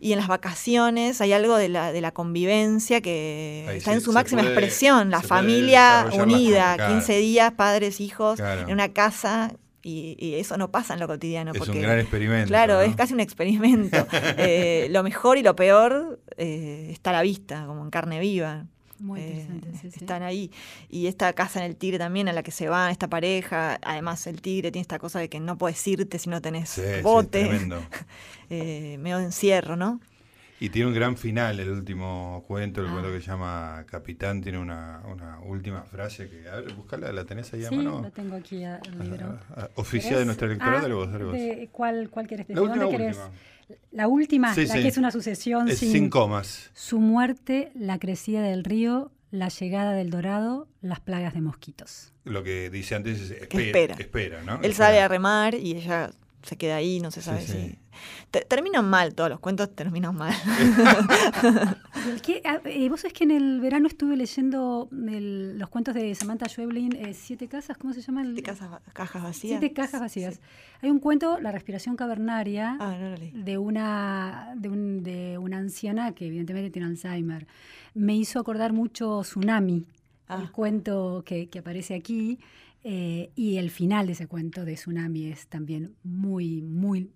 Y 0.00 0.12
en 0.12 0.18
las 0.18 0.28
vacaciones 0.28 1.20
hay 1.22 1.32
algo 1.32 1.56
de 1.56 1.70
la, 1.70 1.92
de 1.92 2.00
la 2.02 2.10
convivencia 2.12 3.00
que 3.00 3.66
Ahí 3.70 3.78
está 3.78 3.94
en 3.94 4.02
su 4.02 4.12
máxima 4.12 4.42
puede- 4.42 4.52
expresión, 4.52 5.08
la 5.10 5.22
familia 5.22 6.04
unida, 6.08 6.18
familia, 6.20 6.74
claro. 6.76 6.94
15 6.94 7.16
días, 7.18 7.52
padres, 7.52 8.00
hijos, 8.00 8.36
Claro. 8.36 8.62
en 8.62 8.72
una 8.72 8.88
casa, 8.92 9.52
y, 9.82 10.16
y 10.18 10.34
eso 10.34 10.56
no 10.56 10.70
pasa 10.70 10.94
en 10.94 11.00
lo 11.00 11.06
cotidiano. 11.08 11.52
Es 11.52 11.58
porque, 11.58 11.72
un 11.78 11.82
gran 11.82 11.98
experimento. 11.98 12.48
Claro, 12.48 12.74
¿no? 12.74 12.80
es 12.82 12.94
casi 12.96 13.14
un 13.14 13.20
experimento. 13.20 14.06
Eh, 14.38 14.88
lo 14.90 15.02
mejor 15.02 15.38
y 15.38 15.42
lo 15.42 15.54
peor 15.56 16.20
eh, 16.36 16.88
está 16.92 17.10
a 17.10 17.14
la 17.14 17.22
vista, 17.22 17.64
como 17.66 17.82
en 17.84 17.90
carne 17.90 18.20
viva. 18.20 18.66
Muy 18.98 19.20
Eh, 19.20 19.46
interesante, 19.50 19.90
sí. 19.90 19.98
Están 20.00 20.22
ahí. 20.22 20.50
Y 20.88 21.08
esta 21.08 21.32
casa 21.32 21.58
en 21.58 21.66
el 21.66 21.76
Tigre 21.76 21.98
también, 21.98 22.28
a 22.28 22.32
la 22.32 22.42
que 22.44 22.52
se 22.52 22.68
va 22.68 22.90
esta 22.92 23.08
pareja. 23.08 23.78
Además, 23.82 24.26
el 24.28 24.40
Tigre 24.40 24.70
tiene 24.70 24.82
esta 24.82 24.98
cosa 25.00 25.18
de 25.18 25.28
que 25.28 25.40
no 25.40 25.58
puedes 25.58 25.84
irte 25.88 26.18
si 26.20 26.30
no 26.30 26.40
tenés 26.40 26.70
Sí, 26.70 26.82
bote. 27.02 27.50
eh, 28.50 28.96
medio 29.00 29.18
de 29.18 29.24
encierro, 29.24 29.74
¿no? 29.76 30.00
Y 30.62 30.68
tiene 30.70 30.86
un 30.86 30.94
gran 30.94 31.16
final 31.16 31.58
el 31.58 31.70
último 31.70 32.44
cuento, 32.46 32.80
el 32.82 32.86
Ah. 32.86 32.90
cuento 32.92 33.10
que 33.10 33.20
se 33.20 33.26
llama 33.26 33.84
Capitán, 33.90 34.40
tiene 34.40 34.58
una, 34.58 35.02
una 35.12 35.40
última 35.40 35.82
frase 35.82 36.28
que, 36.30 36.48
a 36.48 36.54
ver, 36.60 36.72
buscala, 36.74 37.10
¿la 37.10 37.24
tenés 37.24 37.52
ahí 37.52 37.64
a 37.64 37.68
Sí, 37.68 37.74
mano? 37.76 38.00
lo 38.00 38.10
tengo 38.12 38.36
aquí 38.36 38.62
el 38.62 38.78
libro. 39.00 39.40
Ah, 39.50 39.54
ah, 39.62 39.68
Oficial 39.74 40.20
de 40.20 40.24
nuestra 40.24 40.46
electoral, 40.46 40.84
Ah, 40.88 40.94
vos, 40.94 41.12
de- 41.32 41.68
¿cuál, 41.72 42.10
¿Cuál 42.10 42.28
querés? 42.28 42.48
La 42.48 42.54
¿De 42.54 42.60
última, 42.60 42.84
dónde 42.84 42.96
querés? 42.96 43.16
última. 43.16 43.36
La 43.90 44.06
última, 44.06 44.54
Sí, 44.54 44.66
la 44.66 44.74
sí. 44.74 44.82
que 44.82 44.88
es 44.88 44.98
una 44.98 45.10
sucesión 45.10 45.68
Es 45.68 45.78
sin, 45.80 45.90
sin 45.90 46.10
comas. 46.10 46.70
su 46.74 47.00
muerte, 47.00 47.72
la 47.74 47.98
crecida 47.98 48.40
del 48.42 48.62
río, 48.62 49.10
la 49.32 49.48
llegada 49.48 49.94
del 49.94 50.10
dorado, 50.10 50.68
las 50.80 51.00
plagas 51.00 51.34
de 51.34 51.40
mosquitos. 51.40 52.12
Lo 52.24 52.44
que 52.44 52.70
dice 52.70 52.94
antes 52.94 53.20
es 53.20 53.30
espera. 53.32 53.94
espera, 53.96 54.42
¿no? 54.44 54.56
Él 54.58 54.70
Espera. 54.70 54.74
sale 54.74 55.00
a 55.00 55.08
remar 55.08 55.54
y 55.56 55.72
ella 55.72 56.10
se 56.42 56.56
queda 56.56 56.76
ahí, 56.76 57.00
no 57.00 57.10
se 57.10 57.22
sabe 57.22 57.40
sí. 57.42 57.52
si. 57.52 57.78
Te- 58.30 58.40
terminan 58.44 58.88
mal, 58.88 59.14
todos 59.14 59.30
los 59.30 59.38
cuentos 59.40 59.74
terminan 59.74 60.14
mal. 60.16 60.32
Ah, 62.44 62.60
eh, 62.64 62.88
vos 62.88 63.00
sabés 63.00 63.12
que 63.12 63.24
en 63.24 63.30
el 63.30 63.60
verano 63.60 63.86
estuve 63.86 64.16
leyendo 64.16 64.88
el- 64.90 65.56
los 65.58 65.68
cuentos 65.68 65.94
de 65.94 66.12
Samantha 66.14 66.48
Schweblin, 66.48 66.96
eh, 66.96 67.14
Siete 67.14 67.46
Casas, 67.46 67.76
¿cómo 67.78 67.92
se 67.92 68.00
llama? 68.00 68.22
El, 68.22 68.32
Siete 68.34 68.42
casas 68.42 68.80
cajas 68.92 69.22
vacías. 69.22 69.60
Siete 69.60 69.72
cajas 69.72 70.00
vacías. 70.00 70.40
Hay 70.80 70.90
un 70.90 70.98
cuento, 70.98 71.38
La 71.40 71.52
respiración 71.52 71.94
cavernaria, 71.96 72.76
Ah, 72.80 72.96
no 72.98 73.10
lo 73.10 73.16
leí. 73.16 73.30
de 73.32 73.56
una, 73.58 74.52
de, 74.56 74.68
un- 74.68 75.02
de 75.04 75.38
una 75.38 75.58
anciana 75.58 76.12
que 76.12 76.26
evidentemente 76.26 76.70
tiene 76.70 76.88
Alzheimer. 76.88 77.46
Me 77.94 78.16
hizo 78.16 78.40
acordar 78.40 78.72
mucho 78.72 79.20
Tsunami, 79.22 79.84
Ah. 80.28 80.40
el 80.42 80.50
cuento 80.50 81.22
que, 81.24 81.48
que 81.48 81.58
aparece 81.60 81.94
aquí, 81.94 82.38
eh, 82.84 83.30
y 83.34 83.56
el 83.56 83.70
final 83.70 84.06
de 84.06 84.12
ese 84.12 84.26
cuento 84.26 84.64
de 84.64 84.74
Tsunami 84.74 85.26
es 85.26 85.46
también 85.46 85.94
muy, 86.02 86.62
muy, 86.62 87.10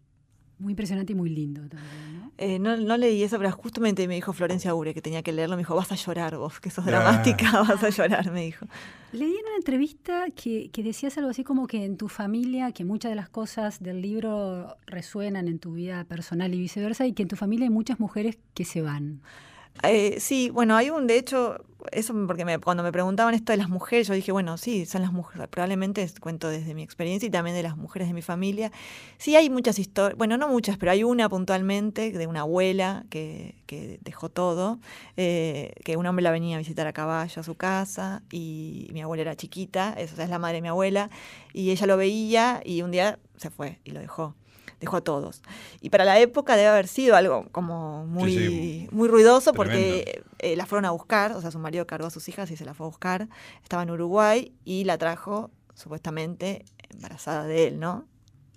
muy 0.59 0.73
impresionante 0.73 1.13
y 1.13 1.17
muy 1.17 1.29
lindo 1.29 1.63
también, 1.69 2.21
¿no? 2.21 2.33
Eh, 2.39 2.59
no, 2.59 2.77
no 2.77 2.97
leí 2.97 3.23
eso, 3.23 3.37
pero 3.39 3.51
justamente 3.53 4.07
me 4.09 4.15
dijo 4.15 4.33
Florencia 4.33 4.75
Ure 4.75 4.95
que 4.95 5.03
tenía 5.03 5.23
que 5.23 5.33
leerlo. 5.33 5.57
Me 5.57 5.61
dijo, 5.63 5.75
vas 5.75 5.91
a 5.91 5.97
llorar 5.97 6.37
vos, 6.37 6.61
que 6.61 6.71
sos 6.71 6.87
Ah. 6.87 6.91
dramática, 6.91 7.51
vas 7.63 7.83
a 7.83 7.91
llorar, 7.91 8.31
me 8.31 8.43
dijo. 8.45 8.67
Leí 9.13 9.31
en 9.33 9.47
una 9.47 9.57
entrevista 9.57 10.27
que, 10.35 10.71
que 10.71 10.83
decías 10.83 11.17
algo 11.19 11.31
así 11.31 11.45
como 11.45 11.67
que 11.67 11.85
en 11.85 11.97
tu 11.97 12.09
familia, 12.09 12.73
que 12.73 12.85
muchas 12.85 13.11
de 13.11 13.17
las 13.17 13.29
cosas 13.29 13.83
del 13.83 14.03
libro 14.03 14.77
resuenan 14.87 15.49
en 15.49 15.59
tu 15.59 15.73
vida 15.75 16.05
personal 16.05 16.55
y 16.55 16.59
viceversa, 16.59 17.07
y 17.07 17.13
que 17.13 17.23
en 17.23 17.29
tu 17.29 17.37
familia 17.37 17.65
hay 17.67 17.71
muchas 17.71 18.01
mujeres 18.01 18.39
que 18.55 18.65
se 18.65 18.83
van. 18.83 19.21
Eh, 19.83 20.17
sí, 20.21 20.51
bueno, 20.51 20.77
hay 20.77 20.91
un, 20.91 21.07
de 21.07 21.19
hecho, 21.19 21.59
eso 21.93 22.15
porque 22.27 22.45
me- 22.45 22.59
cuando 22.59 22.83
me 22.83 22.91
preguntaban 22.93 23.35
esto 23.35 23.53
de 23.53 23.59
las 23.59 23.69
mujeres, 23.69 24.09
yo 24.09 24.15
dije, 24.15 24.33
bueno, 24.33 24.57
sí, 24.57 24.87
son 24.87 25.03
las 25.03 25.13
mujeres, 25.13 25.49
probablemente 25.49 26.09
cuento 26.21 26.49
desde 26.49 26.75
mi 26.75 26.83
experiencia 26.83 27.27
y 27.27 27.31
también 27.31 27.55
de 27.57 27.63
las 27.63 27.77
mujeres 27.77 28.09
de 28.09 28.15
mi 28.15 28.23
familia. 28.23 28.73
Sí, 29.19 29.37
hay 29.37 29.51
muchas 29.51 29.79
historias, 29.79 30.17
bueno, 30.17 30.37
no 30.39 30.49
muchas, 30.49 30.79
pero 30.79 30.93
hay 30.93 31.05
una 31.05 31.29
puntualmente 31.29 32.11
de 32.11 32.27
una 32.27 32.41
abuela 32.41 33.05
que, 33.11 33.55
que 33.67 33.99
dejó 34.03 34.29
todo, 34.31 34.81
eh, 35.17 35.73
que 35.85 35.97
un 35.97 36.07
hombre 36.07 36.23
la 36.23 36.31
venía 36.31 36.57
a 36.57 36.59
visitar 36.59 36.87
a 36.87 36.93
caballo 36.93 37.41
a 37.41 37.45
su 37.45 37.55
casa 37.55 38.23
y 38.33 38.89
mi 38.93 39.03
abuela 39.03 39.23
era 39.23 39.37
chiquita, 39.37 39.95
esa 39.99 40.23
es 40.25 40.31
la 40.31 40.39
madre 40.39 40.57
de 40.57 40.63
mi 40.63 40.69
abuela, 40.69 41.11
y 41.53 41.71
ella 41.71 41.87
lo 41.87 41.97
veía 41.97 42.61
y 42.65 42.83
un 42.83 42.91
día 42.91 43.19
se 43.37 43.51
fue 43.51 43.79
y 43.85 43.91
lo 43.93 44.01
dejó. 44.01 44.35
Dejó 44.81 44.99
a 44.99 45.01
todos. 45.01 45.41
Y 45.81 45.89
para 45.91 46.05
la 46.05 46.19
época 46.19 46.55
debe 46.57 46.69
haber 46.69 46.87
sido 46.87 47.17
algo 47.17 47.47
como 47.51 48.07
muy, 48.07 48.33
Sí, 48.33 48.47
sí. 48.49 48.89
muy 48.93 49.09
ruidoso 49.09 49.53
Tremendo. 49.53 49.75
porque 49.97 50.23
eh, 50.41 50.55
la 50.57 50.67
fueron 50.67 50.85
a 50.85 50.91
buscar, 50.91 51.33
o 51.33 51.41
sea, 51.41 51.51
su 51.51 51.59
marido 51.59 51.87
cargó 51.87 52.07
a 52.09 52.11
sus 52.11 52.29
hijas 52.29 52.51
y 52.51 52.57
se 52.57 52.65
la 52.67 52.75
fue 52.75 52.85
a 52.87 52.89
buscar. 52.91 53.29
Estaba 53.63 53.83
en 53.85 53.91
Uruguay 53.91 54.53
y 54.65 54.85
la 54.85 54.99
trajo 54.99 55.51
supuestamente 55.75 56.65
embarazada 56.91 57.45
de 57.45 57.69
él, 57.69 57.81
¿no? 57.81 58.05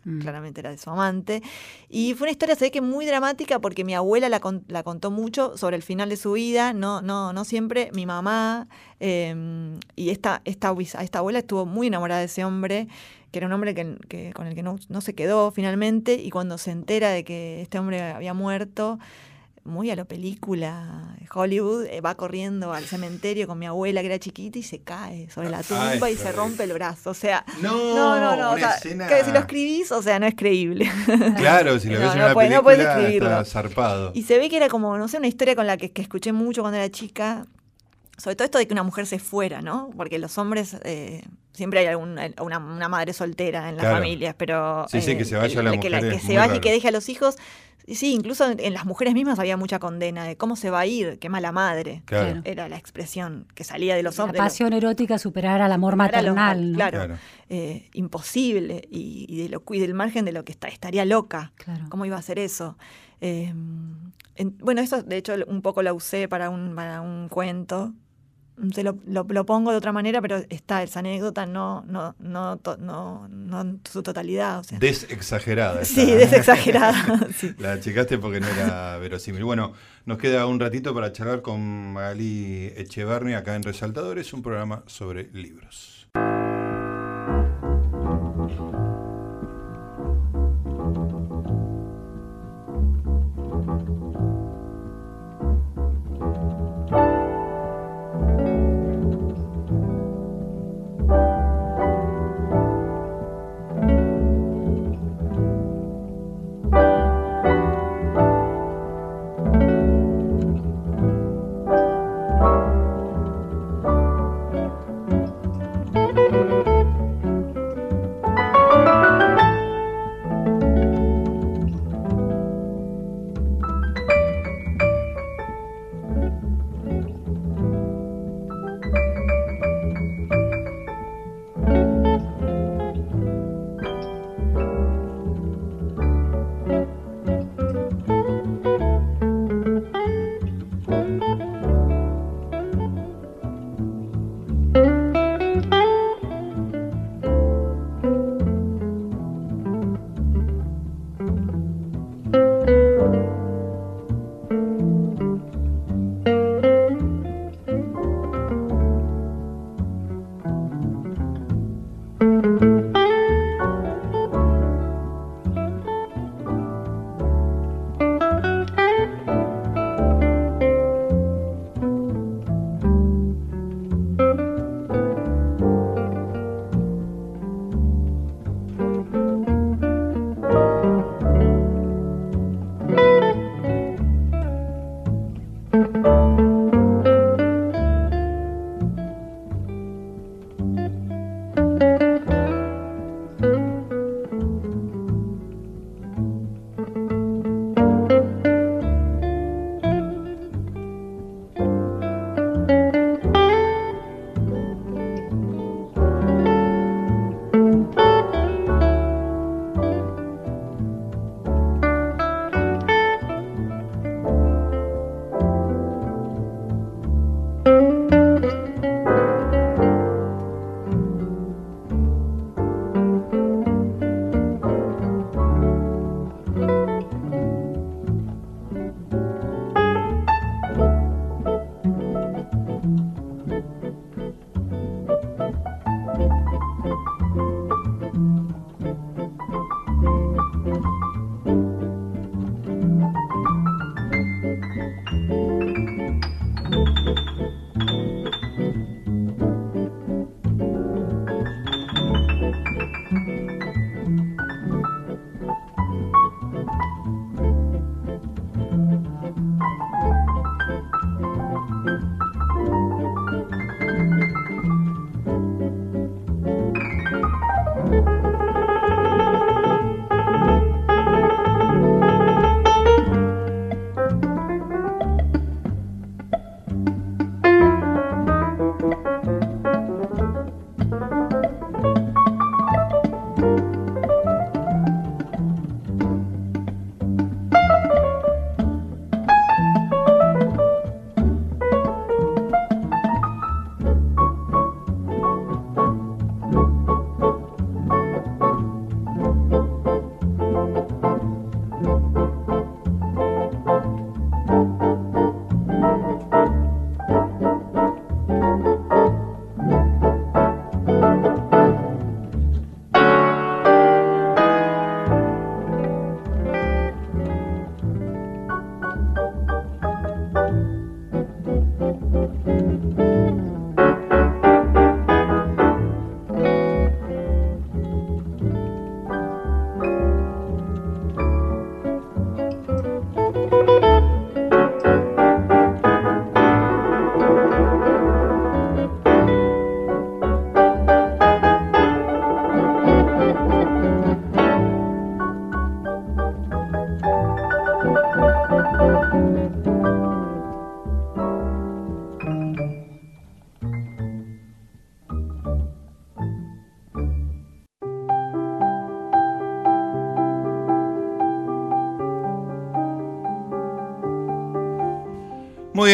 Mm. 0.05 0.20
Claramente 0.20 0.61
era 0.61 0.72
de 0.72 0.78
su 0.78 0.89
amante. 0.89 1.41
Y 1.89 2.13
fue 2.15 2.26
una 2.26 2.32
historia, 2.32 2.55
se 2.55 2.65
ve 2.65 2.72
que 2.72 2.80
muy 2.82 3.05
dramática 3.05 3.59
porque 3.59 3.84
mi 3.84 3.93
abuela 3.93 4.30
la, 4.30 4.39
con- 4.39 4.63
la 4.67 4.84
contó 4.84 5.11
mucho 5.11 5.57
sobre 5.57 5.76
el 5.76 5.84
final 5.84 6.09
de 6.09 6.15
su 6.17 6.34
vida, 6.34 6.72
no, 6.74 7.01
no, 7.01 7.34
no 7.34 7.43
siempre. 7.45 7.91
Mi 7.93 8.05
mamá 8.05 8.67
eh, 9.01 9.78
y 9.95 10.09
esta, 10.09 10.41
esta, 10.45 10.74
esta 11.01 11.20
abuela 11.20 11.39
estuvo 11.39 11.65
muy 11.65 11.88
enamorada 11.88 12.20
de 12.22 12.26
ese 12.28 12.45
hombre, 12.45 12.88
que 13.32 13.40
era 13.40 13.48
un 13.48 13.54
hombre 13.54 13.74
que, 13.76 13.96
que- 14.08 14.34
con 14.34 14.48
el 14.48 14.56
que 14.56 14.64
no, 14.64 14.78
no 14.90 15.02
se 15.02 15.14
quedó 15.16 15.52
finalmente. 15.52 16.14
Y 16.16 16.30
cuando 16.30 16.58
se 16.58 16.72
entera 16.72 17.10
de 17.10 17.24
que 17.24 17.62
este 17.62 17.80
hombre 17.80 18.02
había 18.02 18.34
muerto, 18.34 19.00
muy 19.66 19.92
a 19.92 19.96
lo 19.96 20.06
película 20.06 21.14
de 21.20 21.28
Hollywood, 21.32 21.86
eh, 21.86 22.02
va 22.02 22.16
corriendo 22.16 22.74
al 22.74 22.86
cementerio 22.86 23.46
con 23.46 23.60
mi 23.60 23.68
abuela 23.68 24.02
que 24.02 24.08
era 24.08 24.18
chiquita 24.18 24.58
y 24.58 24.64
se 24.64 24.80
cae 24.80 25.30
sobre 25.30 25.50
la 25.52 25.62
tumba 25.62 25.92
Ay, 26.06 26.14
y 26.14 26.16
se 26.18 26.32
rompe 26.32 26.64
el 26.64 26.74
brazo. 26.74 27.12
O 27.12 27.14
sea, 27.14 27.46
No, 27.62 27.96
no, 27.96 28.20
no, 28.20 28.36
no. 28.36 28.52
o 28.54 28.58
sea, 28.58 28.76
que 28.82 29.24
si 29.24 29.32
lo 29.32 29.40
escribís, 29.40 29.92
o 29.92 30.02
sea, 30.02 30.18
no 30.18 30.26
es 30.26 30.34
creíble. 30.36 30.90
Claro, 31.38 31.80
si 31.80 31.90
lo 31.90 32.00
No, 32.00 32.06
ves 32.06 32.14
en 32.14 32.20
no 32.20 32.26
una 32.26 32.34
puedes- 32.34 32.88
película, 32.88 33.42
está 33.42 33.46
zarpado. 33.46 34.12
Y 34.16 34.24
se 34.24 34.40
ve 34.40 34.50
que 34.50 34.58
era 34.58 34.70
como, 34.70 34.98
no 34.98 35.08
sé, 35.08 35.18
una 35.18 35.28
historia 35.28 35.56
con 35.56 35.68
la 35.68 35.78
que, 35.78 35.92
que 35.92 36.02
escuché 36.02 36.32
mucho 36.34 36.62
cuando 36.62 36.78
era 36.78 36.90
chica. 36.90 37.46
Sobre 38.18 38.36
todo 38.36 38.46
esto 38.46 38.58
de 38.58 38.68
que 38.68 38.74
una 38.74 38.84
mujer 38.84 39.06
se 39.06 39.20
fuera, 39.20 39.62
¿no? 39.62 39.92
Porque 39.96 40.18
los 40.20 40.38
hombres 40.38 40.78
eh, 40.84 41.24
siempre 41.60 41.82
hay 41.82 41.86
alguna, 41.86 42.32
una, 42.41 42.57
una 42.57 42.89
madre 42.89 43.14
soltera 43.14 43.70
en 43.70 43.76
las 43.76 43.84
Claro. 43.84 43.97
familias, 43.97 44.34
pero... 44.36 44.88
Sí, 44.89 45.01
sí, 45.01 45.16
que 45.16 45.26
se 45.26 45.36
vaya 45.36 45.60
el- 45.60 45.66
la 45.66 45.72
que, 45.72 45.78
mujer 45.78 46.01
que 46.10 46.16
es 46.16 46.24
se 46.24 46.36
vaya 46.36 46.55
y 46.55 46.60
que 46.60 46.72
deje 46.72 46.88
a 46.88 46.91
los 46.91 47.07
hijos. 47.10 47.36
Sí, 47.88 48.14
incluso 48.14 48.45
en, 48.57 48.74
las 48.74 48.86
mujeres 48.86 49.16
mismas 49.16 49.39
había 49.39 49.57
mucha 49.57 49.80
condena 49.80 50.24
de 50.24 50.38
cómo 50.38 50.55
se 50.55 50.70
va 50.70 50.80
a 50.82 50.86
ir, 50.86 51.18
qué 51.18 51.28
mala 51.30 51.51
madre. 51.51 52.03
Claro. 52.05 52.41
Era 52.43 52.70
la 52.70 52.78
expresión 52.78 53.47
que 53.55 53.64
salía 53.64 53.95
de 53.95 54.03
los 54.03 54.18
La 54.18 54.26
hombres. 54.26 54.39
los- 54.41 54.45
pasión 54.51 54.74
erótica 54.74 55.18
superar 55.18 55.62
al 55.64 55.72
amor 55.72 55.95
maternal. 55.95 56.72
¿no? 56.72 56.76
Claro, 56.78 56.97
Claro. 56.97 57.18
eh, 57.49 57.89
imposible 57.93 58.88
y, 58.91 59.26
y 59.28 59.41
de 59.43 59.49
lo, 59.49 59.64
y 59.72 59.80
del 59.80 59.93
margen 59.95 60.24
de 60.26 60.32
lo 60.34 60.43
que 60.45 60.51
está, 60.51 60.68
estaría 60.68 61.03
loca. 61.05 61.51
Claro. 61.55 61.86
¿Cómo 61.89 62.05
iba 62.05 62.16
a 62.16 62.20
hacer 62.20 62.38
eso? 62.38 62.78
Eh, 63.22 63.53
en- 64.36 64.57
bueno, 64.60 64.82
eso 64.82 65.01
de 65.01 65.18
hecho 65.18 65.34
un 65.47 65.62
poco 65.64 65.82
la 65.82 65.91
usé 65.93 66.28
para 66.28 66.49
un, 66.51 66.76
para 66.76 67.01
un 67.01 67.28
cuento. 67.28 67.93
Se 68.74 68.84
lo, 68.84 68.97
lo- 69.07 69.26
lo 69.30 69.45
pongo 69.45 69.72
de 69.72 69.78
otra 69.78 69.91
manera, 69.91 70.22
pero 70.22 70.38
está 70.49 70.84
esa 70.84 70.99
anécdota, 70.99 71.45
no, 71.45 71.84
no, 71.88 72.16
no, 72.20 72.57
to- 72.57 72.78
no, 72.78 73.28
no 73.30 73.62
en 73.62 73.82
su 73.89 74.03
totalidad. 74.03 74.60
O 74.60 74.64
sea. 74.64 74.80
Desexagerada. 74.80 75.86
sí, 75.86 76.01
esta. 76.01 76.16
desexagerada. 76.18 77.28
sí. 77.38 77.53
La 77.57 77.74
achicaste 77.74 78.18
porque 78.18 78.39
no 78.39 78.47
era 78.47 78.97
verosímil. 78.97 79.43
Bueno, 79.43 79.74
nos 80.05 80.18
queda 80.18 80.45
un 80.45 80.60
ratito 80.60 80.93
para 80.93 81.12
charlar 81.12 81.41
con 81.41 81.93
Magali 81.93 82.74
Echeverri 82.76 83.34
acá 83.34 83.55
en 83.55 83.64
Resaltadores, 83.64 84.34
un 84.34 84.41
programa 84.41 84.84
sobre 84.88 85.30
libros. 85.34 85.99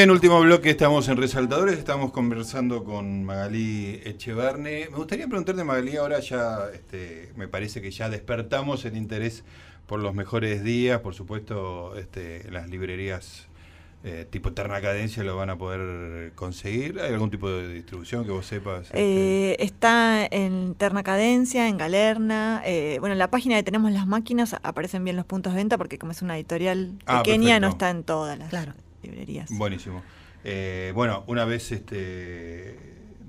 Bien, 0.05 0.11
último 0.11 0.39
bloque, 0.39 0.69
estamos 0.69 1.07
en 1.07 1.17
Resaltadores, 1.17 1.79
estamos 1.79 2.11
conversando 2.11 2.83
con 2.83 3.23
Magalí 3.23 4.01
Echeverne. 4.03 4.87
Me 4.91 4.97
gustaría 4.97 5.25
preguntarte, 5.25 5.63
Magalí, 5.63 5.97
ahora 5.97 6.19
ya 6.19 6.69
este, 6.71 7.31
me 7.35 7.47
parece 7.47 7.81
que 7.81 7.89
ya 7.89 8.07
despertamos 8.07 8.85
el 8.85 8.97
interés 8.97 9.43
por 9.87 9.99
los 9.99 10.13
mejores 10.13 10.63
días, 10.63 10.99
por 10.99 11.15
supuesto, 11.15 11.95
este, 11.95 12.47
las 12.51 12.69
librerías 12.69 13.47
eh, 14.03 14.27
tipo 14.29 14.49
Eterna 14.49 14.79
Cadencia 14.79 15.23
lo 15.23 15.35
van 15.37 15.49
a 15.49 15.57
poder 15.57 16.33
conseguir. 16.33 16.99
¿Hay 16.99 17.11
algún 17.11 17.31
tipo 17.31 17.49
de 17.49 17.73
distribución 17.73 18.25
que 18.25 18.31
vos 18.31 18.45
sepas? 18.45 18.85
Este? 18.85 18.99
Eh, 18.99 19.55
está 19.57 20.27
en 20.29 20.73
Eterna 20.73 21.01
Cadencia, 21.01 21.67
en 21.67 21.77
Galerna. 21.77 22.61
Eh, 22.63 22.97
bueno, 22.99 23.13
en 23.13 23.19
la 23.19 23.31
página 23.31 23.55
de 23.55 23.63
Tenemos 23.63 23.91
las 23.91 24.05
Máquinas 24.05 24.55
aparecen 24.61 25.03
bien 25.03 25.15
los 25.15 25.25
puntos 25.25 25.53
de 25.53 25.57
venta 25.57 25.79
porque 25.79 25.97
como 25.97 26.11
es 26.11 26.21
una 26.21 26.35
editorial 26.35 26.91
Ah, 27.07 27.23
pequeña 27.23 27.59
no 27.59 27.69
está 27.69 27.89
en 27.89 28.03
todas 28.03 28.37
las 28.37 28.49
Claro. 28.49 28.73
Librerías. 29.05 29.49
Buenísimo. 29.51 30.03
Eh, 30.43 30.91
bueno, 30.95 31.23
una 31.27 31.45
vez 31.45 31.71
este, 31.71 32.77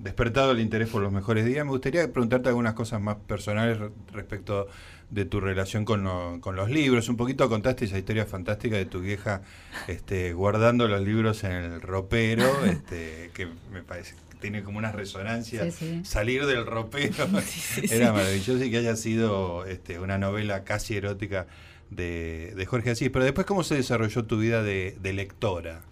despertado 0.02 0.52
el 0.52 0.60
interés 0.60 0.88
por 0.88 1.02
los 1.02 1.12
mejores 1.12 1.44
días, 1.46 1.64
me 1.64 1.70
gustaría 1.70 2.10
preguntarte 2.12 2.48
algunas 2.48 2.74
cosas 2.74 3.00
más 3.00 3.16
personales 3.26 3.78
re- 3.78 3.90
respecto 4.12 4.68
de 5.10 5.24
tu 5.24 5.40
relación 5.40 5.84
con, 5.84 6.02
lo- 6.04 6.38
con 6.40 6.56
los 6.56 6.68
libros. 6.70 7.08
Un 7.08 7.16
poquito 7.16 7.48
contaste 7.48 7.84
esa 7.86 7.98
historia 7.98 8.26
fantástica 8.26 8.76
de 8.76 8.86
tu 8.86 9.00
vieja 9.00 9.42
este, 9.88 10.32
guardando 10.32 10.88
los 10.88 11.00
libros 11.02 11.44
en 11.44 11.52
el 11.52 11.80
ropero, 11.80 12.44
este, 12.66 13.30
que 13.32 13.46
me 13.72 13.82
parece 13.82 14.14
que 14.30 14.36
tiene 14.40 14.62
como 14.62 14.78
una 14.78 14.92
resonancia. 14.92 15.64
Sí, 15.70 15.70
sí. 15.70 16.00
Salir 16.04 16.44
del 16.46 16.66
ropero 16.66 17.26
era 17.90 18.12
maravilloso 18.12 18.62
y 18.62 18.70
que 18.70 18.78
haya 18.78 18.96
sido 18.96 19.64
este, 19.64 19.98
una 20.00 20.18
novela 20.18 20.64
casi 20.64 20.96
erótica 20.96 21.46
de, 21.90 22.52
de 22.56 22.66
Jorge 22.66 22.90
Asís. 22.90 23.10
Pero 23.10 23.24
después, 23.24 23.46
¿cómo 23.46 23.62
se 23.64 23.74
desarrolló 23.76 24.24
tu 24.24 24.38
vida 24.38 24.62
de, 24.62 24.96
de 25.00 25.12
lectora? 25.12 25.82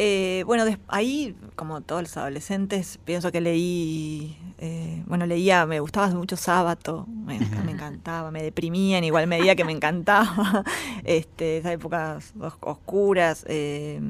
Eh, 0.00 0.44
bueno, 0.46 0.64
ahí, 0.86 1.34
como 1.56 1.80
todos 1.80 2.02
los 2.02 2.16
adolescentes, 2.16 3.00
pienso 3.04 3.32
que 3.32 3.40
leí, 3.40 4.38
eh, 4.58 5.02
bueno, 5.06 5.26
leía, 5.26 5.66
me 5.66 5.80
gustaba 5.80 6.06
mucho 6.10 6.36
Sábato, 6.36 7.04
me, 7.08 7.40
me 7.64 7.72
encantaba, 7.72 8.30
me 8.30 8.40
deprimía 8.40 8.98
en 8.98 9.02
igual 9.02 9.26
medida 9.26 9.56
que 9.56 9.64
me 9.64 9.72
encantaba, 9.72 10.64
este, 11.04 11.58
esas 11.58 11.72
épocas 11.72 12.32
os- 12.38 12.54
oscuras. 12.60 13.44
eh, 13.48 14.00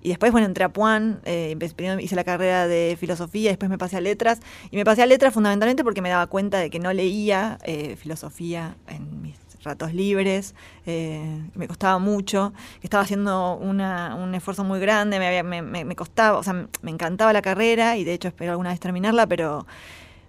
y 0.00 0.08
después, 0.08 0.32
bueno, 0.32 0.46
entré 0.46 0.64
a 0.64 0.70
Puan, 0.70 1.20
eh, 1.26 1.54
primero 1.76 2.00
hice 2.00 2.16
la 2.16 2.24
carrera 2.24 2.66
de 2.66 2.96
filosofía, 2.98 3.50
después 3.50 3.68
me 3.68 3.76
pasé 3.76 3.98
a 3.98 4.00
letras, 4.00 4.40
y 4.70 4.76
me 4.76 4.86
pasé 4.86 5.02
a 5.02 5.06
letras 5.06 5.34
fundamentalmente 5.34 5.84
porque 5.84 6.00
me 6.00 6.08
daba 6.08 6.28
cuenta 6.28 6.60
de 6.60 6.70
que 6.70 6.78
no 6.78 6.90
leía 6.94 7.58
filosofía 7.98 8.74
en 8.88 9.20
mis 9.20 9.36
ratos 9.66 9.92
libres, 9.92 10.54
eh, 10.86 11.42
me 11.54 11.68
costaba 11.68 11.98
mucho, 11.98 12.52
estaba 12.82 13.02
haciendo 13.02 13.56
una- 13.56 14.14
un 14.14 14.34
esfuerzo 14.34 14.64
muy 14.64 14.80
grande, 14.80 15.18
me, 15.18 15.26
había- 15.26 15.42
me, 15.42 15.60
me- 15.62 15.84
me 15.84 15.94
costaba, 15.96 16.38
o 16.38 16.42
sea, 16.42 16.52
me- 16.54 16.90
encantaba 16.90 17.32
la 17.32 17.42
carrera 17.42 17.96
y 17.98 18.04
de 18.04 18.14
hecho 18.14 18.28
espero 18.28 18.52
alguna 18.52 18.70
vez 18.70 18.80
terminarla, 18.80 19.26
pero 19.26 19.66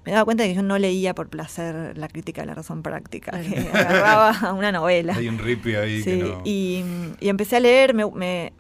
me 0.06 0.12
daba 0.14 0.26
cuenta 0.26 0.44
de 0.44 0.50
que 0.50 0.56
yo 0.56 0.64
no 0.64 0.78
leía 0.78 1.14
por 1.14 1.28
placer 1.30 1.98
la 1.98 2.08
crítica 2.08 2.42
de 2.42 2.48
la 2.48 2.54
razón 2.56 2.82
práctica, 2.82 3.32
que 3.42 3.70
agarraba 3.74 4.54
una 4.54 4.72
novela. 4.72 5.14
Hay 5.16 5.28
un 5.28 5.38
ripi 5.38 5.76
ahí 5.76 6.02
Sí, 6.02 6.12
que 6.12 6.18
no... 6.24 6.42
y, 6.46 6.84
y 7.20 7.30
empecé 7.30 7.58
a 7.58 7.60
leer, 7.60 7.94
me, 7.94 8.06
me, 8.12 8.54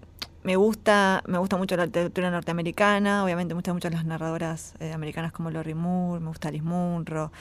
me 0.43 0.55
gusta, 0.57 1.23
me 1.25 1.37
gusta 1.37 1.55
mucho 1.57 1.75
la 1.77 1.85
literatura 1.85 2.31
norteamericana, 2.31 3.23
obviamente 3.23 3.53
me 3.53 3.59
gustan 3.59 3.75
mucho 3.75 3.89
las 3.89 4.05
narradoras 4.05 4.73
eh, 4.79 4.91
americanas 4.93 5.31
como 5.31 5.49
Lori 5.51 5.73
Moore, 5.73 6.21
me 6.21 6.27
gusta 6.29 6.49
Alice 6.49 6.63
Munro, 6.63 7.31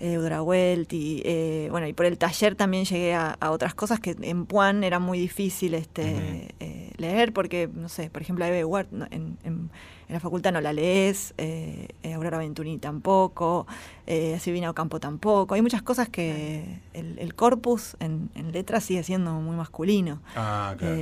eh, 0.00 0.12
Eudora 0.14 0.42
Welty, 0.42 1.22
eh, 1.24 1.68
bueno, 1.70 1.86
y 1.86 1.92
por 1.92 2.06
el 2.06 2.18
taller 2.18 2.54
también 2.54 2.84
llegué 2.84 3.14
a, 3.14 3.36
a 3.40 3.50
otras 3.50 3.74
cosas 3.74 4.00
que 4.00 4.16
en 4.20 4.46
Puan 4.46 4.84
era 4.84 4.98
muy 4.98 5.18
difícil 5.18 5.74
este, 5.74 6.48
eh, 6.60 6.92
leer, 6.96 7.32
porque, 7.32 7.68
no 7.72 7.88
sé, 7.88 8.08
por 8.10 8.22
ejemplo, 8.22 8.44
a 8.44 8.48
Eve 8.48 8.64
Ward 8.64 8.86
no, 8.92 9.06
en, 9.10 9.36
en- 9.44 9.70
en 10.08 10.14
la 10.14 10.20
facultad 10.20 10.52
no 10.52 10.62
la 10.62 10.72
lees, 10.72 11.34
eh, 11.36 11.88
Aurora 12.14 12.38
Venturini 12.38 12.78
tampoco, 12.78 13.66
eh, 14.06 14.38
Silvina 14.40 14.70
Ocampo 14.70 15.00
tampoco. 15.00 15.52
Hay 15.54 15.60
muchas 15.60 15.82
cosas 15.82 16.08
que 16.08 16.80
el, 16.94 17.18
el 17.18 17.34
corpus 17.34 17.94
en, 18.00 18.30
en 18.34 18.50
letras 18.52 18.84
sigue 18.84 19.02
siendo 19.02 19.34
muy 19.34 19.54
masculino. 19.54 20.22
Ah, 20.34 20.74
claro. 20.78 20.96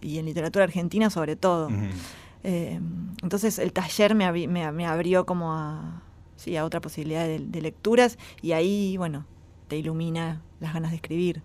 y 0.00 0.18
en 0.18 0.26
literatura 0.26 0.62
argentina 0.62 1.10
sobre 1.10 1.34
todo. 1.34 1.70
Entonces 2.44 3.58
el 3.58 3.72
taller 3.72 4.14
me, 4.14 4.26
abri- 4.26 4.48
me, 4.48 4.70
me 4.72 4.86
abrió 4.86 5.26
como 5.26 5.52
a, 5.54 6.00
sí, 6.42 6.56
a 6.56 6.64
otra 6.64 6.80
posibilidad 6.80 7.24
de, 7.26 7.38
de 7.38 7.60
lecturas 7.62 8.18
y 8.42 8.52
ahí, 8.52 8.96
bueno, 8.96 9.24
te 9.68 9.76
ilumina 9.76 10.42
las 10.60 10.74
ganas 10.74 10.90
de 10.90 10.96
escribir. 10.96 11.42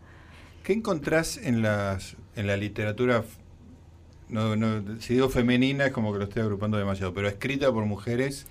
¿Qué 0.63 0.73
encontrás 0.73 1.37
en, 1.37 1.61
las, 1.61 2.17
en 2.35 2.47
la 2.47 2.57
literatura, 2.57 3.23
no, 4.29 4.55
si 4.99 5.13
digo 5.13 5.29
femenina 5.29 5.85
es 5.85 5.91
como 5.93 6.11
que 6.11 6.19
lo 6.19 6.25
estoy 6.25 6.41
agrupando 6.41 6.77
demasiado, 6.77 7.13
pero 7.13 7.27
escrita 7.27 7.71
por 7.71 7.85
mujeres 7.85 8.45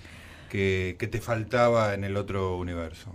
que, 0.50 0.96
que 0.98 1.06
te 1.08 1.20
faltaba 1.20 1.92
en 1.94 2.04
el 2.04 2.16
otro 2.16 2.56
universo? 2.56 3.10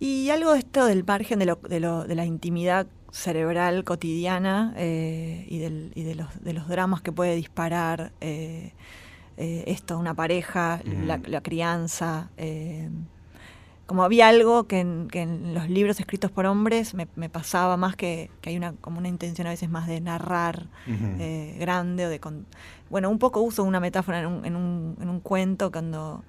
Y 0.00 0.30
algo 0.30 0.52
de 0.52 0.60
esto 0.60 0.86
del 0.86 1.04
margen 1.04 1.38
de, 1.38 1.46
lo, 1.46 1.56
de, 1.56 1.80
lo- 1.80 2.04
de 2.04 2.14
la 2.14 2.24
intimidad 2.24 2.86
cerebral 3.10 3.84
cotidiana 3.84 4.74
eh, 4.76 5.46
y, 5.48 5.58
del- 5.58 5.92
y 5.94 6.02
de, 6.04 6.14
los, 6.14 6.44
de 6.44 6.52
los 6.52 6.68
dramas 6.68 7.00
que 7.00 7.10
puede 7.10 7.34
disparar 7.34 8.12
eh, 8.20 8.72
eh, 9.38 9.64
esto, 9.68 9.96
una 9.98 10.12
pareja, 10.14 10.80
la, 11.06 11.18
la 11.26 11.40
crianza. 11.40 12.28
eh, 12.36 12.90
como 13.86 14.02
había 14.04 14.28
algo 14.28 14.64
que 14.64 14.80
en, 14.80 15.08
que 15.10 15.22
en 15.22 15.54
los 15.54 15.70
libros 15.70 15.98
escritos 15.98 16.30
por 16.30 16.44
hombres 16.44 16.92
me, 16.92 17.08
me 17.16 17.30
pasaba 17.30 17.78
más 17.78 17.96
que, 17.96 18.30
que 18.42 18.50
hay 18.50 18.56
una 18.58 18.74
como 18.74 18.98
una 18.98 19.08
intención 19.08 19.46
a 19.46 19.50
veces 19.50 19.70
más 19.70 19.86
de 19.86 20.02
narrar 20.02 20.66
eh, 21.18 21.56
grande 21.58 22.04
o 22.04 22.10
de 22.10 22.20
con- 22.20 22.44
bueno 22.90 23.08
un 23.08 23.18
poco 23.18 23.40
uso 23.40 23.64
una 23.64 23.80
metáfora 23.80 24.20
en 24.20 24.26
un, 24.26 24.44
en 24.44 24.56
un, 24.56 24.96
en 25.00 25.08
un 25.08 25.20
cuento 25.20 25.72
cuando 25.72 26.22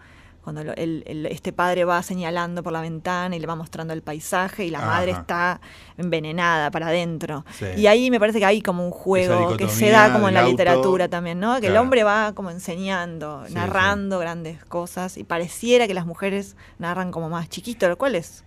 cuando 0.43 0.63
lo- 0.63 0.73
el- 0.75 1.03
el- 1.05 1.25
este 1.27 1.51
padre 1.53 1.83
va 1.85 2.01
señalando 2.01 2.63
por 2.63 2.71
la 2.73 2.81
ventana 2.81 3.35
y 3.35 3.39
le 3.39 3.45
va 3.47 3.55
mostrando 3.55 3.93
el 3.93 4.01
paisaje 4.01 4.65
y 4.65 4.69
la 4.71 4.79
madre 4.81 5.11
está 5.11 5.59
envenenada 5.97 6.71
para 6.71 6.87
adentro. 6.87 7.45
Sí. 7.57 7.65
y 7.77 7.87
ahí 7.87 8.09
me 8.09 8.19
parece 8.19 8.39
que 8.39 8.45
hay 8.45 8.61
como 8.61 8.83
un 8.85 8.91
juego 8.91 9.57
que 9.57 9.67
se 9.69 9.89
da 9.89 10.11
como 10.13 10.27
en 10.27 10.33
la 10.33 10.41
auto, 10.41 10.51
literatura 10.51 11.07
también 11.07 11.39
no 11.39 11.59
que 11.59 11.67
el 11.67 11.77
hombre 11.77 12.03
va 12.03 12.33
como 12.33 12.49
enseñando 12.51 13.43
Sí, 13.47 13.53
narrando 13.53 14.17
grandes 14.19 14.63
cosas 14.65 15.17
y 15.17 15.23
pareciera 15.23 15.87
que 15.87 15.93
las 15.93 16.05
mujeres 16.05 16.55
narran 16.79 17.11
como 17.11 17.29
más 17.29 17.49
chiquito 17.49 17.87
lo 17.89 17.97
cual 17.97 18.15
es 18.15 18.43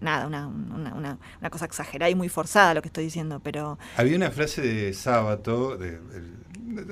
nada 0.00 0.26
una, 0.26 0.46
una, 0.48 0.94
una- 0.94 1.18
una 1.40 1.50
cosa 1.50 1.64
exagerada 1.64 2.10
y 2.10 2.14
muy 2.14 2.28
forzada 2.28 2.74
lo 2.74 2.82
que 2.82 2.88
estoy 2.88 3.04
diciendo 3.04 3.40
pero 3.42 3.78
Había 3.96 4.16
una 4.16 4.30
frase 4.30 4.60
de 4.62 4.92
Sábato, 4.94 5.76
de, 5.76 5.88
el- 5.90 6.36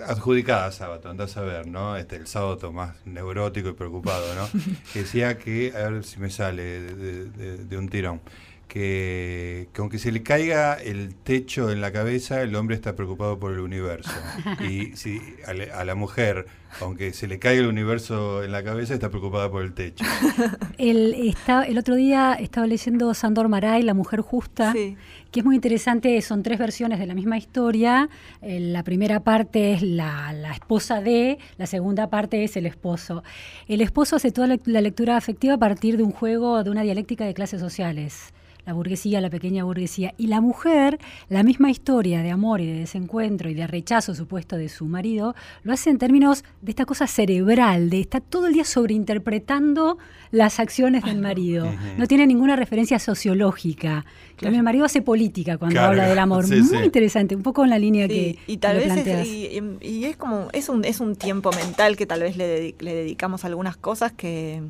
adjudicada 0.07 0.66
a 0.66 0.72
Sábato, 0.72 1.09
andás 1.11 1.37
a 1.37 1.43
ver, 1.43 1.66
¿no? 1.66 1.97
Este, 1.97 2.16
el 2.16 2.26
Sábato 2.26 2.72
más 2.72 2.95
neurótico 3.07 3.68
y 3.70 3.72
preocupado, 3.72 4.35
¿no? 4.35 4.49
que 4.93 5.01
decía 5.01 5.39
que, 5.39 5.72
a 5.76 5.89
ver 5.91 6.05
si 6.05 6.18
me 6.20 6.31
sale 6.31 6.62
de, 6.62 6.95
de- 6.95 7.24
de- 7.31 7.64
de 7.64 7.78
un 7.78 7.89
tirón, 7.89 8.20
que, 8.68 9.68
que 9.72 9.81
aunque 9.81 9.99
se 9.99 10.12
le 10.12 10.22
caiga 10.22 10.74
el 10.74 11.14
techo 11.14 11.70
en 11.70 11.81
la 11.81 11.93
cabeza, 11.93 12.41
el 12.43 12.55
hombre 12.55 12.76
está 12.76 12.95
preocupado 12.95 13.39
por 13.39 13.53
el 13.53 13.61
universo. 13.61 14.11
Y 14.61 14.97
si 14.97 15.20
a, 15.47 15.53
le- 15.53 15.72
a 15.72 15.85
la 15.85 15.95
mujer, 15.95 16.47
aunque 16.81 17.12
se 17.12 17.27
le 17.27 17.39
caiga 17.39 17.62
el 17.62 17.68
universo 17.68 18.43
en 18.43 18.53
la 18.53 18.62
cabeza, 18.62 18.95
está 18.95 19.11
preocupada 19.11 19.51
por 19.51 19.62
el 19.62 19.73
techo. 19.73 20.05
El, 20.79 21.12
está, 21.29 21.64
el 21.64 21.77
otro 21.77 21.95
día 21.95 22.33
estaba 22.33 22.66
leyendo 22.66 23.12
Sandor 23.12 23.49
Maray, 23.49 23.83
La 23.83 23.93
Mujer 23.93 24.23
Justa, 24.23 24.73
sí. 24.73 24.97
que 25.31 25.41
es 25.41 25.45
muy 25.45 25.55
interesante, 25.55 26.18
son 26.23 26.43
tres 26.43 26.59
versiones 26.59 26.99
de 26.99 27.07
la 27.07 27.14
misma 27.14 27.37
historia. 27.37 28.09
Eh, 28.41 28.61
la 28.61 28.83
primera 28.83 29.21
parte 29.21 29.75
es 29.75 29.83
la, 29.83 30.33
la 30.33 30.53
esposa 30.53 31.03
de, 31.03 31.39
la 31.59 31.66
segunda 31.66 32.09
parte 32.09 32.45
es 32.45 32.57
el 32.57 32.64
esposo. 32.64 33.23
El 33.68 33.83
esposo 33.83 34.16
hace 34.16 34.33
toda 34.33 34.47
la, 34.47 34.59
la 34.64 34.81
lectura 34.81 35.18
afectiva 35.18 35.55
a 35.55 35.59
partir 35.59 35.99
de 35.99 36.03
un 36.03 36.12
juego, 36.12 36.64
de 36.64 36.71
una 36.71 36.83
dialéctica 36.83 37.27
de 37.27 37.35
clases 37.35 37.61
sociales. 37.61 38.33
La 38.67 38.73
burguesía, 38.73 39.21
la 39.21 39.31
pequeña 39.31 39.65
burguesía. 39.65 40.15
Y 40.17 40.27
la 40.27 40.41
mujer, 40.41 40.99
la 41.29 41.43
misma 41.43 41.71
historia 41.71 42.23
de 42.23 42.31
amor 42.31 42.61
y 42.61 42.67
de 42.67 42.75
desencuentro 42.81 43.49
y 43.51 43.55
de 43.55 43.67
rechazo 43.67 44.15
supuesto 44.15 44.57
de 44.57 44.69
su 44.69 44.87
marido, 44.87 45.35
lo 45.63 45.73
hace 45.73 45.91
en 45.91 45.99
términos 45.99 46.45
de 46.63 46.71
esta 46.73 46.85
cosa 46.85 47.07
cerebral, 47.07 47.91
de 47.91 48.01
estar 48.01 48.21
todo 48.21 48.47
el 48.47 48.53
día 48.55 48.65
sobreinterpretando 48.65 49.99
las 50.31 50.61
acciones 50.61 51.05
del 51.05 51.19
marido. 51.19 51.67
No 51.99 52.07
tiene 52.07 52.27
ninguna 52.27 52.57
referencia 52.57 52.99
sociológica. 52.99 54.05
Claro. 54.37 54.55
Mi 54.57 54.63
marido 54.63 54.85
hace 54.85 55.03
política 55.03 55.59
cuando 55.59 55.75
Claro, 55.75 55.89
habla 55.91 56.07
del 56.09 56.19
amor. 56.19 56.45
sí, 56.47 56.57
Muy 56.63 56.79
sí. 56.79 56.85
interesante, 56.85 57.35
un 57.37 57.43
poco 57.43 57.65
en 57.65 57.71
la 57.71 57.79
línea 57.79 58.07
Sí, 58.09 58.15
que, 58.15 58.53
y 58.53 58.57
tal 58.59 58.79
que 58.79 58.85
vez 58.85 58.93
planteas. 58.93 59.21
es, 59.21 59.29
y, 59.29 59.59
y- 59.81 59.89
y 59.89 60.05
es 60.05 60.17
como 60.17 60.49
es 60.53 60.69
un 60.69 60.85
es 60.85 61.01
un 61.01 61.17
tiempo 61.17 61.51
mental 61.53 61.97
que 61.97 62.07
tal 62.07 62.21
vez 62.21 62.37
le, 62.37 62.73
dedi- 62.73 62.75
le 62.81 62.95
dedicamos 62.95 63.45
a 63.45 63.49
algunas 63.49 63.77
cosas 63.77 64.13
que, 64.13 64.63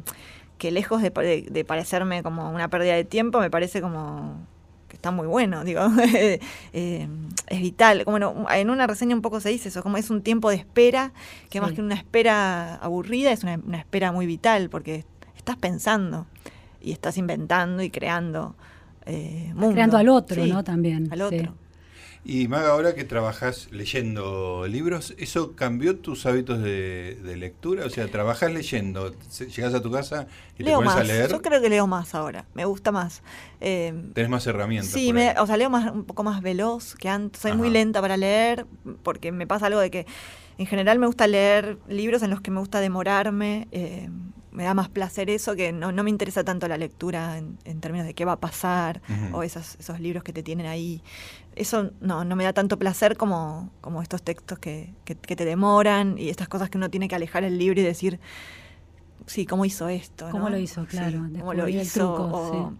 que 0.61 0.71
lejos 0.71 1.03
de, 1.03 1.11
pa- 1.11 1.23
de- 1.23 1.49
de 1.51 1.65
parecerme 1.65 2.23
como 2.23 2.49
una 2.51 2.69
pérdida 2.69 2.95
de 2.95 3.05
tiempo 3.05 3.41
me 3.41 3.51
parece 3.51 3.81
como 3.81 4.47
que 4.89 4.95
está 4.97 5.11
muy 5.11 5.27
bueno 5.27 5.65
digo 5.71 5.83
Eh, 6.73 7.09
es 7.49 7.61
vital 7.61 8.05
como 8.05 8.19
no, 8.21 8.47
en 8.53 8.71
una 8.71 8.87
reseña 8.87 9.17
un 9.17 9.23
poco 9.23 9.41
se 9.41 9.49
dice 9.49 9.71
eso 9.71 9.83
como 9.83 9.97
es 9.97 10.11
un 10.11 10.23
tiempo 10.23 10.51
de 10.51 10.57
espera 10.57 11.13
que 11.49 11.61
más 11.61 11.73
que 11.73 11.81
una 11.83 11.95
espera 11.97 12.77
aburrida 12.77 13.33
es 13.33 13.43
una, 13.43 13.59
una 13.67 13.79
espera 13.79 14.13
muy 14.13 14.27
vital 14.27 14.71
porque 14.71 15.05
estás 15.37 15.57
pensando 15.57 16.27
y 16.81 16.93
estás 16.93 17.17
inventando 17.19 17.83
y 17.83 17.91
creando 17.91 18.55
eh, 19.07 19.51
mundo. 19.55 19.73
Creando 19.73 19.97
al 19.97 20.09
otro, 20.09 20.43
Sí, 20.45 20.51
¿no? 20.53 20.63
También. 20.63 21.09
al 21.13 21.23
otro 21.23 21.55
Y 22.23 22.49
Maga, 22.49 22.69
ahora 22.73 22.95
que 22.95 23.05
trabajas 23.05 23.69
leyendo 23.71 24.67
libros, 24.69 25.15
¿eso 25.19 25.57
cambió 25.57 25.97
tus 25.99 26.27
hábitos 26.27 26.63
de, 26.63 27.19
de 27.23 27.37
lectura? 27.37 27.87
O 27.87 27.91
sea, 27.91 28.09
trabajas 28.09 28.53
leyendo, 28.53 29.15
llegas 29.39 29.73
a 29.73 29.81
tu 29.81 29.91
casa 29.91 30.27
y 30.59 30.63
leo 30.65 30.73
te 30.73 30.85
pones 30.85 30.95
más. 30.95 30.97
a 30.99 31.05
leer, 31.05 31.31
Yo 31.31 31.41
creo 31.41 31.63
que 31.63 31.71
leo 31.71 31.87
más 31.87 32.15
ahora. 32.15 32.45
Me 32.53 32.67
gusta 32.67 32.93
más. 32.93 33.23
Eh, 33.63 33.95
tenés 34.13 34.29
más 34.31 34.47
herramientas. 34.47 34.93
Sí, 34.93 35.15
me- 35.15 35.35
o 35.39 35.47
sea, 35.47 35.57
leo 35.57 35.71
más, 35.71 35.91
un 35.93 36.05
poco 36.05 36.23
más 36.23 36.43
veloz 36.43 36.95
que 36.97 37.09
antes. 37.09 37.41
Soy 37.41 37.55
muy 37.55 37.71
lenta 37.71 38.03
para 38.03 38.19
leer 38.19 38.67
porque 39.03 39.33
me 39.33 39.47
pasa 39.47 39.67
algo 39.67 39.81
de 39.81 39.91
que 39.91 40.07
en 40.59 40.67
general 40.67 40.99
me 40.99 41.07
gusta 41.07 41.27
leer 41.27 41.79
libros 41.89 42.23
en 42.23 42.29
los 42.31 42.43
que 42.43 42.51
me 42.51 42.61
gusta 42.61 42.81
demorarme. 42.81 43.67
eh, 43.73 44.11
me 44.53 44.65
da 44.65 44.75
más 44.75 44.89
placer 44.89 45.31
eso 45.31 45.55
que 45.55 45.73
no, 45.73 45.93
no 45.93 46.03
me 46.03 46.11
interesa 46.11 46.43
tanto 46.45 46.67
la 46.69 46.77
lectura 46.77 47.39
en, 47.39 47.57
en 47.65 47.81
términos 47.81 48.07
de 48.07 48.15
qué 48.15 48.25
va 48.25 48.33
a 48.33 48.41
pasar 48.41 49.01
o 49.33 49.43
esos, 49.43 49.77
esos 49.79 50.01
libros 50.01 50.25
que 50.25 50.33
te 50.33 50.43
tienen 50.43 50.67
ahí. 50.67 51.03
Eso 51.57 51.91
no, 52.01 52.25
no 52.25 52.35
me 52.37 52.45
da 52.45 52.53
tanto 52.53 52.79
placer 52.79 53.17
como, 53.17 53.71
como 53.81 54.03
estos 54.03 54.23
textos 54.23 54.59
que, 54.59 54.93
que- 55.05 55.15
que 55.17 55.37
te 55.37 55.45
demoran 55.45 56.19
y 56.19 56.29
estas 56.31 56.49
cosas 56.49 56.69
que 56.71 56.79
uno 56.79 56.91
tiene 56.91 57.07
que 57.09 57.15
alejar 57.15 57.45
el 57.45 57.59
libro 57.59 57.81
y 57.81 57.85
decir, 57.85 58.19
sí, 59.27 59.47
¿cómo 59.47 59.65
hizo 59.65 59.89
esto? 59.89 60.29
¿Cómo 60.31 60.45
no? 60.49 60.57
lo 60.57 60.59
hizo? 60.59 60.83
Sí, 60.83 60.89
Claro, 60.97 61.29
¿Cómo 61.39 61.55
lo 61.55 61.69
hizo? 61.69 62.15
truco, 62.15 62.31
o, 62.33 62.51
sí. 62.51 62.77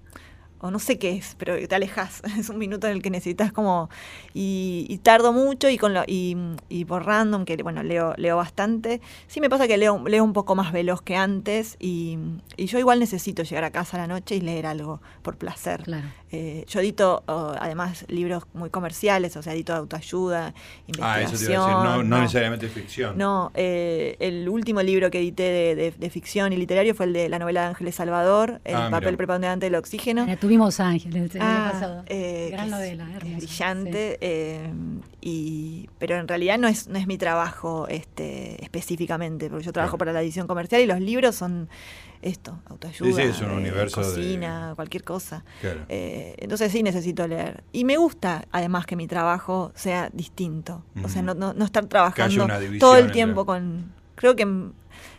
O 0.61 0.71
no 0.71 0.79
sé 0.79 0.99
qué 0.99 1.13
es, 1.13 1.35
pero 1.39 1.57
te 1.67 1.75
alejas. 1.75 2.23
Es 2.39 2.49
un 2.49 2.59
minuto 2.59 2.87
en 2.87 2.95
el 2.95 3.03
que 3.03 3.11
necesitas 3.11 3.53
como... 3.53 3.89
Y, 4.35 4.87
y 4.89 4.99
tardo 4.99 5.33
mucho 5.33 5.69
y 5.69 5.77
con 5.79 5.93
lo, 5.95 6.03
y, 6.07 6.37
y 6.69 6.85
por 6.85 7.05
random, 7.05 7.45
que 7.45 7.57
bueno, 7.63 7.83
leo, 7.83 8.15
leo 8.17 8.37
bastante. 8.37 9.01
Sí 9.27 9.41
me 9.41 9.51
pasa 9.51 9.67
que 9.67 9.77
leo, 9.77 10.03
leo 10.07 10.23
un 10.23 10.33
poco 10.33 10.55
más 10.55 10.73
veloz 10.73 11.03
que 11.03 11.17
antes 11.17 11.77
y, 11.81 12.17
y 12.57 12.67
yo 12.67 12.79
igual 12.79 13.01
necesito 13.01 13.43
llegar 13.43 13.65
a 13.65 13.71
casa 13.71 13.97
a 13.97 14.01
la 14.01 14.07
noche 14.07 14.37
y 14.37 14.41
leer 14.41 14.67
algo 14.67 15.01
por 15.23 15.37
placer. 15.37 15.83
Claro. 15.83 16.07
Eh, 16.33 16.65
yo 16.69 16.79
edito 16.81 17.25
oh, 17.27 17.55
además 17.59 18.05
libros 18.09 18.45
muy 18.55 18.71
comerciales, 18.71 19.37
o 19.37 19.43
sea, 19.43 19.53
edito 19.55 19.73
de 19.73 19.79
autoayuda, 19.81 20.55
Ah, 21.01 21.23
investigación. 21.23 21.35
eso 21.35 21.47
te 21.47 21.53
iba 21.53 21.65
a 21.65 21.67
decir, 21.67 21.85
no, 21.85 22.03
no 22.05 22.21
necesariamente 22.21 22.69
ficción. 22.69 23.19
No, 23.19 23.51
eh, 23.55 24.17
el 24.21 24.49
último 24.49 24.81
libro 24.83 25.11
que 25.11 25.19
edité 25.19 25.43
de, 25.43 25.75
de- 25.75 25.91
de 25.91 26.11
ficción 26.11 26.53
y 26.53 26.57
literario 26.57 26.95
fue 26.95 27.07
el 27.07 27.13
de 27.13 27.29
la 27.29 27.39
novela 27.41 27.63
de 27.63 27.67
Ángeles 27.69 27.97
Salvador, 27.97 28.61
El 28.65 28.77
Ah, 28.77 28.79
mira. 28.87 28.91
papel 29.01 29.17
preponderante 29.17 29.67
del 29.67 29.75
oxígeno. 29.75 30.25
Tuvimos 30.51 30.81
Ángeles 30.81 31.33
el 31.37 31.43
año 31.43 31.51
Ah, 31.53 31.71
pasado. 31.73 32.03
eh, 32.07 32.49
Gran 32.51 32.71
novela, 32.71 33.05
hermosa, 33.15 33.37
brillante. 33.37 34.19
eh, 34.21 34.73
y, 35.21 35.89
pero 36.01 36.17
en 36.17 36.27
realidad 36.27 36.59
no 36.59 36.67
es, 36.67 36.89
no 36.89 36.99
es 36.99 37.07
mi 37.07 37.17
trabajo 37.19 37.87
este, 37.89 38.61
específicamente, 38.65 39.49
porque 39.49 39.65
yo 39.67 39.73
trabajo 39.73 39.93
Claro. 39.97 39.99
para 39.99 40.13
la 40.13 40.23
edición 40.23 40.49
comercial 40.49 40.81
y 40.83 40.87
los 40.87 40.99
libros 41.01 41.37
son 41.37 41.69
esto, 42.21 42.59
autoayuda, 42.67 43.09
Sí, 43.11 43.15
sí, 43.15 43.23
es 43.23 43.41
un 43.41 43.51
eh, 43.53 43.57
universo 43.59 44.01
de- 44.01 44.07
cocina, 44.09 44.73
cualquier 44.75 45.05
cosa. 45.05 45.45
Claro. 45.61 45.83
Eh, 45.89 46.35
entonces 46.39 46.73
sí 46.73 46.83
necesito 46.83 47.29
leer. 47.29 47.63
Y 47.73 47.85
me 47.85 47.97
gusta 47.97 48.45
además 48.51 48.87
que 48.87 48.97
mi 48.97 49.07
trabajo 49.07 49.71
sea 49.77 50.11
distinto. 50.13 50.83
O 51.05 51.09
sea, 51.09 51.23
no, 51.23 51.35
no, 51.35 51.55
no 51.55 51.65
estar 51.65 51.87
trabajando 51.87 52.49
todo 52.81 52.95
el 52.97 53.03
entre- 53.03 53.15
tiempo 53.15 53.47
con... 53.47 53.93
Creo 54.17 54.35
que 54.35 54.47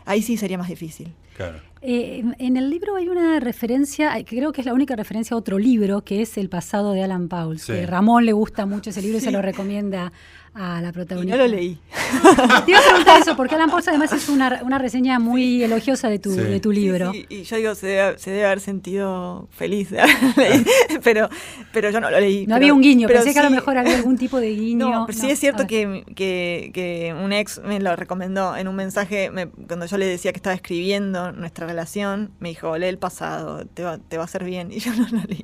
ahí 0.05 0.21
sí 0.21 0.37
sería 0.37 0.57
más 0.57 0.67
difícil. 0.69 1.13
Claro. 1.35 1.59
Eh, 1.81 2.23
en- 2.37 2.57
el 2.57 2.69
libro 2.69 2.95
hay 2.95 3.07
una 3.09 3.39
referencia, 3.39 4.13
que 4.23 4.35
creo 4.37 4.51
que 4.51 4.61
es 4.61 4.67
la 4.67 4.73
única 4.73 4.95
referencia 4.95 5.33
a 5.33 5.37
otro 5.37 5.57
libro, 5.57 6.01
que 6.03 6.21
es 6.21 6.37
El 6.37 6.49
pasado 6.49 6.91
de 6.93 7.03
Alan 7.03 7.27
Pauls. 7.27 7.63
Sí. 7.63 7.73
Que 7.73 7.85
Ramón 7.87 8.25
le 8.25 8.33
gusta 8.33 8.65
mucho 8.67 8.91
ese 8.91 9.01
libro 9.01 9.17
y 9.17 9.21
se 9.21 9.31
lo 9.31 9.41
recomienda 9.41 10.11
a 10.53 10.81
la 10.81 10.89
Y 10.89 10.91
protagonista. 10.91 11.37
no 11.37 11.43
lo 11.43 11.49
leí. 11.49 11.77
Te 12.65 12.71
iba 12.71 12.79
a 12.79 12.83
preguntar 12.83 13.21
eso, 13.21 13.35
porque 13.37 13.55
Alan 13.55 13.69
Pauls 13.69 13.87
además 13.87 14.11
es 14.11 14.27
una, 14.27 14.59
una 14.63 14.77
reseña 14.77 15.17
muy 15.17 15.63
elogiosa 15.63 16.09
de 16.09 16.19
tu, 16.19 16.31
Sí. 16.33 16.41
de 16.41 16.59
tu 16.59 16.71
libro. 16.73 17.11
Sí, 17.13 17.25
sí, 17.29 17.35
y 17.35 17.43
yo 17.43 17.55
digo, 17.55 17.75
se 17.75 17.87
debe, 17.87 18.19
se 18.19 18.31
debe 18.31 18.45
haber 18.45 18.59
sentido 18.59 19.47
feliz 19.51 19.89
de 19.91 20.01
leído, 20.35 20.65
pero, 21.03 21.29
pero 21.71 21.89
yo 21.89 22.01
no 22.01 22.11
lo 22.11 22.19
leí. 22.19 22.41
No 22.41 22.47
pero- 22.47 22.55
había 22.57 22.73
un 22.73 22.81
guiño, 22.81 23.07
pero 23.07 23.19
pensé 23.21 23.33
que 23.33 23.39
a 23.39 23.43
lo 23.43 23.49
mejor 23.49 23.77
había 23.77 23.95
algún 23.95 24.17
tipo 24.17 24.39
de 24.41 24.49
guiño. 24.53 24.89
No, 24.89 25.05
pero 25.05 25.17
sí 25.17 25.29
es 25.29 25.39
cierto 25.39 25.67
que, 25.67 26.03
que, 26.15 26.71
que 26.73 27.15
un 27.17 27.31
ex 27.31 27.61
me 27.63 27.79
lo 27.79 27.95
recomendó 27.95 28.57
en 28.57 28.67
un 28.67 28.75
mensaje, 28.75 29.29
me- 29.31 29.47
cuando 29.47 29.85
yo 29.85 29.97
le 29.97 30.05
decía 30.05 30.33
que 30.33 30.37
estaba 30.37 30.53
escribiendo 30.55 31.31
nuestra 31.31 31.65
relación, 31.65 32.31
me 32.39 32.49
dijo, 32.49 32.77
lee 32.77 32.87
el 32.87 32.97
pasado, 32.97 33.65
te 33.67 33.83
va, 33.83 33.99
te 33.99 34.17
va 34.17 34.23
a 34.23 34.25
hacer 34.25 34.43
bien, 34.43 34.71
y 34.71 34.79
yo 34.79 34.91
no 34.93 35.07
lo 35.09 35.21
leí. 35.29 35.43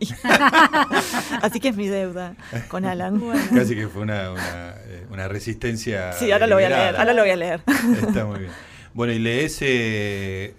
Así 1.41 1.59
que 1.59 1.69
es 1.69 1.77
mi 1.77 1.87
deuda 1.87 2.35
con 2.67 2.85
Alan. 2.85 3.21
Casi 3.53 3.75
que 3.75 3.87
fue 3.87 4.01
una, 4.01 4.31
una, 4.31 4.69
eh, 4.85 4.96
una 5.11 5.27
resistencia. 5.27 6.13
Sí, 6.13 6.31
ahora 6.31 6.47
lo 6.47 6.55
voy 6.55 6.63
a 6.65 6.69
leer, 6.69 6.95
ahora 6.95 7.13
lo 7.13 7.21
voy 7.21 7.31
a 7.31 7.35
leer. 7.35 7.61
Está 8.07 8.25
muy 8.25 8.39
bien. 8.39 8.51
Bueno, 8.93 9.13
y 9.13 9.19
lees, 9.19 9.57
eh, 9.61 10.53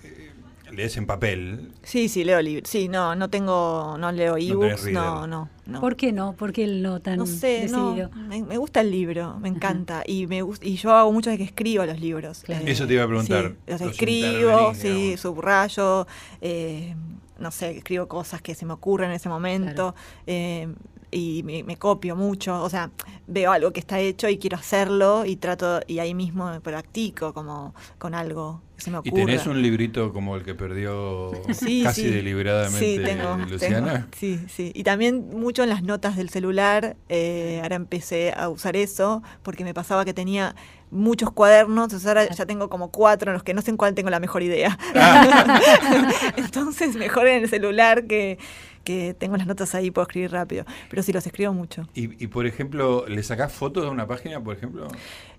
lees 0.72 0.96
en 0.96 1.06
papel. 1.06 1.72
Sí, 1.82 2.08
sí, 2.08 2.22
leo 2.24 2.40
libros. 2.40 2.68
Sí, 2.70 2.88
no, 2.88 3.14
no 3.16 3.28
tengo, 3.30 3.96
no 3.98 4.12
leo 4.12 4.36
ebooks, 4.36 4.92
no, 4.92 5.26
no, 5.26 5.48
no. 5.66 5.80
¿Por 5.80 5.96
qué 5.96 6.12
no? 6.12 6.34
¿Por 6.34 6.52
qué 6.52 6.64
él 6.64 6.82
no 6.82 7.00
tan 7.00 7.18
No 7.18 7.26
sé, 7.26 7.66
no, 7.68 7.94
decidido? 7.96 8.10
me, 8.28 8.42
me 8.44 8.56
gusta 8.58 8.80
el 8.82 8.90
libro, 8.90 9.38
me 9.40 9.48
encanta. 9.48 10.02
Y 10.06 10.26
me 10.28 10.42
y 10.62 10.76
yo 10.76 10.92
hago 10.92 11.12
mucho 11.12 11.30
de 11.30 11.38
que 11.38 11.44
escribo 11.44 11.84
los 11.84 11.98
libros. 12.00 12.42
Claro. 12.44 12.64
Eso 12.66 12.86
te 12.86 12.94
iba 12.94 13.04
a 13.04 13.06
preguntar, 13.08 13.48
Sí, 13.48 13.56
los 13.72 13.80
los 13.80 13.90
escribo, 13.92 14.74
sí, 14.74 14.88
digamos. 14.88 15.20
subrayo, 15.20 16.06
eh, 16.40 16.94
no 17.38 17.50
sé, 17.50 17.78
escribo 17.78 18.06
cosas 18.06 18.40
que 18.42 18.54
se 18.54 18.64
me 18.66 18.72
ocurren 18.74 19.10
en 19.10 19.16
ese 19.16 19.28
momento. 19.28 19.94
eh, 20.26 20.68
y 21.10 21.42
me, 21.44 21.62
me 21.62 21.76
copio 21.76 22.16
mucho, 22.16 22.62
o 22.62 22.68
sea, 22.70 22.90
veo 23.26 23.52
algo 23.52 23.72
que 23.72 23.80
está 23.80 23.98
hecho 24.00 24.28
y 24.28 24.38
quiero 24.38 24.56
hacerlo 24.58 25.24
y 25.24 25.36
trato, 25.36 25.80
y 25.86 25.98
ahí 26.00 26.14
mismo 26.14 26.60
practico 26.62 27.32
como 27.34 27.74
con 27.98 28.14
algo 28.14 28.62
que 28.76 28.82
se 28.82 28.90
me 28.90 29.00
¿Y 29.02 29.12
ocurre. 29.12 29.24
tenés 29.26 29.46
un 29.46 29.60
librito 29.62 30.12
como 30.12 30.36
el 30.36 30.44
que 30.44 30.54
perdió 30.54 31.30
Sí, 31.52 31.82
casi 31.84 32.02
sí. 32.02 32.10
deliberadamente 32.10 32.78
Sí, 32.96 33.00
tengo, 33.02 33.36
Luciana? 33.48 33.92
tengo. 33.92 34.06
Sí, 34.16 34.38
sí. 34.48 34.70
Y 34.74 34.84
también 34.84 35.30
mucho 35.30 35.62
en 35.62 35.68
las 35.70 35.82
notas 35.82 36.16
del 36.16 36.28
celular. 36.30 36.96
eh, 37.08 37.60
ahora 37.62 37.76
empecé 37.76 38.32
a 38.36 38.48
usar 38.48 38.76
eso 38.76 39.22
porque 39.42 39.64
me 39.64 39.74
pasaba 39.74 40.04
que 40.04 40.14
tenía 40.14 40.54
muchos 40.90 41.30
cuadernos. 41.32 41.84
Entonces 41.84 42.06
ahora 42.08 42.28
ya 42.30 42.46
tengo 42.46 42.68
como 42.68 42.90
cuatro 42.90 43.30
en 43.30 43.34
los 43.34 43.42
que 43.42 43.54
no 43.54 43.62
sé 43.62 43.70
en 43.70 43.76
cuál 43.76 43.94
tengo 43.94 44.10
la 44.10 44.20
mejor 44.20 44.42
idea. 44.42 44.78
entonces 46.36 46.94
mejor 46.96 47.26
en 47.26 47.42
el 47.44 47.48
celular 47.48 48.04
que, 48.06 48.38
que 48.84 49.14
tengo 49.14 49.36
las 49.36 49.46
notas 49.46 49.74
ahí 49.74 49.90
puedo 49.90 50.04
escribir 50.06 50.30
rápido. 50.32 50.64
Pero 50.90 51.02
sí 51.02 51.12
los 51.12 51.26
escribo 51.26 51.52
mucho. 51.52 51.88
Y, 51.94 52.22
y, 52.22 52.26
por 52.28 52.46
ejemplo, 52.46 53.04
¿le 53.08 53.22
sacás 53.22 53.52
fotos 53.52 53.86
a 53.86 53.90
una 53.90 54.06
página, 54.06 54.40
por 54.42 54.56
ejemplo? 54.56 54.88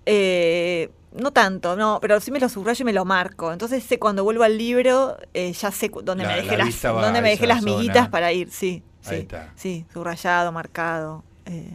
Eh, 0.06 0.90
no 1.12 1.32
tanto, 1.32 1.76
no, 1.76 1.98
pero 2.00 2.20
sí 2.20 2.30
me 2.30 2.40
lo 2.40 2.48
subrayo 2.48 2.82
y 2.82 2.86
me 2.86 2.92
lo 2.92 3.04
marco. 3.04 3.52
Entonces 3.52 3.82
sé 3.82 3.98
cuando 3.98 4.24
vuelvo 4.24 4.44
al 4.44 4.56
libro, 4.56 5.16
eh, 5.34 5.52
ya 5.52 5.70
sé 5.70 5.90
dónde 6.02 6.22
La- 6.24 6.30
me 6.30 6.36
la 6.36 6.42
dejé 6.42 6.56
las, 6.56 6.82
dónde 6.82 7.20
me 7.22 7.30
dejé 7.30 7.46
las 7.46 7.60
zona. 7.62 7.76
miguitas 7.76 8.08
para 8.08 8.32
ir, 8.32 8.50
sí. 8.50 8.82
Sí, 9.02 9.14
Ahí 9.14 9.20
está. 9.20 9.52
sí, 9.56 9.84
subrayado, 9.92 10.52
marcado. 10.52 11.24
eh. 11.46 11.74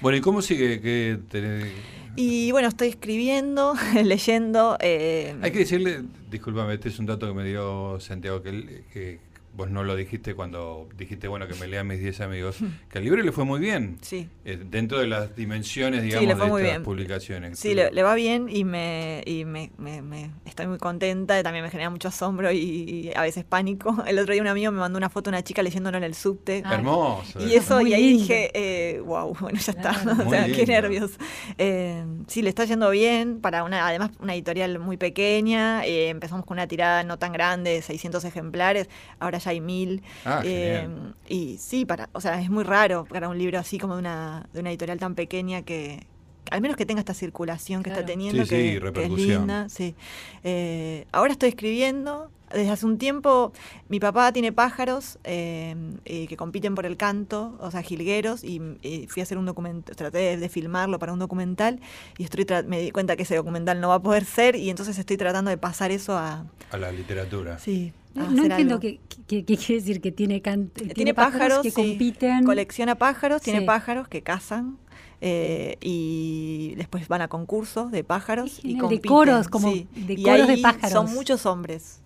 Bueno, 0.00 0.18
¿y 0.18 0.20
cómo 0.20 0.40
sigue? 0.42 0.80
que 0.80 1.18
tenés- 1.30 1.70
Y 2.16 2.52
bueno, 2.52 2.68
estoy 2.68 2.88
escribiendo, 2.88 3.74
leyendo. 4.02 4.76
eh, 4.80 5.36
Hay 5.42 5.50
que 5.52 5.58
decirle, 5.60 6.02
discúlpame, 6.30 6.74
este 6.74 6.88
es 6.88 6.98
un 6.98 7.06
dato 7.06 7.26
que 7.26 7.34
me 7.34 7.44
dio 7.44 7.98
Santiago, 8.00 8.42
que 8.42 9.20
vos 9.56 9.70
no 9.70 9.84
lo 9.84 9.94
dijiste 9.96 10.34
cuando 10.34 10.88
dijiste, 10.96 11.28
bueno, 11.28 11.46
que 11.46 11.54
me 11.54 11.66
lean 11.66 11.86
mis 11.86 12.00
10 12.00 12.20
amigos, 12.22 12.56
que 12.90 12.98
al 12.98 13.04
libro 13.04 13.22
le 13.22 13.32
fue 13.32 13.44
muy 13.44 13.60
bien. 13.60 13.98
Sí. 14.02 14.28
eh, 14.44 14.58
dentro 14.68 14.98
de 14.98 15.06
las 15.06 15.34
dimensiones, 15.36 16.02
digamos, 16.02 16.28
le 16.28 16.34
fue 16.36 16.44
de 16.46 16.50
muy 16.50 16.62
estas 16.62 16.72
bien. 16.74 16.82
publicaciones. 16.82 17.58
Sí, 17.58 17.74
le, 17.74 17.90
le 17.92 18.02
va 18.02 18.14
bien 18.14 18.48
y 18.50 18.64
me, 18.64 19.22
y 19.26 19.44
me, 19.44 19.70
me- 19.78 20.02
me- 20.02 20.30
estoy 20.44 20.66
muy 20.66 20.78
contenta. 20.78 21.42
También 21.42 21.64
me 21.64 21.70
genera 21.70 21.90
mucho 21.90 22.08
asombro 22.08 22.50
y, 22.52 22.58
y 22.58 23.12
a 23.14 23.22
veces 23.22 23.44
pánico. 23.44 23.96
El 24.06 24.18
otro 24.18 24.32
día 24.32 24.42
un 24.42 24.48
amigo 24.48 24.72
me 24.72 24.78
mandó 24.80 24.96
una 24.98 25.08
foto 25.10 25.30
de 25.30 25.36
una 25.36 25.44
chica 25.44 25.62
leyéndolo 25.62 25.98
en 25.98 26.04
el 26.04 26.14
subte. 26.14 26.62
Ah, 26.64 26.74
Hermoso. 26.74 27.38
Y 27.40 27.54
eso. 27.54 27.58
eso, 27.58 27.80
Muy 27.80 27.90
y 27.90 27.94
ahí 27.94 28.02
lindo. 28.08 28.22
dije, 28.22 28.50
eh, 28.54 29.00
wow, 29.00 29.34
bueno, 29.40 29.58
ya 29.58 29.72
está. 29.72 29.92
Claro. 29.94 30.26
o 30.26 30.30
sea, 30.30 30.46
qué 30.46 30.66
nervios. 30.66 31.12
Eh, 31.58 32.04
sí, 32.26 32.42
le 32.42 32.48
está 32.48 32.64
yendo 32.64 32.90
bien 32.90 33.40
para 33.40 33.64
una, 33.64 33.86
además, 33.86 34.10
una 34.18 34.34
editorial 34.34 34.78
muy 34.78 34.96
pequeña. 34.96 35.84
eh, 35.86 36.08
empezamos 36.08 36.44
con 36.44 36.56
una 36.56 36.66
tirada 36.66 37.04
no 37.04 37.18
tan 37.18 37.32
grande, 37.32 37.80
600 37.82 38.24
ejemplares. 38.24 38.88
Ahora 39.20 39.40
ya 39.44 39.50
hay 39.50 39.60
mil. 39.60 40.02
Ah, 40.24 40.42
Eh, 40.44 40.88
y 41.28 41.58
sí, 41.58 41.84
para, 41.84 42.08
o 42.12 42.20
sea, 42.20 42.40
es 42.40 42.50
muy 42.50 42.64
raro 42.64 43.04
para 43.04 43.28
un 43.28 43.38
libro 43.38 43.58
así 43.58 43.78
como 43.78 43.94
de 43.94 44.00
una, 44.00 44.46
de 44.52 44.60
una 44.60 44.70
editorial 44.70 44.98
tan 44.98 45.14
pequeña 45.14 45.62
que, 45.62 46.06
al 46.50 46.60
menos 46.60 46.76
que 46.76 46.84
tenga 46.86 47.00
esta 47.00 47.14
circulación 47.14 47.82
que 47.82 47.90
Claro. 47.90 48.00
está 48.00 48.06
teniendo, 48.12 48.42
Sí, 48.44 48.48
sí, 48.48 48.54
que, 48.56 48.62
que 48.70 48.76
es 48.76 48.82
repercusión. 48.82 49.38
linda. 49.40 49.68
Sí. 49.68 49.94
Eh, 50.42 51.06
ahora 51.12 51.32
estoy 51.32 51.50
escribiendo. 51.50 52.30
Desde 52.52 52.70
hace 52.70 52.86
un 52.86 52.98
tiempo, 52.98 53.52
mi 53.88 53.98
papá 53.98 54.30
tiene 54.30 54.52
pájaros 54.52 55.18
eh, 55.24 55.74
eh, 56.04 56.28
que 56.28 56.36
compiten 56.36 56.76
por 56.76 56.86
el 56.86 56.96
canto, 56.96 57.56
o 57.58 57.70
sea, 57.72 57.82
jilgueros, 57.82 58.44
y, 58.44 58.60
y 58.80 59.08
fui 59.08 59.22
a 59.22 59.24
hacer 59.24 59.38
un 59.38 59.46
documental, 59.46 59.96
traté 59.96 60.18
de, 60.18 60.36
de 60.36 60.48
filmarlo 60.48 61.00
para 61.00 61.12
un 61.12 61.18
documental, 61.18 61.80
y 62.16 62.22
estoy 62.22 62.44
tra- 62.44 62.62
me 62.64 62.78
di 62.80 62.92
cuenta 62.92 63.16
que 63.16 63.24
ese 63.24 63.34
documental 63.34 63.80
no 63.80 63.88
va 63.88 63.96
a 63.96 64.02
poder 64.02 64.24
ser, 64.24 64.54
y 64.54 64.70
entonces 64.70 64.96
estoy 64.98 65.16
tratando 65.16 65.50
de 65.50 65.56
pasar 65.58 65.90
eso 65.90 66.16
a, 66.16 66.44
A 66.70 66.76
la 66.76 66.92
literatura. 66.92 67.58
sí, 67.58 67.92
No, 68.14 68.44
entiendo 68.44 68.78
qué, 68.80 69.00
qué- 69.26 69.44
qué 69.44 69.56
quiere 69.56 69.74
decir 69.80 70.00
que 70.00 70.12
tiene, 70.12 70.40
can- 70.40 70.68
Tiene, 70.68 70.94
tiene 70.94 71.14
pájaros, 71.14 71.60
que 71.62 71.70
sí. 71.70 71.74
compiten. 71.74 72.44
Colecciona 72.44 72.94
pájaros, 72.94 73.42
tiene 73.42 73.60
Sí. 73.60 73.66
pájaros 73.66 74.06
que 74.08 74.22
cazan 74.22 74.78
eh, 75.20 75.76
y 75.80 76.74
después 76.76 77.08
van 77.08 77.22
a 77.22 77.28
concursos 77.28 77.90
de 77.90 78.04
pájaros 78.04 78.60
y 78.62 78.74
de 78.74 78.80
compiten. 78.80 79.08
coros, 79.08 79.48
como 79.48 79.72
sí. 79.72 79.88
de 79.94 80.12
Y 80.14 80.22
coros 80.22 80.46
de 80.48 80.58
pájaros. 80.58 80.90
Son 80.92 81.12
muchos 81.14 81.46
hombres. 81.46 82.00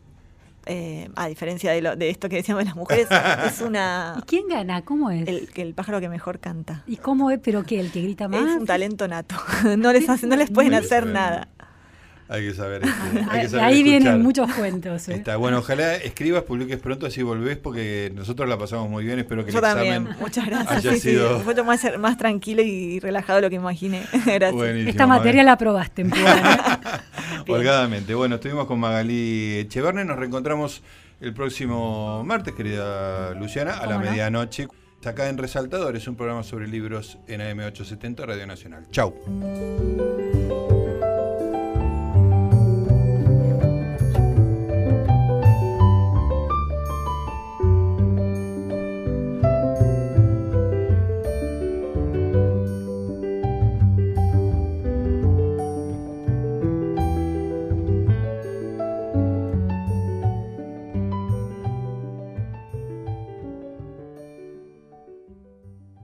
eh, 0.71 1.09
a 1.17 1.29
diferencia 1.29 1.73
de, 1.73 1.81
lo, 1.81 1.97
de 1.97 2.11
esto 2.11 2.29
que 2.29 2.37
decíamos 2.37 2.61
de 2.61 2.67
las 2.67 2.77
mujeres, 2.77 3.09
es 3.47 3.61
una... 3.63 4.17
¿Y 4.19 4.23
quién 4.23 4.49
gana? 4.49 4.83
¿Cómo 4.83 5.11
es? 5.11 5.27
El, 5.27 5.49
el 5.55 5.73
pájaro 5.75 5.99
que 5.99 6.11
mejor 6.11 6.41
canta. 6.41 6.85
¿Y 6.87 6.97
cómo 6.97 7.31
es? 7.31 7.41
¿Pero 7.43 7.65
qué? 7.65 7.81
¿El 7.81 7.91
que 7.91 8.03
grita 8.03 8.29
más? 8.29 8.43
Es 8.43 8.57
un 8.61 8.67
talento 8.67 9.09
nato. 9.09 9.35
no 9.79 9.93
les, 9.95 10.07
hace, 10.11 10.27
no 10.27 10.37
les 10.37 10.51
pueden 10.51 10.75
hacer 10.75 11.05
bien. 11.05 11.15
nada. 11.15 11.49
Hay 12.29 12.47
que 12.47 12.55
saber. 12.55 12.83
este, 12.85 13.19
hay 13.19 13.25
que 13.25 13.31
Ahí, 13.31 13.49
saber 13.49 13.65
ahí 13.65 13.83
vienen 13.83 14.23
muchos 14.23 14.53
cuentos. 14.53 15.09
¿eh? 15.09 15.15
Está 15.15 15.37
bueno, 15.37 15.59
ojalá 15.59 15.97
escribas, 15.97 16.43
publiques 16.43 16.79
pronto, 16.79 17.07
así 17.07 17.23
volvés, 17.23 17.57
porque 17.57 18.13
nosotros 18.15 18.49
la 18.49 18.59
pasamos 18.59 18.91
muy 18.91 19.05
bien. 19.05 19.19
Espero 19.19 19.45
que 19.45 19.53
Yo 19.53 19.59
el 19.59 19.65
examen. 19.65 20.09
Muchas 20.21 20.47
gracias. 20.47 20.79
haya 20.79 20.91
Sí, 20.93 21.01
sí, 21.01 21.11
sido 21.11 21.41
Fue 21.41 21.63
más, 21.63 21.81
más 21.99 22.19
tranquilo 22.19 22.63
y 22.63 23.01
relajado 23.01 23.37
de 23.37 23.43
lo 23.43 23.51
que 23.51 23.57
imaginé. 23.57 24.03
gracias. 24.27 24.53
buenísimo. 24.53 24.91
Esta 24.91 25.07
materia 25.07 25.43
la 25.43 25.53
aprobaste 25.53 26.03
en. 26.03 26.13
Holgadamente. 27.49 28.15
Bueno, 28.15 28.37
estuvimos 28.37 28.67
con 28.67 28.79
Magalí 28.79 29.59
Echeverne. 29.61 30.05
Nos 30.05 30.19
reencontramos 30.19 30.83
el 31.21 31.33
próximo 31.33 32.23
martes, 32.25 32.55
querida 32.55 33.35
Luciana, 33.35 33.79
a 33.79 33.87
la 33.87 33.99
medianoche. 33.99 34.69
Acá 35.05 35.29
en 35.31 35.39
Resaltadores, 35.39 36.07
un 36.07 36.17
programa 36.17 36.43
sobre 36.43 36.67
libros 36.69 37.19
en 37.29 37.41
AM870 37.41 38.27
Radio 38.27 38.47
Nacional. 38.47 38.87
Chau. 38.91 39.15